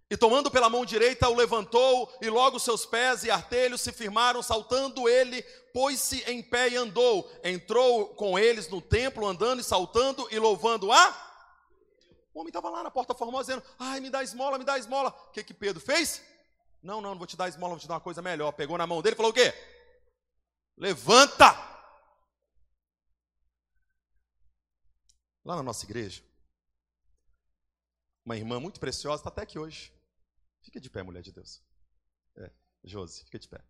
E 0.09 0.15
tomando 0.15 0.51
pela 0.51 0.69
mão 0.69 0.85
direita, 0.85 1.27
o 1.27 1.35
levantou, 1.35 2.13
e 2.21 2.29
logo 2.29 2.59
seus 2.59 2.85
pés 2.85 3.23
e 3.23 3.31
artelhos 3.31 3.81
se 3.81 3.91
firmaram, 3.91 4.43
saltando 4.43 5.09
ele, 5.09 5.41
pôs-se 5.73 6.23
em 6.29 6.43
pé 6.43 6.69
e 6.69 6.75
andou. 6.75 7.29
Entrou 7.43 8.09
com 8.09 8.37
eles 8.37 8.69
no 8.69 8.81
templo, 8.81 9.25
andando 9.25 9.61
e 9.61 9.63
saltando 9.63 10.27
e 10.31 10.37
louvando 10.37 10.91
a. 10.91 11.25
O 12.33 12.39
homem 12.39 12.49
estava 12.49 12.69
lá 12.69 12.83
na 12.83 12.91
porta 12.91 13.15
formosa 13.15 13.45
dizendo: 13.45 13.65
Ai, 13.79 13.99
me 13.99 14.11
dá 14.11 14.21
esmola, 14.21 14.59
me 14.59 14.65
dá 14.65 14.77
esmola. 14.77 15.09
O 15.09 15.31
que, 15.31 15.43
que 15.43 15.53
Pedro 15.53 15.81
fez? 15.81 16.21
Não, 16.83 17.01
não, 17.01 17.11
não 17.11 17.17
vou 17.17 17.25
te 17.25 17.35
dar 17.35 17.49
esmola, 17.49 17.73
vou 17.73 17.79
te 17.79 17.87
dar 17.87 17.95
uma 17.95 18.01
coisa 18.01 18.21
melhor. 18.21 18.51
Pegou 18.51 18.77
na 18.77 18.85
mão 18.85 19.01
dele 19.01 19.15
e 19.15 19.17
falou: 19.17 19.31
O 19.31 19.33
quê? 19.33 19.53
Levanta! 20.77 21.51
Lá 25.43 25.55
na 25.55 25.63
nossa 25.63 25.85
igreja, 25.85 26.21
uma 28.25 28.35
irmã 28.35 28.59
muito 28.59 28.79
preciosa, 28.79 29.21
está 29.21 29.29
até 29.29 29.43
aqui 29.43 29.59
hoje. 29.59 29.93
Fica 30.61 30.81
de 30.81 30.89
pé, 30.89 31.03
mulher 31.03 31.21
de 31.21 31.31
Deus. 31.31 31.63
É, 32.35 32.51
Josi, 32.83 33.23
fica 33.23 33.37
de 33.37 33.47
pé. 33.47 33.63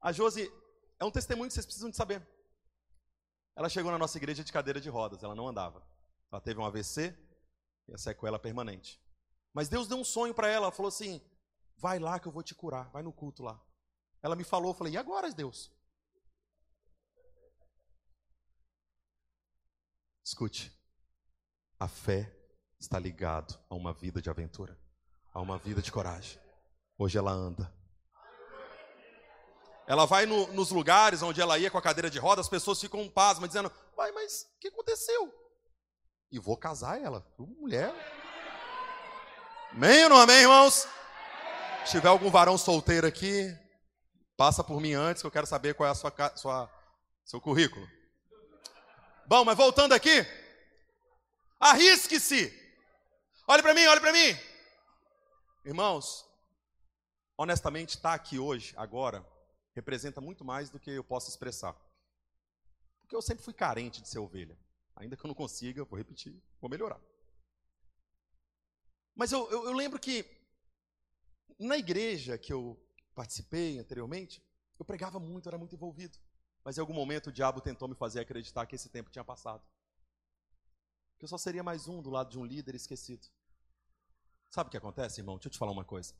A 0.00 0.10
Josi 0.10 0.52
é 0.98 1.04
um 1.04 1.10
testemunho 1.10 1.48
que 1.48 1.54
vocês 1.54 1.64
precisam 1.64 1.88
de 1.88 1.96
saber. 1.96 2.26
Ela 3.54 3.68
chegou 3.68 3.92
na 3.92 3.98
nossa 3.98 4.18
igreja 4.18 4.42
de 4.42 4.52
cadeira 4.52 4.80
de 4.80 4.88
rodas, 4.88 5.22
ela 5.22 5.34
não 5.34 5.46
andava. 5.46 5.86
Ela 6.30 6.40
teve 6.40 6.58
um 6.58 6.64
AVC 6.64 7.16
e 7.86 7.94
a 7.94 7.98
sequela 7.98 8.38
permanente. 8.38 9.00
Mas 9.52 9.68
Deus 9.68 9.86
deu 9.86 9.96
um 9.96 10.04
sonho 10.04 10.34
para 10.34 10.48
ela, 10.48 10.66
ela 10.66 10.72
falou 10.72 10.88
assim: 10.88 11.22
vai 11.76 12.00
lá 12.00 12.18
que 12.18 12.26
eu 12.26 12.32
vou 12.32 12.42
te 12.42 12.54
curar, 12.54 12.90
vai 12.90 13.04
no 13.04 13.12
culto 13.12 13.44
lá. 13.44 13.64
Ela 14.20 14.34
me 14.34 14.42
falou, 14.42 14.70
eu 14.70 14.74
falei: 14.74 14.94
e 14.94 14.96
agora, 14.96 15.32
Deus? 15.32 15.70
Escute, 20.24 20.76
a 21.78 21.86
fé 21.86 22.43
está 22.84 22.98
ligado 22.98 23.58
a 23.68 23.74
uma 23.74 23.92
vida 23.92 24.20
de 24.22 24.30
aventura 24.30 24.78
a 25.34 25.40
uma 25.40 25.58
vida 25.58 25.82
de 25.82 25.90
coragem. 25.90 26.38
Hoje 26.96 27.18
ela 27.18 27.32
anda. 27.32 27.70
Ela 29.86 30.06
vai 30.06 30.24
no, 30.24 30.46
nos 30.52 30.70
lugares 30.70 31.20
onde 31.22 31.40
ela 31.40 31.58
ia 31.58 31.70
com 31.70 31.76
a 31.76 31.82
cadeira 31.82 32.08
de 32.08 32.18
rodas, 32.18 32.46
as 32.46 32.50
pessoas 32.50 32.80
ficam 32.80 33.06
pasmas, 33.08 33.50
dizendo: 33.50 33.68
Pai, 33.96 34.12
mas 34.12 34.42
o 34.42 34.58
que 34.60 34.68
aconteceu? 34.68 35.34
E 36.30 36.38
vou 36.38 36.56
casar 36.56 37.02
ela, 37.02 37.26
mulher. 37.58 37.92
Amém 39.72 40.04
ou 40.04 40.10
não 40.10 40.16
amém, 40.16 40.42
irmãos? 40.42 40.86
Se 41.84 41.90
tiver 41.90 42.08
algum 42.08 42.30
varão 42.30 42.56
solteiro 42.56 43.06
aqui, 43.06 43.52
passa 44.36 44.62
por 44.62 44.80
mim 44.80 44.94
antes, 44.94 45.20
que 45.20 45.26
eu 45.26 45.32
quero 45.32 45.46
saber 45.46 45.74
qual 45.74 45.88
é 45.88 45.90
a 45.90 45.94
sua, 45.94 46.12
sua 46.36 46.70
seu 47.24 47.40
currículo. 47.40 47.86
Bom, 49.26 49.44
mas 49.44 49.56
voltando 49.56 49.92
aqui, 49.92 50.24
arrisque-se. 51.58 52.63
Olhe 53.46 53.62
para 53.62 53.74
mim, 53.74 53.86
olhe 53.86 54.00
para 54.00 54.12
mim. 54.12 54.34
Irmãos, 55.66 56.24
honestamente, 57.36 57.90
estar 57.90 58.10
tá 58.10 58.14
aqui 58.14 58.38
hoje, 58.38 58.72
agora, 58.74 59.26
representa 59.74 60.18
muito 60.18 60.42
mais 60.42 60.70
do 60.70 60.80
que 60.80 60.92
eu 60.92 61.04
posso 61.04 61.28
expressar. 61.28 61.76
Porque 63.00 63.14
eu 63.14 63.20
sempre 63.20 63.44
fui 63.44 63.52
carente 63.52 64.00
de 64.00 64.08
ser 64.08 64.18
ovelha. 64.18 64.58
Ainda 64.96 65.14
que 65.14 65.22
eu 65.22 65.28
não 65.28 65.34
consiga, 65.34 65.84
vou 65.84 65.98
repetir, 65.98 66.42
vou 66.58 66.70
melhorar. 66.70 66.98
Mas 69.14 69.30
eu, 69.30 69.50
eu, 69.50 69.66
eu 69.66 69.72
lembro 69.72 70.00
que 70.00 70.24
na 71.58 71.76
igreja 71.76 72.38
que 72.38 72.52
eu 72.52 72.82
participei 73.14 73.78
anteriormente, 73.78 74.42
eu 74.78 74.86
pregava 74.86 75.20
muito, 75.20 75.50
era 75.50 75.58
muito 75.58 75.74
envolvido. 75.74 76.18
Mas 76.64 76.78
em 76.78 76.80
algum 76.80 76.94
momento 76.94 77.26
o 77.26 77.32
diabo 77.32 77.60
tentou 77.60 77.88
me 77.88 77.94
fazer 77.94 78.20
acreditar 78.20 78.64
que 78.64 78.74
esse 78.74 78.88
tempo 78.88 79.10
tinha 79.10 79.22
passado. 79.22 79.62
Eu 81.24 81.28
só 81.28 81.38
seria 81.38 81.62
mais 81.62 81.88
um 81.88 82.02
do 82.02 82.10
lado 82.10 82.30
de 82.30 82.38
um 82.38 82.44
líder 82.44 82.74
esquecido. 82.74 83.26
Sabe 84.50 84.68
o 84.68 84.70
que 84.70 84.76
acontece, 84.76 85.22
irmão? 85.22 85.36
Deixa 85.36 85.48
eu 85.48 85.52
te 85.52 85.56
falar 85.56 85.72
uma 85.72 85.82
coisa. 85.82 86.12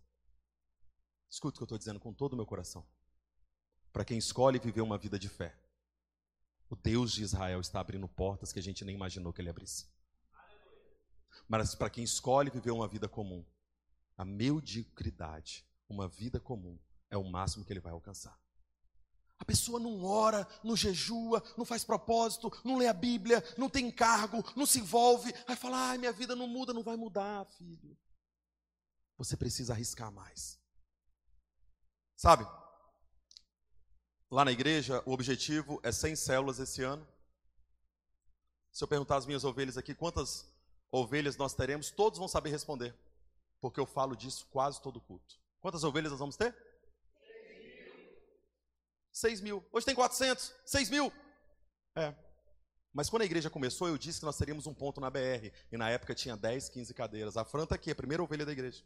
Escuta 1.28 1.56
o 1.56 1.58
que 1.58 1.62
eu 1.62 1.66
estou 1.66 1.76
dizendo 1.76 2.00
com 2.00 2.10
todo 2.10 2.32
o 2.32 2.36
meu 2.36 2.46
coração. 2.46 2.86
Para 3.92 4.02
quem 4.02 4.16
escolhe 4.16 4.58
viver 4.58 4.80
uma 4.80 4.96
vida 4.96 5.18
de 5.18 5.28
fé, 5.28 5.54
o 6.70 6.74
Deus 6.74 7.12
de 7.12 7.22
Israel 7.22 7.60
está 7.60 7.80
abrindo 7.80 8.08
portas 8.08 8.50
que 8.50 8.58
a 8.58 8.62
gente 8.62 8.82
nem 8.82 8.94
imaginou 8.94 9.30
que 9.30 9.42
ele 9.42 9.50
abrisse. 9.50 9.86
Mas 11.46 11.74
para 11.74 11.90
quem 11.90 12.02
escolhe 12.02 12.48
viver 12.48 12.70
uma 12.70 12.88
vida 12.88 13.06
comum, 13.06 13.44
a 14.16 14.24
mediocridade, 14.24 15.68
uma 15.86 16.08
vida 16.08 16.40
comum, 16.40 16.78
é 17.10 17.16
o 17.18 17.30
máximo 17.30 17.62
que 17.62 17.74
ele 17.74 17.80
vai 17.80 17.92
alcançar. 17.92 18.40
A 19.38 19.44
pessoa 19.44 19.80
não 19.80 20.04
ora, 20.04 20.46
não 20.62 20.76
jejua, 20.76 21.42
não 21.56 21.64
faz 21.64 21.84
propósito, 21.84 22.52
não 22.64 22.78
lê 22.78 22.86
a 22.86 22.92
Bíblia, 22.92 23.44
não 23.58 23.68
tem 23.68 23.86
encargo, 23.86 24.44
não 24.56 24.64
se 24.64 24.80
envolve, 24.80 25.34
vai 25.46 25.56
falar: 25.56 25.90
ai, 25.90 25.98
minha 25.98 26.12
vida 26.12 26.36
não 26.36 26.46
muda, 26.46 26.72
não 26.72 26.82
vai 26.82 26.96
mudar, 26.96 27.44
filho 27.58 27.96
você 29.16 29.36
precisa 29.36 29.72
arriscar 29.72 30.12
mais. 30.12 30.58
Sabe? 32.16 32.46
Lá 34.30 34.44
na 34.44 34.52
igreja, 34.52 35.02
o 35.06 35.12
objetivo 35.12 35.80
é 35.82 35.92
100 35.92 36.16
células 36.16 36.58
esse 36.58 36.82
ano. 36.82 37.06
Se 38.72 38.82
eu 38.82 38.88
perguntar 38.88 39.16
às 39.16 39.26
minhas 39.26 39.44
ovelhas 39.44 39.76
aqui 39.76 39.94
quantas 39.94 40.52
ovelhas 40.90 41.36
nós 41.36 41.54
teremos, 41.54 41.90
todos 41.90 42.18
vão 42.18 42.28
saber 42.28 42.50
responder, 42.50 42.94
porque 43.60 43.78
eu 43.78 43.86
falo 43.86 44.16
disso 44.16 44.46
quase 44.50 44.80
todo 44.80 45.00
culto. 45.00 45.40
Quantas 45.60 45.84
ovelhas 45.84 46.10
nós 46.10 46.20
vamos 46.20 46.36
ter? 46.36 46.56
6 49.14 49.40
mil. 49.40 49.64
Hoje 49.72 49.86
tem 49.86 49.94
400, 49.94 50.52
6 50.66 50.90
mil. 50.90 51.12
É. 51.94 52.12
Mas 52.92 53.08
quando 53.08 53.22
a 53.22 53.24
igreja 53.24 53.48
começou, 53.48 53.86
eu 53.86 53.96
disse 53.96 54.18
que 54.18 54.26
nós 54.26 54.36
teríamos 54.36 54.66
um 54.66 54.74
ponto 54.74 55.00
na 55.00 55.08
BR. 55.08 55.52
E 55.70 55.76
na 55.76 55.88
época 55.88 56.14
tinha 56.14 56.36
10, 56.36 56.68
15 56.68 56.92
cadeiras. 56.92 57.36
A 57.36 57.44
Fran 57.44 57.62
está 57.62 57.76
aqui, 57.76 57.92
a 57.92 57.94
primeira 57.94 58.22
ovelha 58.22 58.44
da 58.44 58.50
igreja. 58.50 58.84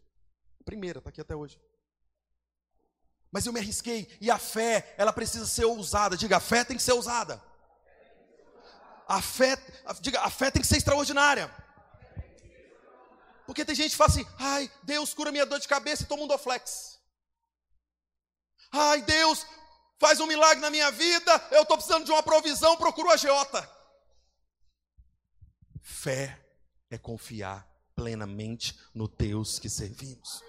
A 0.61 0.65
primeira, 0.65 0.99
está 0.99 1.09
aqui 1.09 1.21
até 1.23 1.35
hoje. 1.35 1.59
Mas 3.33 3.47
eu 3.47 3.53
me 3.53 3.61
arrisquei. 3.61 4.07
E 4.21 4.31
a 4.31 4.39
fé, 4.39 4.95
ela 4.99 5.13
precisa 5.15 5.47
ser 5.47 5.65
ousada. 5.65 6.17
Diga, 6.17 6.37
a 6.37 6.41
fé 6.41 6.63
tem 6.63 6.77
que 6.77 6.83
ser 6.83 6.93
ousada. 6.93 7.43
A 9.07 9.23
fé, 9.23 9.57
diga, 10.01 10.21
a 10.21 10.29
fé 10.29 10.51
tem 10.51 10.61
que 10.61 10.69
ser 10.69 10.77
extraordinária. 10.77 11.51
Porque 13.47 13.65
tem 13.65 13.75
gente 13.75 13.93
que 13.93 13.97
fala 13.97 14.11
assim: 14.11 14.27
ai, 14.39 14.71
Deus 14.83 15.15
cura 15.15 15.33
minha 15.33 15.47
dor 15.47 15.59
de 15.59 15.69
cabeça 15.69 16.03
e 16.03 16.07
toma 16.07 16.25
um 16.25 16.27
Doflex. 16.27 16.99
Ai, 18.71 19.01
Deus 19.03 19.47
faz 19.99 20.21
um 20.21 20.27
milagre 20.27 20.61
na 20.61 20.71
minha 20.71 20.91
vida, 20.91 21.49
eu 21.51 21.63
estou 21.63 21.77
precisando 21.77 22.05
de 22.05 22.13
uma 22.13 22.23
provisão, 22.23 22.77
procuro 22.77 23.11
a 23.11 23.17
Geota. 23.17 23.69
Fé 25.83 26.39
é 26.91 26.97
confiar 26.97 27.67
plenamente 27.95 28.79
no 28.95 29.09
Deus 29.09 29.59
que 29.59 29.69
servimos. 29.69 30.43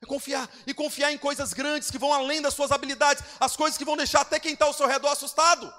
É 0.00 0.06
confiar, 0.06 0.48
e 0.66 0.74
confiar 0.74 1.12
em 1.12 1.18
coisas 1.18 1.52
grandes 1.52 1.90
que 1.90 1.98
vão 1.98 2.12
além 2.12 2.40
das 2.40 2.54
suas 2.54 2.70
habilidades, 2.70 3.24
as 3.40 3.56
coisas 3.56 3.76
que 3.76 3.84
vão 3.84 3.96
deixar 3.96 4.20
até 4.20 4.38
quem 4.38 4.52
está 4.52 4.66
ao 4.66 4.72
seu 4.72 4.86
redor 4.86 5.08
assustado. 5.08 5.72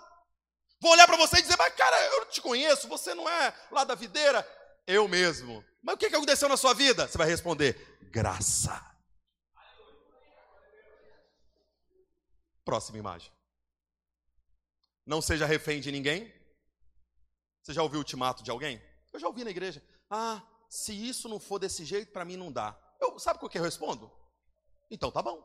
Vão 0.82 0.92
olhar 0.92 1.08
para 1.08 1.18
você 1.18 1.38
e 1.38 1.42
dizer, 1.42 1.58
mas 1.58 1.74
cara, 1.76 1.96
eu 2.16 2.26
te 2.26 2.42
conheço, 2.42 2.88
você 2.88 3.14
não 3.14 3.30
é 3.30 3.54
lá 3.72 3.84
da 3.84 3.96
videira, 3.96 4.46
eu 4.88 5.08
mesmo. 5.08 5.64
Mas 5.82 5.96
o 5.96 5.98
que 5.98 6.08
aconteceu 6.08 6.50
na 6.50 6.58
sua 6.58 6.74
vida? 6.74 7.08
Você 7.08 7.18
vai 7.18 7.28
responder: 7.28 8.00
graça. 8.12 8.89
Próxima 12.70 13.00
imagem. 13.00 13.32
Não 15.04 15.24
seja 15.24 15.48
refém 15.48 15.82
de 15.82 15.92
ninguém. 15.92 16.32
Você 17.64 17.74
já 17.74 17.82
ouviu 17.82 17.98
o 17.98 18.02
ultimato 18.02 18.44
de 18.44 18.52
alguém? 18.52 18.80
Eu 19.12 19.20
já 19.20 19.26
ouvi 19.26 19.44
na 19.44 19.50
igreja. 19.50 19.84
Ah, 20.08 20.44
se 20.70 20.94
isso 20.94 21.28
não 21.28 21.40
for 21.40 21.58
desse 21.58 21.84
jeito, 21.84 22.12
para 22.12 22.24
mim 22.24 22.38
não 22.38 22.52
dá. 22.52 22.80
Eu, 23.02 23.18
sabe 23.18 23.44
o 23.44 23.50
que 23.50 23.58
eu 23.58 23.64
respondo? 23.64 24.12
Então 24.92 25.10
tá 25.10 25.20
bom. 25.20 25.44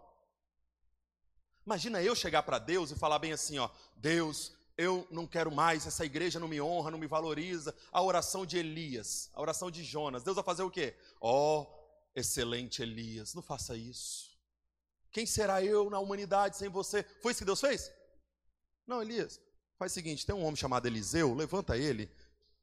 Imagina 1.65 2.03
eu 2.03 2.15
chegar 2.15 2.43
para 2.43 2.59
Deus 2.59 2.91
e 2.91 2.95
falar 2.95 3.19
bem 3.19 3.33
assim, 3.33 3.59
ó, 3.59 3.71
Deus, 3.97 4.53
eu 4.77 5.09
não 5.11 5.27
quero 5.27 5.51
mais, 5.51 5.87
essa 5.87 6.05
igreja 6.05 6.39
não 6.39 6.47
me 6.47 6.61
honra, 6.61 6.91
não 6.91 6.99
me 6.99 7.07
valoriza. 7.07 7.75
A 7.91 8.03
oração 8.03 8.45
de 8.45 8.59
Elias, 8.59 9.31
a 9.33 9.41
oração 9.41 9.71
de 9.71 9.83
Jonas. 9.83 10.23
Deus 10.23 10.35
vai 10.35 10.45
fazer 10.45 10.63
o 10.63 10.71
quê? 10.71 10.95
Ó, 11.23 11.63
oh, 11.63 12.11
excelente 12.15 12.83
Elias, 12.83 13.33
não 13.33 13.41
faça 13.43 13.75
isso. 13.79 14.34
Quem 15.15 15.25
será 15.25 15.63
eu 15.63 15.89
na 15.89 16.01
humanidade 16.01 16.57
sem 16.57 16.69
você? 16.69 17.05
Foi 17.23 17.31
isso 17.31 17.39
que 17.39 17.45
Deus 17.45 17.61
fez? 17.61 17.89
Não, 18.85 19.01
Elias, 19.01 19.41
faz 19.79 19.93
o 19.93 19.95
seguinte: 19.95 20.27
tem 20.27 20.35
um 20.35 20.43
homem 20.43 20.57
chamado 20.57 20.87
Eliseu, 20.87 21.33
levanta 21.33 21.79
ele. 21.79 22.11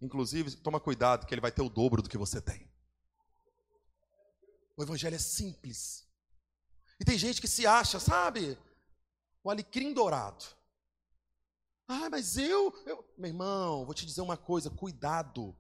Inclusive, 0.02 0.58
toma 0.58 0.78
cuidado, 0.78 1.26
que 1.26 1.34
ele 1.34 1.40
vai 1.40 1.52
ter 1.52 1.62
o 1.62 1.70
dobro 1.70 2.02
do 2.02 2.10
que 2.10 2.18
você 2.18 2.42
tem. 2.42 2.70
O 4.76 4.84
evangelho 4.84 5.16
é 5.16 5.20
simples. 5.20 6.06
E 7.00 7.06
tem 7.06 7.18
gente 7.18 7.40
que 7.40 7.48
se 7.48 7.66
acha, 7.66 8.02
sabe? 8.02 8.58
O 9.42 9.50
alecrim 9.50 9.94
dourado. 9.94 10.44
Ah, 11.88 12.10
mas 12.10 12.36
eu, 12.36 12.74
eu. 12.86 13.06
Meu 13.18 13.30
irmão, 13.30 13.86
vou 13.86 13.94
te 13.94 14.06
dizer 14.06 14.20
uma 14.20 14.36
coisa: 14.36 14.70
cuidado, 14.70 15.56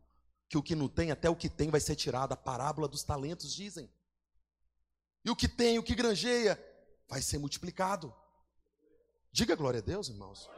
que 0.50 0.58
o 0.58 0.64
que 0.64 0.76
não 0.76 0.89
tem, 0.89 1.10
até 1.10 1.30
o 1.30 1.38
que 1.38 1.48
tem 1.48 1.70
vai 1.70 1.80
ser 1.80 1.96
tirado. 1.96 2.34
A 2.34 2.38
parábola 2.38 2.89
dos 2.89 3.02
talentos 3.02 3.54
dizem. 3.54 3.89
E 5.24 5.30
o 5.30 5.36
que 5.38 5.48
tem, 5.48 5.80
o 5.80 5.84
que 5.84 5.96
granjeia, 5.96 6.60
vai 7.12 7.22
ser 7.22 7.38
multiplicado. 7.38 8.16
Diga 9.34 9.53
glória 9.53 9.80
a 9.80 9.84
Deus, 9.84 10.07
irmãos. 10.07 10.49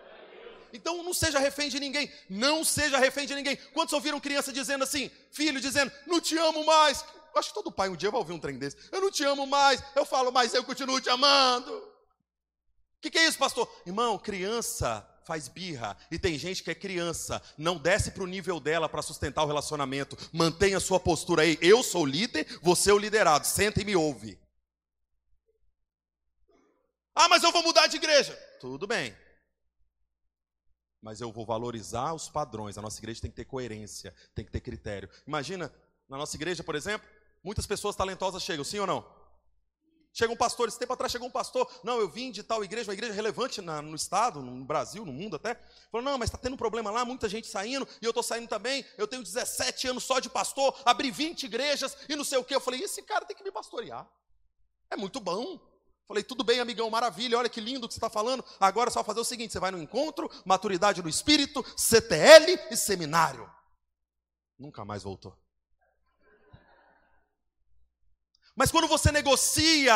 Então 0.72 1.02
não 1.04 1.14
seja 1.14 1.40
refém 1.40 1.68
de 1.68 1.80
ninguém. 1.80 2.12
Não 2.30 2.64
seja 2.64 3.00
refém 3.00 3.26
de 3.26 3.34
ninguém. 3.34 3.56
Quantos 3.74 3.92
ouviram 3.92 4.20
criança 4.20 4.54
dizendo 4.54 4.84
assim, 4.84 5.10
filho 5.32 5.60
dizendo, 5.60 5.92
não 6.06 6.22
te 6.22 6.38
amo 6.38 6.64
mais? 6.64 7.04
Acho 7.36 7.50
que 7.50 7.56
todo 7.56 7.72
pai 7.72 7.90
um 7.90 7.96
dia 7.96 8.12
vai 8.12 8.20
ouvir 8.20 8.34
um 8.34 8.40
trem 8.40 8.60
desse. 8.60 8.78
Eu 8.92 9.02
não 9.02 9.10
te 9.10 9.24
amo 9.24 9.48
mais. 9.48 9.84
Eu 9.96 10.06
falo, 10.06 10.32
mas 10.32 10.54
eu 10.54 10.64
continuo 10.64 11.02
te 11.02 11.10
amando. 11.10 11.76
O 11.76 13.02
que, 13.02 13.10
que 13.10 13.18
é 13.18 13.28
isso, 13.28 13.40
pastor? 13.40 13.68
Irmão, 13.84 14.20
criança 14.20 15.08
faz 15.26 15.48
birra 15.48 15.98
e 16.12 16.20
tem 16.20 16.38
gente 16.38 16.62
que 16.62 16.70
é 16.70 16.76
criança, 16.76 17.42
não 17.58 17.78
desce 17.78 18.12
para 18.12 18.24
o 18.24 18.28
nível 18.28 18.60
dela 18.60 18.88
para 18.88 19.02
sustentar 19.02 19.44
o 19.44 19.48
relacionamento. 19.48 20.16
Mantenha 20.32 20.80
sua 20.80 21.00
postura 21.00 21.42
aí. 21.42 21.58
Eu 21.62 21.82
sou 21.82 22.04
o 22.04 22.06
líder, 22.06 22.46
você 22.62 22.92
é 22.92 22.94
o 22.94 23.00
liderado. 23.00 23.48
Senta 23.48 23.82
e 23.82 23.86
me 23.86 23.96
ouve. 23.96 24.43
Ah, 27.16 27.30
mas 27.30 27.44
eu 27.44 27.52
vou 27.52 27.64
mudar 27.64 27.88
de 27.88 27.98
igreja. 27.98 28.36
Tudo 28.60 28.88
bem. 28.88 29.16
Mas 31.02 31.22
eu 31.22 31.32
vou 31.32 31.46
valorizar 31.46 32.14
os 32.14 32.30
padrões. 32.30 32.78
A 32.78 32.82
nossa 32.82 33.00
igreja 33.00 33.22
tem 33.22 33.30
que 33.30 33.36
ter 33.36 33.46
coerência, 33.46 34.16
tem 34.34 34.46
que 34.46 34.52
ter 34.52 34.62
critério. 34.62 35.10
Imagina, 35.28 35.74
na 36.08 36.18
nossa 36.18 36.36
igreja, 36.36 36.64
por 36.64 36.76
exemplo, 36.76 37.08
muitas 37.44 37.68
pessoas 37.68 37.96
talentosas 37.96 38.42
chegam, 38.42 38.64
sim 38.64 38.80
ou 38.80 38.88
não? 38.88 39.24
Chega 40.16 40.32
um 40.32 40.38
pastor, 40.38 40.68
esse 40.68 40.78
tempo 40.78 40.94
atrás 40.94 41.12
chegou 41.12 41.28
um 41.28 41.32
pastor, 41.32 41.68
não, 41.84 42.00
eu 42.00 42.08
vim 42.08 42.30
de 42.30 42.44
tal 42.44 42.64
igreja, 42.64 42.90
uma 42.90 42.94
igreja 42.94 43.14
relevante 43.14 43.62
na, 43.62 43.82
no 43.82 43.96
estado, 43.96 44.44
no 44.44 44.64
Brasil, 44.64 45.04
no 45.04 45.12
mundo 45.12 45.38
até. 45.38 45.56
Falou, 45.92 46.06
não, 46.06 46.20
mas 46.20 46.30
está 46.30 46.38
tendo 46.38 46.54
um 46.54 46.58
problema 46.58 46.92
lá, 46.92 47.04
muita 47.04 47.28
gente 47.28 47.48
saindo, 47.48 47.88
e 48.00 48.06
eu 48.06 48.12
estou 48.12 48.22
saindo 48.22 48.48
também. 48.48 48.86
Eu 48.96 49.08
tenho 49.08 49.24
17 49.24 49.88
anos 49.88 50.04
só 50.04 50.20
de 50.20 50.30
pastor, 50.30 50.80
abri 50.86 51.10
20 51.10 51.44
igrejas 51.44 51.98
e 52.08 52.16
não 52.16 52.24
sei 52.24 52.38
o 52.38 52.44
que. 52.44 52.54
Eu 52.54 52.62
falei, 52.62 52.82
esse 52.82 53.02
cara 53.02 53.26
tem 53.26 53.36
que 53.36 53.44
me 53.44 53.52
pastorear. 53.52 54.08
É 54.92 54.96
muito 54.96 55.20
bom. 55.20 55.60
Falei, 56.08 56.24
tudo 56.24 56.44
bem, 56.44 56.60
amigão, 56.60 56.90
maravilha, 56.90 57.38
olha 57.38 57.50
que 57.50 57.62
lindo 57.62 57.88
que 57.88 57.94
você 57.94 57.98
está 57.98 58.10
falando. 58.10 58.44
Agora 58.60 58.90
é 58.90 58.94
só 58.94 59.04
fazer 59.04 59.20
o 59.20 59.26
seguinte: 59.26 59.54
você 59.54 59.60
vai 59.60 59.72
no 59.72 59.82
encontro, 59.82 60.30
maturidade 60.46 61.02
no 61.02 61.10
espírito, 61.10 61.64
CTL 61.78 62.60
e 62.70 62.78
seminário. 62.78 63.50
Nunca 64.60 64.84
mais 64.84 65.04
voltou. 65.04 65.38
Mas 68.56 68.70
quando 68.70 68.88
você 68.88 69.12
negocia, 69.12 69.96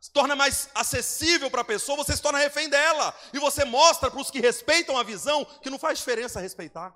se 0.00 0.10
torna 0.10 0.34
mais 0.36 0.68
acessível 0.74 1.50
para 1.50 1.62
a 1.62 1.64
pessoa, 1.64 1.96
você 1.96 2.14
se 2.14 2.22
torna 2.22 2.38
refém 2.38 2.68
dela. 2.68 3.14
E 3.32 3.38
você 3.38 3.64
mostra 3.64 4.10
para 4.10 4.20
os 4.20 4.30
que 4.30 4.40
respeitam 4.40 4.98
a 4.98 5.02
visão 5.02 5.44
que 5.62 5.70
não 5.70 5.78
faz 5.78 5.98
diferença 5.98 6.40
respeitar. 6.40 6.94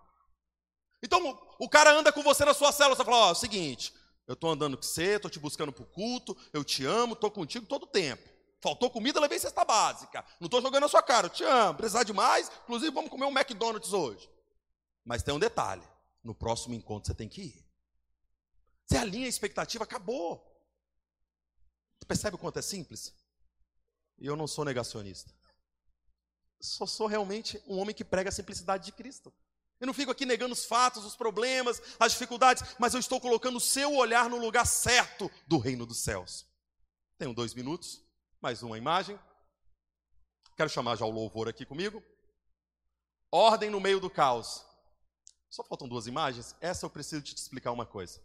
Então, 1.02 1.38
o 1.58 1.68
cara 1.68 1.92
anda 1.92 2.12
com 2.12 2.22
você 2.22 2.44
na 2.44 2.54
sua 2.54 2.72
célula, 2.72 2.96
você 2.96 3.04
fala: 3.04 3.16
Ó, 3.16 3.26
oh, 3.26 3.28
é 3.28 3.32
o 3.32 3.34
seguinte, 3.34 3.94
eu 4.26 4.34
estou 4.34 4.50
andando 4.50 4.76
com 4.76 4.82
você, 4.82 5.16
estou 5.16 5.30
te 5.30 5.38
buscando 5.38 5.72
para 5.72 5.82
o 5.82 5.86
culto, 5.86 6.36
eu 6.52 6.64
te 6.64 6.84
amo, 6.84 7.14
estou 7.14 7.30
contigo 7.30 7.66
todo 7.66 7.84
o 7.84 7.86
tempo. 7.86 8.28
Faltou 8.60 8.90
comida, 8.90 9.20
levei 9.20 9.38
cesta 9.38 9.64
básica. 9.64 10.24
Não 10.40 10.46
estou 10.46 10.62
jogando 10.62 10.82
na 10.82 10.88
sua 10.88 11.02
cara, 11.02 11.26
eu 11.26 11.30
te 11.30 11.44
amo. 11.44 11.76
Precisar 11.76 12.02
de 12.02 12.14
mais, 12.14 12.50
inclusive 12.62 12.90
vamos 12.90 13.10
comer 13.10 13.26
um 13.26 13.30
McDonald's 13.30 13.92
hoje. 13.92 14.30
Mas 15.04 15.22
tem 15.22 15.34
um 15.34 15.38
detalhe: 15.38 15.82
no 16.22 16.34
próximo 16.34 16.74
encontro 16.74 17.06
você 17.06 17.14
tem 17.14 17.28
que 17.28 17.42
ir. 17.42 17.66
Você 18.86 18.96
alinha 18.96 19.26
a 19.26 19.28
expectativa, 19.28 19.84
acabou. 19.84 20.50
Percebe 22.06 22.36
o 22.36 22.38
quanto 22.38 22.58
é 22.58 22.62
simples? 22.62 23.14
E 24.18 24.26
eu 24.26 24.36
não 24.36 24.46
sou 24.46 24.64
negacionista. 24.64 25.32
Só 26.60 26.86
sou 26.86 27.06
realmente 27.06 27.62
um 27.66 27.78
homem 27.78 27.94
que 27.94 28.04
prega 28.04 28.30
a 28.30 28.32
simplicidade 28.32 28.86
de 28.86 28.92
Cristo. 28.92 29.32
Eu 29.80 29.86
não 29.86 29.94
fico 29.94 30.10
aqui 30.10 30.24
negando 30.24 30.52
os 30.52 30.64
fatos, 30.64 31.04
os 31.04 31.16
problemas, 31.16 31.82
as 31.98 32.12
dificuldades, 32.12 32.62
mas 32.78 32.94
eu 32.94 33.00
estou 33.00 33.20
colocando 33.20 33.56
o 33.56 33.60
seu 33.60 33.94
olhar 33.94 34.30
no 34.30 34.38
lugar 34.38 34.66
certo 34.66 35.30
do 35.46 35.58
reino 35.58 35.84
dos 35.84 35.98
céus. 35.98 36.46
Tenho 37.18 37.34
dois 37.34 37.54
minutos, 37.54 38.02
mais 38.40 38.62
uma 38.62 38.78
imagem. 38.78 39.18
Quero 40.56 40.70
chamar 40.70 40.96
já 40.96 41.04
o 41.04 41.10
louvor 41.10 41.48
aqui 41.48 41.66
comigo. 41.66 42.02
Ordem 43.30 43.68
no 43.70 43.80
meio 43.80 43.98
do 43.98 44.08
caos. 44.08 44.64
Só 45.50 45.64
faltam 45.64 45.88
duas 45.88 46.06
imagens. 46.06 46.54
Essa 46.60 46.86
eu 46.86 46.90
preciso 46.90 47.22
te 47.22 47.34
explicar 47.36 47.72
uma 47.72 47.84
coisa. 47.86 48.20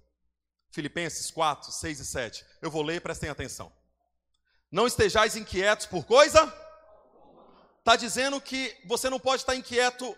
Filipenses 0.72 1.32
4, 1.32 1.72
6 1.72 2.00
e 2.00 2.06
7. 2.06 2.45
Eu 2.62 2.70
vou 2.70 2.84
ler 2.84 3.02
prestem 3.02 3.30
atenção. 3.30 3.72
Não 4.72 4.86
estejais 4.86 5.36
inquietos 5.36 5.88
por 5.88 6.06
coisa. 6.06 6.41
Está 7.80 7.95
dizendo 7.95 8.39
que 8.39 8.78
você 8.86 9.10
não 9.10 9.20
pode 9.20 9.41
estar 9.41 9.56
inquieto 9.56 10.16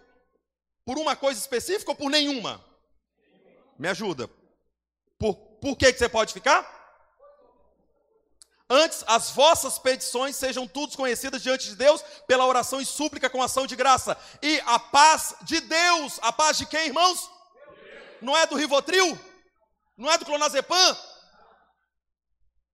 por 0.86 0.98
uma 0.98 1.16
coisa 1.16 1.40
específica 1.40 1.92
ou 1.92 1.96
por 1.96 2.10
nenhuma? 2.10 2.64
Me 3.78 3.88
ajuda. 3.88 4.30
Por, 5.18 5.36
por 5.36 5.76
que, 5.78 5.92
que 5.92 6.00
você 6.00 6.10
pode 6.10 6.34
ficar? 6.34 6.80
Antes, 8.74 9.04
as 9.06 9.32
vossas 9.32 9.78
petições 9.78 10.36
sejam 10.38 10.66
todas 10.66 10.96
conhecidas 10.96 11.44
diante 11.44 11.68
de 11.68 11.76
Deus 11.76 12.02
pela 12.26 12.46
oração 12.46 12.80
e 12.80 12.86
súplica 12.86 13.30
com 13.30 13.44
ação 13.44 13.68
de 13.68 13.76
graça. 13.76 14.18
E 14.42 14.62
a 14.66 14.80
paz 14.80 15.36
de 15.42 15.60
Deus, 15.60 16.18
a 16.22 16.32
paz 16.32 16.58
de 16.58 16.66
quem, 16.66 16.88
irmãos? 16.88 17.30
Não 18.22 18.38
é 18.38 18.48
do 18.48 18.56
Rivotril? 18.56 19.20
Não 19.98 20.10
é 20.10 20.18
do 20.18 20.24
clonazepam? 20.24 20.98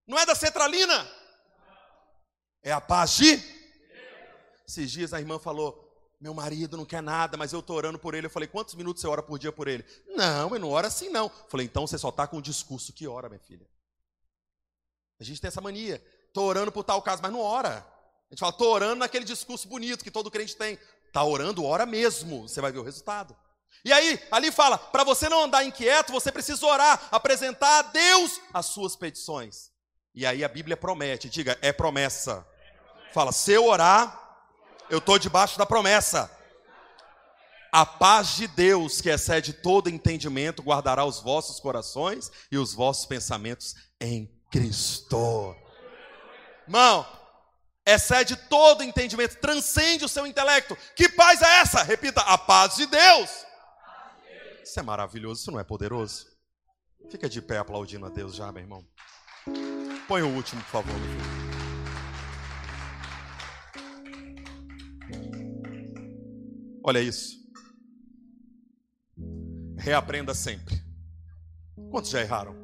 Não 0.05 0.19
é 0.19 0.25
da 0.25 0.35
cetralina? 0.35 1.11
É 2.61 2.71
a 2.71 2.79
paz 2.79 3.17
de? 3.17 3.41
Esses 4.67 4.91
dias 4.91 5.13
a 5.13 5.19
irmã 5.19 5.39
falou: 5.39 5.86
Meu 6.19 6.33
marido 6.33 6.75
não 6.77 6.85
quer 6.85 7.01
nada, 7.01 7.37
mas 7.37 7.53
eu 7.53 7.59
estou 7.59 7.75
orando 7.75 7.99
por 7.99 8.15
ele. 8.15 8.25
Eu 8.25 8.31
falei: 8.31 8.47
Quantos 8.47 8.75
minutos 8.75 9.01
você 9.01 9.07
ora 9.07 9.21
por 9.21 9.37
dia 9.37 9.51
por 9.51 9.67
ele? 9.67 9.85
Não, 10.15 10.53
eu 10.53 10.59
não 10.59 10.69
oro 10.71 10.87
assim 10.87 11.09
não. 11.09 11.25
Eu 11.25 11.49
falei: 11.49 11.65
Então 11.65 11.85
você 11.85 11.97
só 11.97 12.09
está 12.09 12.25
com 12.25 12.37
o 12.37 12.41
discurso 12.41 12.91
que 12.91 13.07
ora, 13.07 13.29
minha 13.29 13.39
filha. 13.39 13.67
A 15.19 15.23
gente 15.23 15.41
tem 15.41 15.47
essa 15.47 15.61
mania. 15.61 16.03
Estou 16.27 16.45
orando 16.45 16.71
por 16.71 16.83
tal 16.83 17.01
caso, 17.01 17.21
mas 17.21 17.31
não 17.31 17.41
ora. 17.41 17.85
A 18.29 18.33
gente 18.33 18.39
fala, 18.39 18.51
estou 18.51 18.73
orando 18.73 18.95
naquele 18.97 19.25
discurso 19.25 19.67
bonito 19.67 20.03
que 20.03 20.11
todo 20.11 20.29
crente 20.29 20.55
tem. 20.55 20.77
Está 21.07 21.23
orando, 21.23 21.63
ora 21.63 21.85
mesmo, 21.85 22.47
você 22.47 22.61
vai 22.61 22.71
ver 22.71 22.79
o 22.79 22.83
resultado. 22.83 23.35
E 23.83 23.91
aí, 23.91 24.21
ali 24.31 24.51
fala, 24.51 24.77
para 24.77 25.03
você 25.03 25.29
não 25.29 25.43
andar 25.43 25.63
inquieto, 25.63 26.11
você 26.11 26.31
precisa 26.31 26.65
orar, 26.65 27.07
apresentar 27.09 27.79
a 27.79 27.81
Deus 27.83 28.41
as 28.53 28.67
suas 28.67 28.95
petições. 28.95 29.71
E 30.13 30.25
aí 30.25 30.43
a 30.43 30.49
Bíblia 30.49 30.75
promete, 30.75 31.29
diga, 31.29 31.57
é 31.61 31.71
promessa. 31.71 32.45
Fala, 33.13 33.31
se 33.31 33.51
eu 33.51 33.65
orar, 33.65 34.26
eu 34.89 34.99
estou 34.99 35.19
debaixo 35.19 35.57
da 35.57 35.65
promessa. 35.65 36.31
A 37.71 37.85
paz 37.85 38.35
de 38.35 38.47
Deus, 38.47 39.01
que 39.01 39.09
excede 39.09 39.53
todo 39.53 39.89
entendimento, 39.89 40.63
guardará 40.63 41.03
os 41.05 41.19
vossos 41.19 41.59
corações 41.59 42.31
e 42.51 42.57
os 42.57 42.73
vossos 42.73 43.05
pensamentos 43.05 43.75
em 43.99 44.31
Cristo. 44.51 45.55
Irmão, 46.65 47.05
excede 47.85 48.35
todo 48.35 48.83
entendimento, 48.83 49.37
transcende 49.37 50.05
o 50.05 50.09
seu 50.09 50.25
intelecto. 50.25 50.77
Que 50.95 51.09
paz 51.09 51.41
é 51.41 51.59
essa? 51.59 51.83
Repita: 51.83 52.21
a 52.21 52.37
paz 52.37 52.75
de 52.75 52.85
Deus. 52.85 53.29
Isso 54.63 54.79
é 54.79 54.83
maravilhoso, 54.83 55.41
isso 55.41 55.51
não 55.51 55.59
é 55.59 55.63
poderoso? 55.63 56.25
Fica 57.09 57.29
de 57.29 57.41
pé 57.41 57.57
aplaudindo 57.57 58.05
a 58.05 58.09
Deus 58.09 58.35
já, 58.35 58.51
meu 58.51 58.61
irmão. 58.61 58.85
Põe 60.07 60.21
o 60.21 60.35
último, 60.35 60.61
por 60.63 60.83
favor, 60.83 60.93
meu. 60.93 61.56
Olha 66.87 67.01
isso. 67.01 67.37
Reaprenda 69.77 70.33
sempre. 70.33 70.81
Quantos 71.91 72.09
já 72.09 72.21
erraram? 72.21 72.55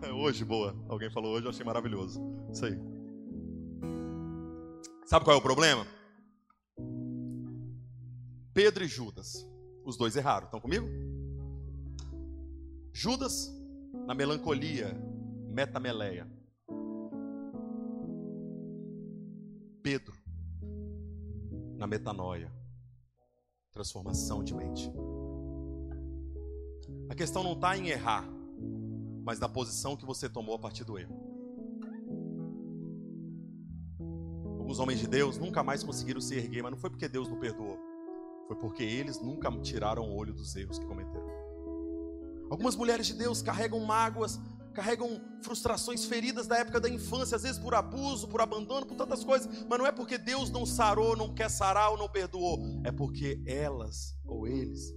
É 0.00 0.12
hoje, 0.12 0.44
boa. 0.44 0.76
Alguém 0.88 1.10
falou 1.10 1.32
hoje, 1.34 1.46
eu 1.46 1.50
achei 1.50 1.66
maravilhoso. 1.66 2.20
Isso 2.52 2.64
aí. 2.64 2.78
Sabe 5.06 5.24
qual 5.24 5.34
é 5.34 5.40
o 5.40 5.42
problema? 5.42 5.84
Pedro 8.54 8.84
e 8.84 8.86
Judas. 8.86 9.44
Os 9.84 9.96
dois 9.96 10.14
erraram. 10.14 10.44
Estão 10.44 10.60
comigo? 10.60 10.86
Judas, 12.92 13.52
na 14.06 14.14
melancolia, 14.14 14.94
metameleia. 15.48 16.38
Pedro, 19.82 20.14
na 21.76 21.86
metanoia, 21.86 22.52
transformação 23.72 24.44
de 24.44 24.54
mente. 24.54 24.92
A 27.08 27.14
questão 27.14 27.42
não 27.42 27.54
está 27.54 27.76
em 27.76 27.88
errar, 27.88 28.28
mas 29.24 29.40
na 29.40 29.48
posição 29.48 29.96
que 29.96 30.04
você 30.04 30.28
tomou 30.28 30.54
a 30.54 30.58
partir 30.58 30.84
do 30.84 30.98
erro. 30.98 31.18
Alguns 34.58 34.78
homens 34.78 35.00
de 35.00 35.08
Deus 35.08 35.38
nunca 35.38 35.62
mais 35.62 35.82
conseguiram 35.82 36.20
se 36.20 36.36
erguer, 36.36 36.62
mas 36.62 36.72
não 36.72 36.78
foi 36.78 36.90
porque 36.90 37.08
Deus 37.08 37.28
não 37.28 37.40
perdoou, 37.40 37.78
foi 38.46 38.56
porque 38.56 38.82
eles 38.82 39.20
nunca 39.20 39.50
tiraram 39.60 40.10
o 40.10 40.14
olho 40.14 40.34
dos 40.34 40.54
erros 40.54 40.78
que 40.78 40.86
cometeram. 40.86 41.28
Algumas 42.50 42.76
mulheres 42.76 43.06
de 43.06 43.14
Deus 43.14 43.40
carregam 43.40 43.80
mágoas 43.80 44.38
carregam 44.72 45.20
frustrações, 45.42 46.04
feridas 46.04 46.46
da 46.46 46.58
época 46.58 46.80
da 46.80 46.88
infância, 46.88 47.36
às 47.36 47.42
vezes 47.42 47.58
por 47.58 47.74
abuso, 47.74 48.28
por 48.28 48.40
abandono, 48.40 48.86
por 48.86 48.96
tantas 48.96 49.24
coisas, 49.24 49.64
mas 49.68 49.78
não 49.78 49.86
é 49.86 49.92
porque 49.92 50.16
Deus 50.16 50.50
não 50.50 50.64
sarou, 50.64 51.16
não 51.16 51.34
quer 51.34 51.50
sarar 51.50 51.90
ou 51.90 51.98
não 51.98 52.08
perdoou, 52.08 52.58
é 52.84 52.92
porque 52.92 53.42
elas 53.46 54.16
ou 54.24 54.46
eles 54.46 54.94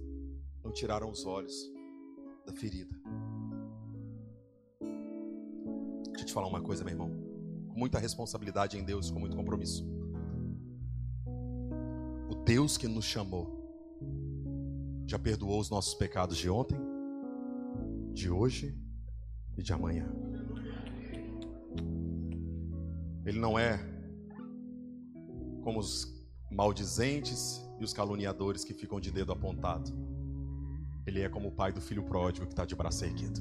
não 0.62 0.72
tiraram 0.72 1.10
os 1.10 1.24
olhos 1.26 1.54
da 2.46 2.52
ferida. 2.52 2.94
Deixa 6.06 6.22
eu 6.22 6.26
te 6.26 6.32
falar 6.32 6.46
uma 6.46 6.62
coisa, 6.62 6.84
meu 6.84 6.92
irmão, 6.92 7.10
com 7.68 7.78
muita 7.78 7.98
responsabilidade 7.98 8.78
em 8.78 8.84
Deus, 8.84 9.10
com 9.10 9.18
muito 9.18 9.36
compromisso. 9.36 9.84
O 12.30 12.34
Deus 12.44 12.76
que 12.76 12.86
nos 12.86 13.04
chamou 13.04 13.62
já 15.06 15.18
perdoou 15.18 15.60
os 15.60 15.68
nossos 15.68 15.94
pecados 15.94 16.36
de 16.36 16.48
ontem, 16.48 16.78
de 18.12 18.30
hoje 18.30 18.83
e 19.56 19.62
de 19.62 19.72
amanhã. 19.72 20.06
Ele 23.24 23.38
não 23.38 23.58
é 23.58 23.78
como 25.62 25.78
os 25.78 26.14
maldizentes 26.50 27.60
e 27.80 27.84
os 27.84 27.92
caluniadores 27.92 28.64
que 28.64 28.74
ficam 28.74 29.00
de 29.00 29.10
dedo 29.10 29.32
apontado. 29.32 29.90
Ele 31.06 31.20
é 31.20 31.28
como 31.28 31.48
o 31.48 31.52
pai 31.52 31.72
do 31.72 31.80
filho 31.80 32.04
pródigo 32.04 32.46
que 32.46 32.52
está 32.52 32.64
de 32.64 32.74
braço 32.74 33.04
erguido. 33.04 33.40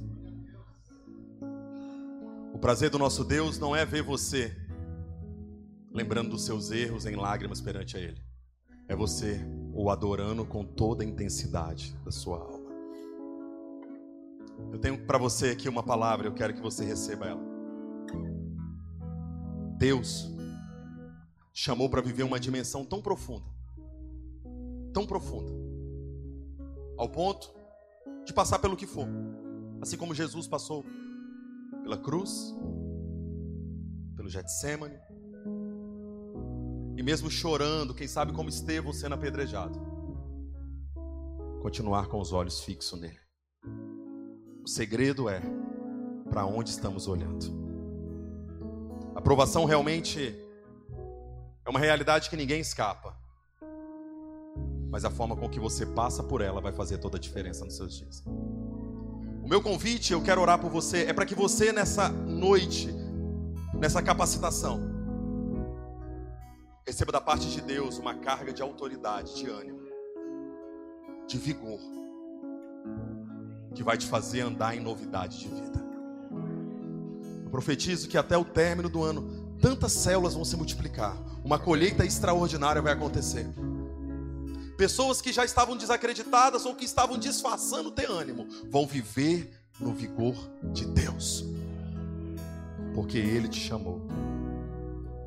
O 2.53 2.59
prazer 2.59 2.89
do 2.89 2.97
nosso 2.97 3.23
Deus 3.23 3.59
não 3.59 3.75
é 3.75 3.85
ver 3.85 4.03
você 4.03 4.55
lembrando 5.91 6.31
dos 6.31 6.45
seus 6.45 6.71
erros 6.71 7.05
em 7.05 7.15
lágrimas 7.15 7.61
perante 7.61 7.97
a 7.97 7.99
Ele. 7.99 8.21
É 8.87 8.95
você 8.95 9.39
o 9.73 9.89
adorando 9.89 10.45
com 10.45 10.63
toda 10.63 11.03
a 11.03 11.07
intensidade 11.07 11.95
da 12.03 12.11
sua 12.11 12.39
alma. 12.39 12.52
Eu 14.71 14.79
tenho 14.79 15.05
para 15.05 15.17
você 15.17 15.49
aqui 15.49 15.69
uma 15.69 15.83
palavra, 15.83 16.27
eu 16.27 16.33
quero 16.33 16.53
que 16.53 16.61
você 16.61 16.83
receba 16.83 17.27
ela. 17.27 17.41
Deus 19.77 20.31
chamou 21.53 21.89
para 21.89 22.01
viver 22.01 22.23
uma 22.23 22.39
dimensão 22.39 22.83
tão 22.83 23.01
profunda, 23.01 23.45
tão 24.93 25.05
profunda, 25.05 25.51
ao 26.97 27.09
ponto 27.09 27.53
de 28.25 28.33
passar 28.33 28.59
pelo 28.59 28.75
que 28.75 28.87
for, 28.87 29.07
assim 29.81 29.97
como 29.97 30.15
Jesus 30.15 30.47
passou 30.47 30.83
pela 31.83 31.97
cruz, 31.97 32.55
pelo 34.15 34.29
Getsemane, 34.29 34.97
e 36.95 37.03
mesmo 37.03 37.29
chorando, 37.29 37.93
quem 37.93 38.07
sabe 38.07 38.31
como 38.33 38.49
Estevão 38.49 38.93
sendo 38.93 39.15
apedrejado, 39.15 39.79
continuar 41.61 42.07
com 42.07 42.19
os 42.19 42.31
olhos 42.31 42.61
fixos 42.61 42.99
nele. 42.99 43.22
O 44.63 44.67
segredo 44.67 45.27
é 45.27 45.41
para 46.29 46.45
onde 46.45 46.69
estamos 46.69 47.05
olhando. 47.05 47.45
A 49.13 49.19
aprovação 49.19 49.65
realmente 49.65 50.33
é 51.65 51.69
uma 51.69 51.79
realidade 51.79 52.29
que 52.29 52.37
ninguém 52.37 52.61
escapa. 52.61 53.13
Mas 54.89 55.03
a 55.03 55.09
forma 55.09 55.35
com 55.35 55.49
que 55.49 55.59
você 55.59 55.85
passa 55.85 56.23
por 56.23 56.39
ela 56.39 56.61
vai 56.61 56.71
fazer 56.71 56.99
toda 56.99 57.17
a 57.17 57.19
diferença 57.19 57.65
nos 57.65 57.75
seus 57.75 57.93
dias. 57.93 58.23
O 59.43 59.49
meu 59.49 59.61
convite, 59.61 60.13
eu 60.13 60.23
quero 60.23 60.39
orar 60.39 60.57
por 60.57 60.71
você, 60.71 61.07
é 61.07 61.13
para 61.13 61.25
que 61.25 61.35
você 61.35 61.73
nessa 61.73 62.07
noite, 62.07 62.87
nessa 63.73 64.01
capacitação, 64.01 64.79
receba 66.87 67.11
da 67.11 67.19
parte 67.19 67.49
de 67.49 67.59
Deus 67.59 67.97
uma 67.97 68.15
carga 68.15 68.53
de 68.53 68.61
autoridade, 68.61 69.35
de 69.35 69.49
ânimo, 69.49 69.81
de 71.27 71.37
vigor 71.37 71.81
que 73.73 73.83
vai 73.83 73.97
te 73.97 74.05
fazer 74.05 74.41
andar 74.41 74.75
em 74.75 74.79
novidade 74.79 75.39
de 75.39 75.47
vida. 75.47 75.83
Eu 77.43 77.49
profetizo 77.49 78.07
que 78.07 78.17
até 78.17 78.37
o 78.37 78.45
término 78.45 78.89
do 78.89 79.03
ano, 79.03 79.55
tantas 79.59 79.91
células 79.91 80.33
vão 80.33 80.45
se 80.45 80.55
multiplicar, 80.55 81.17
uma 81.43 81.59
colheita 81.59 82.05
extraordinária 82.05 82.81
vai 82.81 82.93
acontecer. 82.93 83.47
Pessoas 84.77 85.21
que 85.21 85.31
já 85.31 85.45
estavam 85.45 85.77
desacreditadas 85.77 86.65
ou 86.65 86.75
que 86.75 86.85
estavam 86.85 87.17
disfarçando 87.17 87.91
ter 87.91 88.09
ânimo, 88.09 88.47
vão 88.69 88.87
viver 88.87 89.51
no 89.79 89.93
vigor 89.93 90.35
de 90.71 90.85
Deus, 90.85 91.45
porque 92.93 93.17
Ele 93.17 93.47
te 93.47 93.59
chamou 93.59 94.07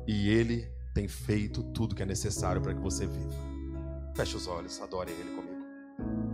e 0.07 0.29
Ele 0.29 0.69
tem 0.93 1.07
feito 1.07 1.63
tudo 1.63 1.95
que 1.95 2.03
é 2.03 2.05
necessário 2.05 2.61
para 2.61 2.73
que 2.73 2.79
você 2.79 3.05
viva. 3.05 3.33
Feche 4.15 4.35
os 4.35 4.47
olhos, 4.47 4.81
adore 4.81 5.11
Ele 5.11 5.29
comigo. 5.29 6.26